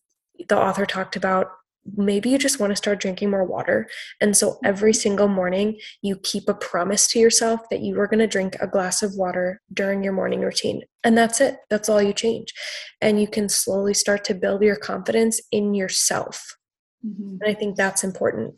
the 0.49 0.59
author 0.59 0.87
talked 0.87 1.17
about 1.17 1.49
maybe 1.97 2.31
you 2.31 2.39
just 2.39 2.61
want 2.61 2.71
to 2.71 2.77
start 2.77 3.01
drinking 3.01 3.31
more 3.31 3.45
water. 3.45 3.89
And 4.21 4.37
so 4.37 4.59
every 4.65 4.95
single 4.95 5.29
morning, 5.29 5.79
you 6.03 6.17
keep 6.17 6.49
a 6.49 6.55
promise 6.55 7.07
to 7.09 7.19
yourself 7.19 7.61
that 7.71 7.81
you 7.81 7.99
are 8.01 8.07
going 8.07 8.21
to 8.21 8.27
drink 8.27 8.57
a 8.61 8.67
glass 8.67 9.03
of 9.03 9.15
water 9.17 9.61
during 9.73 10.03
your 10.03 10.13
morning 10.13 10.41
routine. 10.41 10.83
And 11.03 11.17
that's 11.17 11.41
it. 11.41 11.59
That's 11.71 11.89
all 11.89 12.03
you 12.03 12.13
change. 12.13 12.53
And 13.01 13.21
you 13.21 13.29
can 13.29 13.49
slowly 13.49 13.95
start 13.95 14.25
to 14.25 14.35
build 14.35 14.63
your 14.63 14.77
confidence 14.77 15.41
in 15.53 15.75
yourself. 15.75 16.57
Mm-hmm. 17.07 17.37
And 17.41 17.43
I 17.47 17.55
think 17.55 17.77
that's 17.77 18.05
important. 18.05 18.55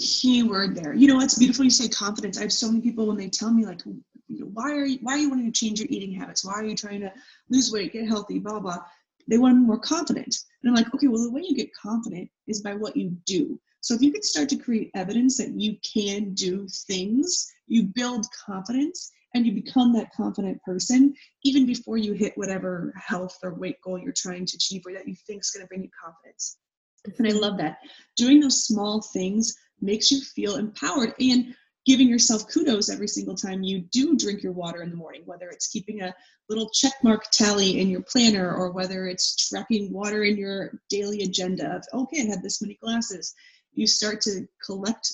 Key 0.00 0.42
word 0.42 0.74
there. 0.74 0.94
You 0.94 1.08
know, 1.08 1.20
it's 1.20 1.38
beautiful 1.38 1.64
you 1.64 1.70
say 1.70 1.88
confidence. 1.88 2.38
I 2.38 2.42
have 2.42 2.52
so 2.52 2.68
many 2.68 2.80
people 2.80 3.06
when 3.06 3.18
they 3.18 3.28
tell 3.28 3.52
me, 3.52 3.66
like, 3.66 3.82
why 4.28 4.72
are 4.72 4.86
you 4.86 4.98
why 5.02 5.12
are 5.12 5.18
you 5.18 5.28
wanting 5.28 5.52
to 5.52 5.58
change 5.58 5.78
your 5.78 5.88
eating 5.90 6.12
habits? 6.12 6.44
Why 6.44 6.54
are 6.54 6.64
you 6.64 6.74
trying 6.74 7.00
to 7.00 7.12
lose 7.50 7.70
weight, 7.70 7.92
get 7.92 8.08
healthy, 8.08 8.38
blah 8.38 8.60
blah? 8.60 8.78
They 9.28 9.36
want 9.36 9.52
to 9.52 9.60
be 9.60 9.66
more 9.66 9.78
confident. 9.78 10.34
And 10.62 10.70
I'm 10.70 10.74
like, 10.74 10.92
okay, 10.94 11.06
well, 11.06 11.22
the 11.22 11.30
way 11.30 11.42
you 11.46 11.54
get 11.54 11.74
confident 11.74 12.30
is 12.46 12.62
by 12.62 12.74
what 12.74 12.96
you 12.96 13.10
do. 13.26 13.60
So 13.82 13.94
if 13.94 14.02
you 14.02 14.10
can 14.10 14.22
start 14.22 14.48
to 14.50 14.56
create 14.56 14.90
evidence 14.94 15.36
that 15.36 15.52
you 15.52 15.76
can 15.82 16.32
do 16.32 16.66
things, 16.86 17.52
you 17.66 17.84
build 17.84 18.26
confidence 18.46 19.10
and 19.34 19.46
you 19.46 19.52
become 19.52 19.92
that 19.92 20.12
confident 20.14 20.62
person 20.62 21.14
even 21.44 21.66
before 21.66 21.96
you 21.96 22.14
hit 22.14 22.36
whatever 22.36 22.92
health 22.96 23.38
or 23.42 23.54
weight 23.54 23.76
goal 23.82 23.98
you're 23.98 24.12
trying 24.12 24.46
to 24.46 24.56
achieve 24.56 24.82
or 24.86 24.92
that 24.92 25.06
you 25.06 25.14
think 25.26 25.42
is 25.42 25.50
going 25.50 25.62
to 25.62 25.68
bring 25.68 25.82
you 25.82 25.90
confidence. 26.02 26.56
And 27.18 27.28
I 27.28 27.32
love 27.32 27.56
that. 27.58 27.78
Doing 28.16 28.40
those 28.40 28.66
small 28.66 29.00
things 29.00 29.54
makes 29.80 30.10
you 30.10 30.20
feel 30.20 30.56
empowered. 30.56 31.14
And 31.20 31.54
giving 31.86 32.08
yourself 32.08 32.48
kudos 32.48 32.90
every 32.90 33.08
single 33.08 33.34
time 33.34 33.62
you 33.62 33.80
do 33.90 34.16
drink 34.16 34.42
your 34.42 34.52
water 34.52 34.82
in 34.82 34.90
the 34.90 34.96
morning, 34.96 35.22
whether 35.24 35.48
it's 35.48 35.68
keeping 35.68 36.02
a 36.02 36.14
little 36.48 36.68
check 36.70 36.92
mark 37.02 37.24
tally 37.30 37.80
in 37.80 37.88
your 37.88 38.02
planner 38.02 38.54
or 38.54 38.70
whether 38.70 39.06
it's 39.06 39.48
tracking 39.48 39.92
water 39.92 40.24
in 40.24 40.36
your 40.36 40.78
daily 40.88 41.22
agenda 41.22 41.76
of, 41.76 41.84
okay, 41.94 42.22
I 42.22 42.26
had 42.26 42.42
this 42.42 42.60
many 42.60 42.74
glasses. 42.82 43.34
You 43.72 43.86
start 43.86 44.20
to 44.22 44.46
collect 44.64 45.12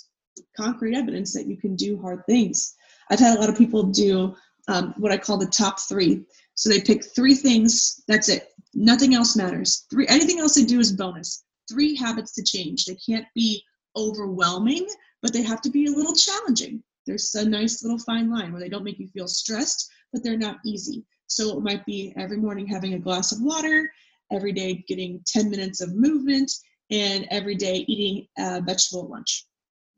concrete 0.56 0.96
evidence 0.96 1.32
that 1.34 1.46
you 1.46 1.56
can 1.56 1.76
do 1.76 2.00
hard 2.00 2.24
things. 2.26 2.74
I've 3.10 3.20
had 3.20 3.36
a 3.36 3.40
lot 3.40 3.48
of 3.48 3.56
people 3.56 3.84
do 3.84 4.34
um, 4.68 4.94
what 4.98 5.12
I 5.12 5.18
call 5.18 5.38
the 5.38 5.46
top 5.46 5.78
three. 5.80 6.24
So 6.54 6.68
they 6.68 6.80
pick 6.80 7.04
three 7.04 7.34
things, 7.34 8.02
that's 8.08 8.28
it. 8.28 8.48
Nothing 8.74 9.14
else 9.14 9.36
matters. 9.36 9.86
Three 9.90 10.06
anything 10.08 10.40
else 10.40 10.54
they 10.54 10.64
do 10.64 10.80
is 10.80 10.92
bonus. 10.92 11.44
Three 11.70 11.96
habits 11.96 12.34
to 12.34 12.42
change. 12.42 12.84
They 12.84 12.96
can't 12.96 13.26
be 13.34 13.62
overwhelming 13.96 14.86
but 15.22 15.32
they 15.32 15.42
have 15.42 15.60
to 15.62 15.70
be 15.70 15.86
a 15.86 15.90
little 15.90 16.14
challenging. 16.14 16.82
There's 17.04 17.34
a 17.34 17.48
nice 17.48 17.82
little 17.82 17.98
fine 17.98 18.30
line 18.30 18.52
where 18.52 18.60
they 18.60 18.68
don't 18.68 18.84
make 18.84 19.00
you 19.00 19.08
feel 19.08 19.28
stressed, 19.28 19.90
but 20.12 20.22
they're 20.22 20.38
not 20.38 20.58
easy. 20.64 21.04
So 21.26 21.58
it 21.58 21.64
might 21.64 21.84
be 21.84 22.12
every 22.16 22.36
morning 22.36 22.66
having 22.66 22.94
a 22.94 22.98
glass 22.98 23.32
of 23.32 23.42
water, 23.42 23.90
every 24.32 24.52
day 24.52 24.84
getting 24.86 25.20
10 25.26 25.50
minutes 25.50 25.80
of 25.80 25.96
movement, 25.96 26.52
and 26.92 27.26
every 27.30 27.56
day 27.56 27.84
eating 27.88 28.28
a 28.38 28.60
vegetable 28.60 29.08
lunch. 29.08 29.46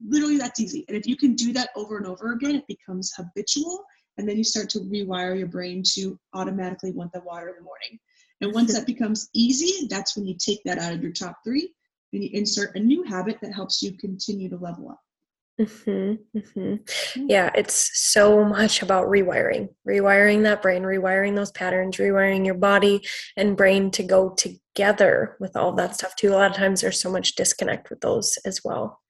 Literally, 0.06 0.38
that's 0.38 0.60
easy. 0.60 0.84
And 0.88 0.96
if 0.96 1.06
you 1.06 1.16
can 1.16 1.34
do 1.34 1.52
that 1.52 1.70
over 1.76 1.98
and 1.98 2.06
over 2.06 2.32
again, 2.32 2.54
it 2.54 2.66
becomes 2.66 3.12
habitual. 3.14 3.84
And 4.16 4.28
then 4.28 4.38
you 4.38 4.44
start 4.44 4.70
to 4.70 4.80
rewire 4.80 5.36
your 5.36 5.48
brain 5.48 5.82
to 5.94 6.18
automatically 6.32 6.92
want 6.92 7.12
the 7.12 7.20
water 7.20 7.48
in 7.48 7.56
the 7.56 7.62
morning. 7.62 7.98
And 8.40 8.54
once 8.54 8.72
that 8.74 8.86
becomes 8.86 9.28
easy, 9.34 9.86
that's 9.88 10.16
when 10.16 10.26
you 10.26 10.36
take 10.38 10.62
that 10.64 10.78
out 10.78 10.94
of 10.94 11.02
your 11.02 11.12
top 11.12 11.36
three 11.44 11.74
and 12.12 12.22
you 12.22 12.30
insert 12.32 12.76
a 12.76 12.80
new 12.80 13.02
habit 13.04 13.38
that 13.42 13.54
helps 13.54 13.82
you 13.82 13.92
continue 13.92 14.48
to 14.48 14.56
level 14.56 14.90
up. 14.90 15.00
Mm-hmm, 15.60 16.38
mm-hmm. 16.38 17.26
Yeah, 17.28 17.50
it's 17.54 17.90
so 17.98 18.44
much 18.44 18.80
about 18.82 19.08
rewiring, 19.08 19.68
rewiring 19.86 20.44
that 20.44 20.62
brain, 20.62 20.82
rewiring 20.82 21.34
those 21.34 21.50
patterns, 21.50 21.96
rewiring 21.96 22.46
your 22.46 22.54
body 22.54 23.04
and 23.36 23.56
brain 23.56 23.90
to 23.92 24.04
go 24.04 24.30
together 24.30 25.36
with 25.40 25.56
all 25.56 25.72
that 25.72 25.96
stuff 25.96 26.14
too. 26.14 26.30
A 26.30 26.36
lot 26.36 26.50
of 26.50 26.56
times 26.56 26.80
there's 26.80 27.00
so 27.00 27.10
much 27.10 27.34
disconnect 27.34 27.90
with 27.90 28.00
those 28.00 28.38
as 28.44 28.60
well 28.64 29.00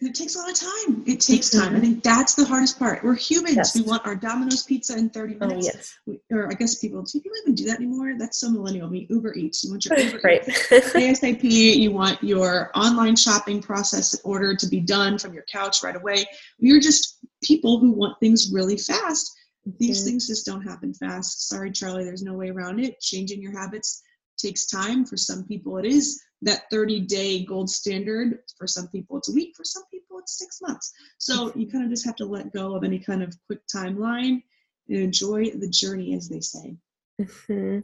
it 0.00 0.14
takes 0.14 0.34
a 0.34 0.38
lot 0.38 0.50
of 0.50 0.58
time. 0.58 1.04
It 1.06 1.20
takes 1.20 1.50
time. 1.50 1.74
I 1.74 1.80
think 1.80 2.02
that's 2.02 2.34
the 2.34 2.44
hardest 2.44 2.78
part. 2.78 3.02
We're 3.02 3.14
humans. 3.14 3.56
Yes. 3.56 3.74
We 3.74 3.82
want 3.82 4.06
our 4.06 4.14
Domino's 4.14 4.62
pizza 4.62 4.96
in 4.96 5.08
30 5.08 5.34
minutes. 5.34 5.54
Oh, 5.54 5.72
yes. 5.74 5.94
We, 6.06 6.20
or 6.30 6.48
I 6.48 6.54
guess 6.54 6.78
people, 6.78 7.02
do 7.02 7.20
people 7.20 7.36
even 7.42 7.54
do 7.54 7.64
that 7.64 7.76
anymore? 7.76 8.14
That's 8.18 8.38
so 8.38 8.50
millennial. 8.50 8.88
We 8.88 9.06
Uber 9.08 9.34
Eats. 9.34 9.64
You 9.64 9.70
want 9.70 9.86
your 9.86 9.98
Uber 9.98 10.20
right. 10.24 10.44
ASAP. 10.44 11.42
You 11.42 11.90
want 11.92 12.22
your 12.22 12.70
online 12.74 13.16
shopping 13.16 13.62
process 13.62 14.18
order 14.22 14.54
to 14.54 14.66
be 14.66 14.80
done 14.80 15.18
from 15.18 15.32
your 15.32 15.44
couch 15.50 15.82
right 15.82 15.96
away. 15.96 16.26
We're 16.60 16.80
just 16.80 17.18
people 17.42 17.78
who 17.78 17.92
want 17.92 18.20
things 18.20 18.50
really 18.52 18.76
fast. 18.76 19.32
These 19.78 20.00
mm-hmm. 20.00 20.10
things 20.10 20.26
just 20.28 20.44
don't 20.44 20.62
happen 20.62 20.92
fast. 20.92 21.48
Sorry, 21.48 21.72
Charlie, 21.72 22.04
there's 22.04 22.22
no 22.22 22.34
way 22.34 22.50
around 22.50 22.80
it. 22.80 23.00
Changing 23.00 23.40
your 23.40 23.58
habits 23.58 24.02
takes 24.36 24.66
time. 24.66 25.04
For 25.04 25.16
some 25.16 25.44
people, 25.44 25.78
it 25.78 25.84
is 25.84 26.22
that 26.42 26.70
30 26.70 27.00
day 27.00 27.44
gold 27.44 27.70
standard. 27.70 28.38
For 28.58 28.66
some 28.66 28.88
people, 28.88 29.18
it's 29.18 29.28
a 29.28 29.34
week. 29.34 29.54
For 29.56 29.64
some 29.64 29.84
people, 29.90 30.18
it's 30.18 30.38
six 30.38 30.60
months. 30.62 30.92
So 31.18 31.52
you 31.54 31.66
kind 31.66 31.84
of 31.84 31.90
just 31.90 32.06
have 32.06 32.16
to 32.16 32.26
let 32.26 32.52
go 32.52 32.74
of 32.74 32.84
any 32.84 32.98
kind 32.98 33.22
of 33.22 33.34
quick 33.46 33.60
timeline 33.74 34.42
and 34.88 34.98
enjoy 34.98 35.50
the 35.50 35.68
journey, 35.68 36.14
as 36.14 36.28
they 36.28 36.40
say. 36.40 36.76
Mm-hmm. 37.20 37.80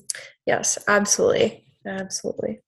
Yes, 0.46 0.78
absolutely. 0.88 1.64
Absolutely. 1.86 2.60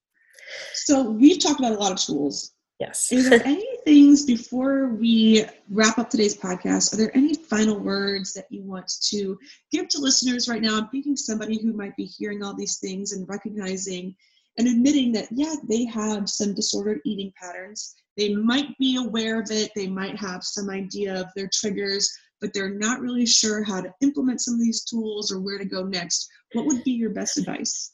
So 0.74 1.10
we've 1.10 1.42
talked 1.42 1.60
about 1.60 1.72
a 1.72 1.78
lot 1.78 1.92
of 1.92 1.98
tools. 1.98 2.52
Yes. 2.80 3.12
Is 3.12 3.30
there 3.30 3.42
any 3.44 3.66
things 3.84 4.24
before 4.24 4.88
we 4.88 5.44
wrap 5.70 5.98
up 5.98 6.10
today's 6.10 6.36
podcast? 6.36 6.92
Are 6.92 6.96
there 6.96 7.16
any 7.16 7.34
final 7.34 7.78
words 7.78 8.32
that 8.32 8.46
you 8.50 8.62
want 8.62 8.90
to 9.08 9.38
give 9.70 9.88
to 9.88 9.98
listeners 9.98 10.48
right 10.48 10.62
now? 10.62 10.76
I'm 10.78 10.88
thinking 10.88 11.16
somebody 11.16 11.60
who 11.62 11.72
might 11.72 11.96
be 11.96 12.04
hearing 12.04 12.42
all 12.42 12.54
these 12.54 12.78
things 12.78 13.12
and 13.12 13.28
recognizing 13.28 14.14
and 14.58 14.68
admitting 14.68 15.12
that, 15.12 15.28
yeah, 15.30 15.54
they 15.68 15.84
have 15.86 16.28
some 16.28 16.54
disordered 16.54 17.00
eating 17.04 17.32
patterns. 17.40 17.94
They 18.16 18.34
might 18.34 18.76
be 18.78 18.96
aware 18.96 19.40
of 19.40 19.50
it, 19.50 19.72
they 19.74 19.88
might 19.88 20.16
have 20.16 20.44
some 20.44 20.70
idea 20.70 21.20
of 21.20 21.26
their 21.34 21.50
triggers, 21.52 22.10
but 22.40 22.52
they're 22.54 22.74
not 22.74 23.00
really 23.00 23.26
sure 23.26 23.64
how 23.64 23.80
to 23.80 23.92
implement 24.00 24.40
some 24.40 24.54
of 24.54 24.60
these 24.60 24.84
tools 24.84 25.32
or 25.32 25.40
where 25.40 25.58
to 25.58 25.64
go 25.64 25.82
next. 25.82 26.28
What 26.52 26.66
would 26.66 26.84
be 26.84 26.92
your 26.92 27.10
best 27.10 27.38
advice? 27.38 27.90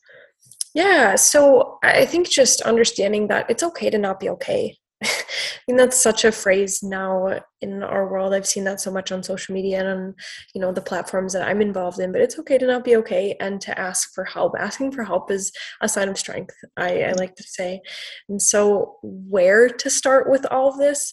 Yeah, 0.74 1.16
so 1.16 1.78
I 1.82 2.04
think 2.04 2.28
just 2.28 2.60
understanding 2.62 3.26
that 3.28 3.48
it's 3.48 3.62
okay 3.62 3.90
to 3.90 3.98
not 3.98 4.20
be 4.20 4.28
okay. 4.28 4.76
I 5.04 5.62
think 5.66 5.78
that's 5.78 6.00
such 6.00 6.24
a 6.24 6.32
phrase 6.32 6.82
now 6.82 7.40
in 7.60 7.82
our 7.82 8.10
world. 8.10 8.34
I've 8.34 8.46
seen 8.46 8.64
that 8.64 8.80
so 8.80 8.90
much 8.90 9.12
on 9.12 9.22
social 9.22 9.54
media 9.54 9.80
and 9.80 9.88
on, 9.88 10.14
you 10.54 10.60
know, 10.60 10.72
the 10.72 10.82
platforms 10.82 11.32
that 11.32 11.46
I'm 11.46 11.62
involved 11.62 12.00
in. 12.00 12.12
But 12.12 12.20
it's 12.20 12.38
okay 12.40 12.58
to 12.58 12.66
not 12.66 12.84
be 12.84 12.96
okay 12.96 13.36
and 13.40 13.60
to 13.62 13.78
ask 13.78 14.12
for 14.14 14.24
help. 14.24 14.54
Asking 14.58 14.92
for 14.92 15.04
help 15.04 15.30
is 15.30 15.52
a 15.80 15.88
sign 15.88 16.08
of 16.08 16.18
strength, 16.18 16.54
I, 16.76 17.04
I 17.04 17.12
like 17.12 17.34
to 17.36 17.42
say. 17.42 17.80
And 18.28 18.40
so, 18.40 18.96
where 19.02 19.68
to 19.68 19.90
start 19.90 20.28
with 20.28 20.44
all 20.50 20.68
of 20.68 20.78
this? 20.78 21.12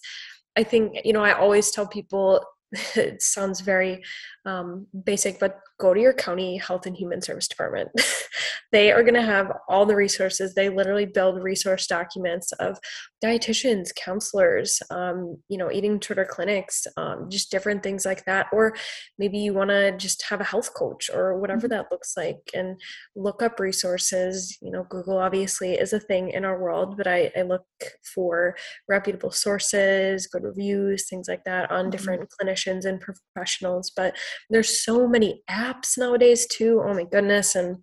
I 0.58 0.64
think, 0.64 0.98
you 1.06 1.14
know, 1.14 1.24
I 1.24 1.34
always 1.34 1.72
tell 1.72 1.88
people 1.88 2.44
it 2.96 3.22
sounds 3.22 3.62
very 3.62 4.04
um, 4.48 4.88
basic, 5.04 5.40
but 5.40 5.60
go 5.80 5.94
to 5.94 6.00
your 6.00 6.14
county 6.14 6.58
health 6.58 6.86
and 6.86 6.96
human 6.96 7.22
service 7.22 7.48
department. 7.48 7.90
they 8.72 8.92
are 8.92 9.04
going 9.04 9.14
to 9.14 9.22
have 9.22 9.52
all 9.70 9.86
the 9.86 9.96
resources. 9.96 10.54
They 10.56 10.70
literally 10.70 11.06
build 11.06 11.44
resource 11.44 11.86
documents 11.86 12.52
of 12.54 12.80
dietitians, 13.24 13.94
counselors, 13.96 14.82
um, 14.90 15.38
you 15.50 15.58
know, 15.58 15.72
eating 15.72 16.00
disorder 16.00 16.26
clinics, 16.26 16.88
um, 16.98 17.28
just 17.30 17.52
different 17.52 17.84
things 17.84 18.06
like 18.06 18.26
that. 18.26 18.48
Or 18.52 18.76
maybe 19.20 19.38
you 19.38 19.54
want 19.54 19.70
to 19.70 19.96
just 19.98 20.24
have 20.24 20.42
a 20.42 20.46
health 20.46 20.74
coach 20.74 21.10
or 21.14 21.38
whatever 21.40 21.68
mm-hmm. 21.68 21.76
that 21.76 21.92
looks 21.92 22.16
like 22.18 22.38
and 22.54 22.80
look 23.16 23.42
up 23.42 23.60
resources. 23.60 24.58
You 24.62 24.72
know, 24.72 24.86
Google 24.90 25.18
obviously 25.18 25.74
is 25.74 25.94
a 25.94 26.00
thing 26.00 26.30
in 26.30 26.46
our 26.46 26.60
world, 26.60 26.98
but 26.98 27.08
I, 27.08 27.32
I 27.38 27.44
look 27.44 27.66
for 28.16 28.56
reputable 28.88 29.32
sources, 29.32 30.28
good 30.28 30.44
reviews, 30.44 31.08
things 31.08 31.28
like 31.28 31.44
that 31.44 31.70
on 31.70 31.82
mm-hmm. 31.82 31.90
different 31.92 32.30
clinicians 32.42 32.86
and 32.86 33.02
professionals. 33.02 33.92
But 33.96 34.16
there's 34.50 34.84
so 34.84 35.08
many 35.08 35.42
apps 35.50 35.98
nowadays 35.98 36.48
too. 36.48 36.82
Oh 36.84 36.94
my 36.94 37.04
goodness. 37.04 37.56
And 37.56 37.78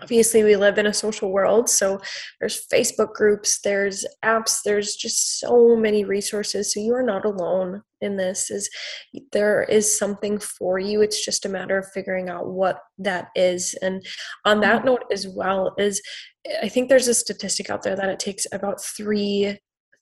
obviously 0.00 0.44
we 0.44 0.56
live 0.56 0.78
in 0.78 0.86
a 0.86 0.94
social 0.94 1.32
world 1.32 1.68
so 1.68 2.00
there's 2.38 2.66
facebook 2.72 3.12
groups 3.14 3.60
there's 3.62 4.06
apps 4.24 4.58
there's 4.64 4.94
just 4.94 5.40
so 5.40 5.74
many 5.74 6.04
resources 6.04 6.72
so 6.72 6.80
you 6.80 6.94
are 6.94 7.02
not 7.02 7.24
alone 7.24 7.82
in 8.00 8.16
this 8.16 8.50
is 8.50 8.70
there 9.32 9.64
is 9.64 9.98
something 9.98 10.38
for 10.38 10.78
you 10.78 11.02
it's 11.02 11.24
just 11.24 11.44
a 11.44 11.48
matter 11.48 11.78
of 11.78 11.90
figuring 11.92 12.28
out 12.28 12.48
what 12.48 12.78
that 12.96 13.28
is 13.34 13.74
and 13.82 14.04
on 14.44 14.60
that 14.60 14.78
mm-hmm. 14.78 14.86
note 14.86 15.04
as 15.12 15.26
well 15.26 15.74
is 15.78 16.00
i 16.62 16.68
think 16.68 16.88
there's 16.88 17.08
a 17.08 17.14
statistic 17.14 17.68
out 17.68 17.82
there 17.82 17.96
that 17.96 18.08
it 18.08 18.20
takes 18.20 18.46
about 18.52 18.82
3 18.82 19.58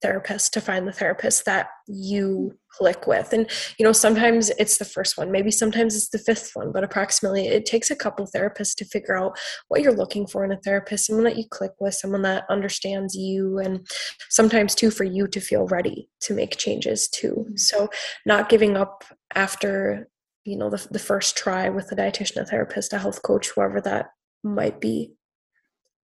therapist 0.06 0.52
to 0.52 0.60
find 0.60 0.86
the 0.86 0.92
therapist 0.92 1.44
that 1.46 1.68
you 1.88 2.56
click 2.70 3.06
with. 3.06 3.32
And 3.32 3.50
you 3.78 3.84
know 3.84 3.92
sometimes 3.92 4.50
it's 4.58 4.78
the 4.78 4.84
first 4.84 5.18
one 5.18 5.32
maybe 5.32 5.50
sometimes 5.50 5.96
it's 5.96 6.10
the 6.10 6.18
fifth 6.18 6.50
one 6.54 6.70
but 6.72 6.84
approximately 6.84 7.48
it 7.48 7.66
takes 7.66 7.90
a 7.90 7.96
couple 7.96 8.26
therapists 8.26 8.74
to 8.76 8.84
figure 8.84 9.16
out 9.16 9.36
what 9.68 9.80
you're 9.80 9.92
looking 9.92 10.26
for 10.26 10.44
in 10.44 10.52
a 10.52 10.58
therapist 10.58 11.06
someone 11.06 11.24
that 11.24 11.36
you 11.36 11.44
click 11.50 11.72
with 11.80 11.94
someone 11.94 12.22
that 12.22 12.44
understands 12.48 13.14
you 13.14 13.58
and 13.58 13.86
sometimes 14.30 14.74
too 14.74 14.90
for 14.90 15.04
you 15.04 15.26
to 15.26 15.40
feel 15.40 15.66
ready 15.66 16.08
to 16.20 16.34
make 16.34 16.56
changes 16.56 17.08
too. 17.08 17.34
Mm-hmm. 17.38 17.56
so 17.56 17.88
not 18.24 18.48
giving 18.48 18.76
up 18.76 19.04
after 19.34 20.08
you 20.44 20.56
know 20.56 20.70
the, 20.70 20.86
the 20.90 20.98
first 20.98 21.36
try 21.36 21.68
with 21.68 21.90
a 21.90 21.96
dietitian 21.96 22.40
a 22.42 22.44
therapist 22.44 22.92
a 22.92 22.98
health 22.98 23.22
coach 23.22 23.50
whoever 23.50 23.80
that 23.80 24.06
might 24.44 24.80
be. 24.80 25.12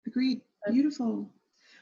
Agreed. 0.08 0.41
Beautiful 0.72 1.30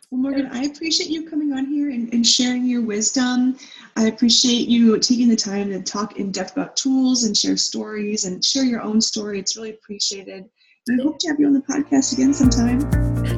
well, 0.10 0.22
Morgan, 0.22 0.48
I 0.54 0.64
appreciate 0.64 1.10
you 1.10 1.30
coming 1.30 1.52
on 1.52 1.66
here 1.66 1.90
and, 1.90 2.14
and, 2.14 2.26
sharing 2.26 2.66
your 2.66 2.82
wisdom. 2.82 3.58
I 3.98 4.06
appreciate 4.06 4.70
you 4.70 4.98
taking 5.00 5.28
the 5.28 5.36
time 5.36 5.70
to 5.70 5.82
talk 5.82 6.18
in 6.18 6.32
depth 6.32 6.54
about 6.54 6.78
tools 6.78 7.26
and 7.26 7.36
share 7.36 7.58
stories 7.58 8.24
and 8.24 8.44
share 8.44 8.64
your 8.64 8.82
own 8.82 9.02
story. 9.02 9.38
It's 9.38 9.58
really 9.58 9.72
appreciated. 9.72 10.46
And 10.88 11.02
I 11.02 11.04
hope 11.04 11.20
to 11.20 11.28
have 11.28 11.40
you 11.42 11.48
on 11.48 11.54
the 11.54 11.60
podcast 11.60 12.14
again 12.14 12.34
sometime. 12.34 12.80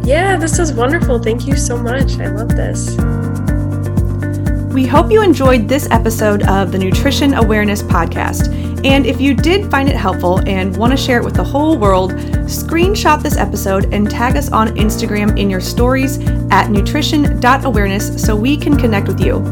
Yeah, 0.05 0.37
this 0.37 0.59
was 0.59 0.71
wonderful. 0.71 1.17
Thank 1.17 1.47
you 1.47 1.57
so 1.57 1.75
much. 1.75 2.19
I 2.19 2.27
love 2.27 2.49
this. 2.49 2.95
We 4.71 4.85
hope 4.85 5.11
you 5.11 5.23
enjoyed 5.23 5.67
this 5.67 5.89
episode 5.89 6.43
of 6.43 6.71
the 6.71 6.77
Nutrition 6.77 7.33
Awareness 7.33 7.81
Podcast. 7.81 8.68
And 8.83 9.05
if 9.05 9.19
you 9.19 9.33
did 9.33 9.69
find 9.69 9.89
it 9.89 9.95
helpful 9.95 10.41
and 10.47 10.75
want 10.77 10.91
to 10.91 10.97
share 10.97 11.19
it 11.19 11.25
with 11.25 11.35
the 11.35 11.43
whole 11.43 11.77
world, 11.77 12.13
screenshot 12.47 13.21
this 13.21 13.37
episode 13.37 13.93
and 13.93 14.09
tag 14.09 14.37
us 14.37 14.51
on 14.51 14.69
Instagram 14.69 15.37
in 15.37 15.49
your 15.49 15.61
stories 15.61 16.19
at 16.51 16.69
nutrition.awareness 16.69 18.23
so 18.23 18.35
we 18.35 18.55
can 18.55 18.77
connect 18.77 19.07
with 19.07 19.19
you. 19.19 19.43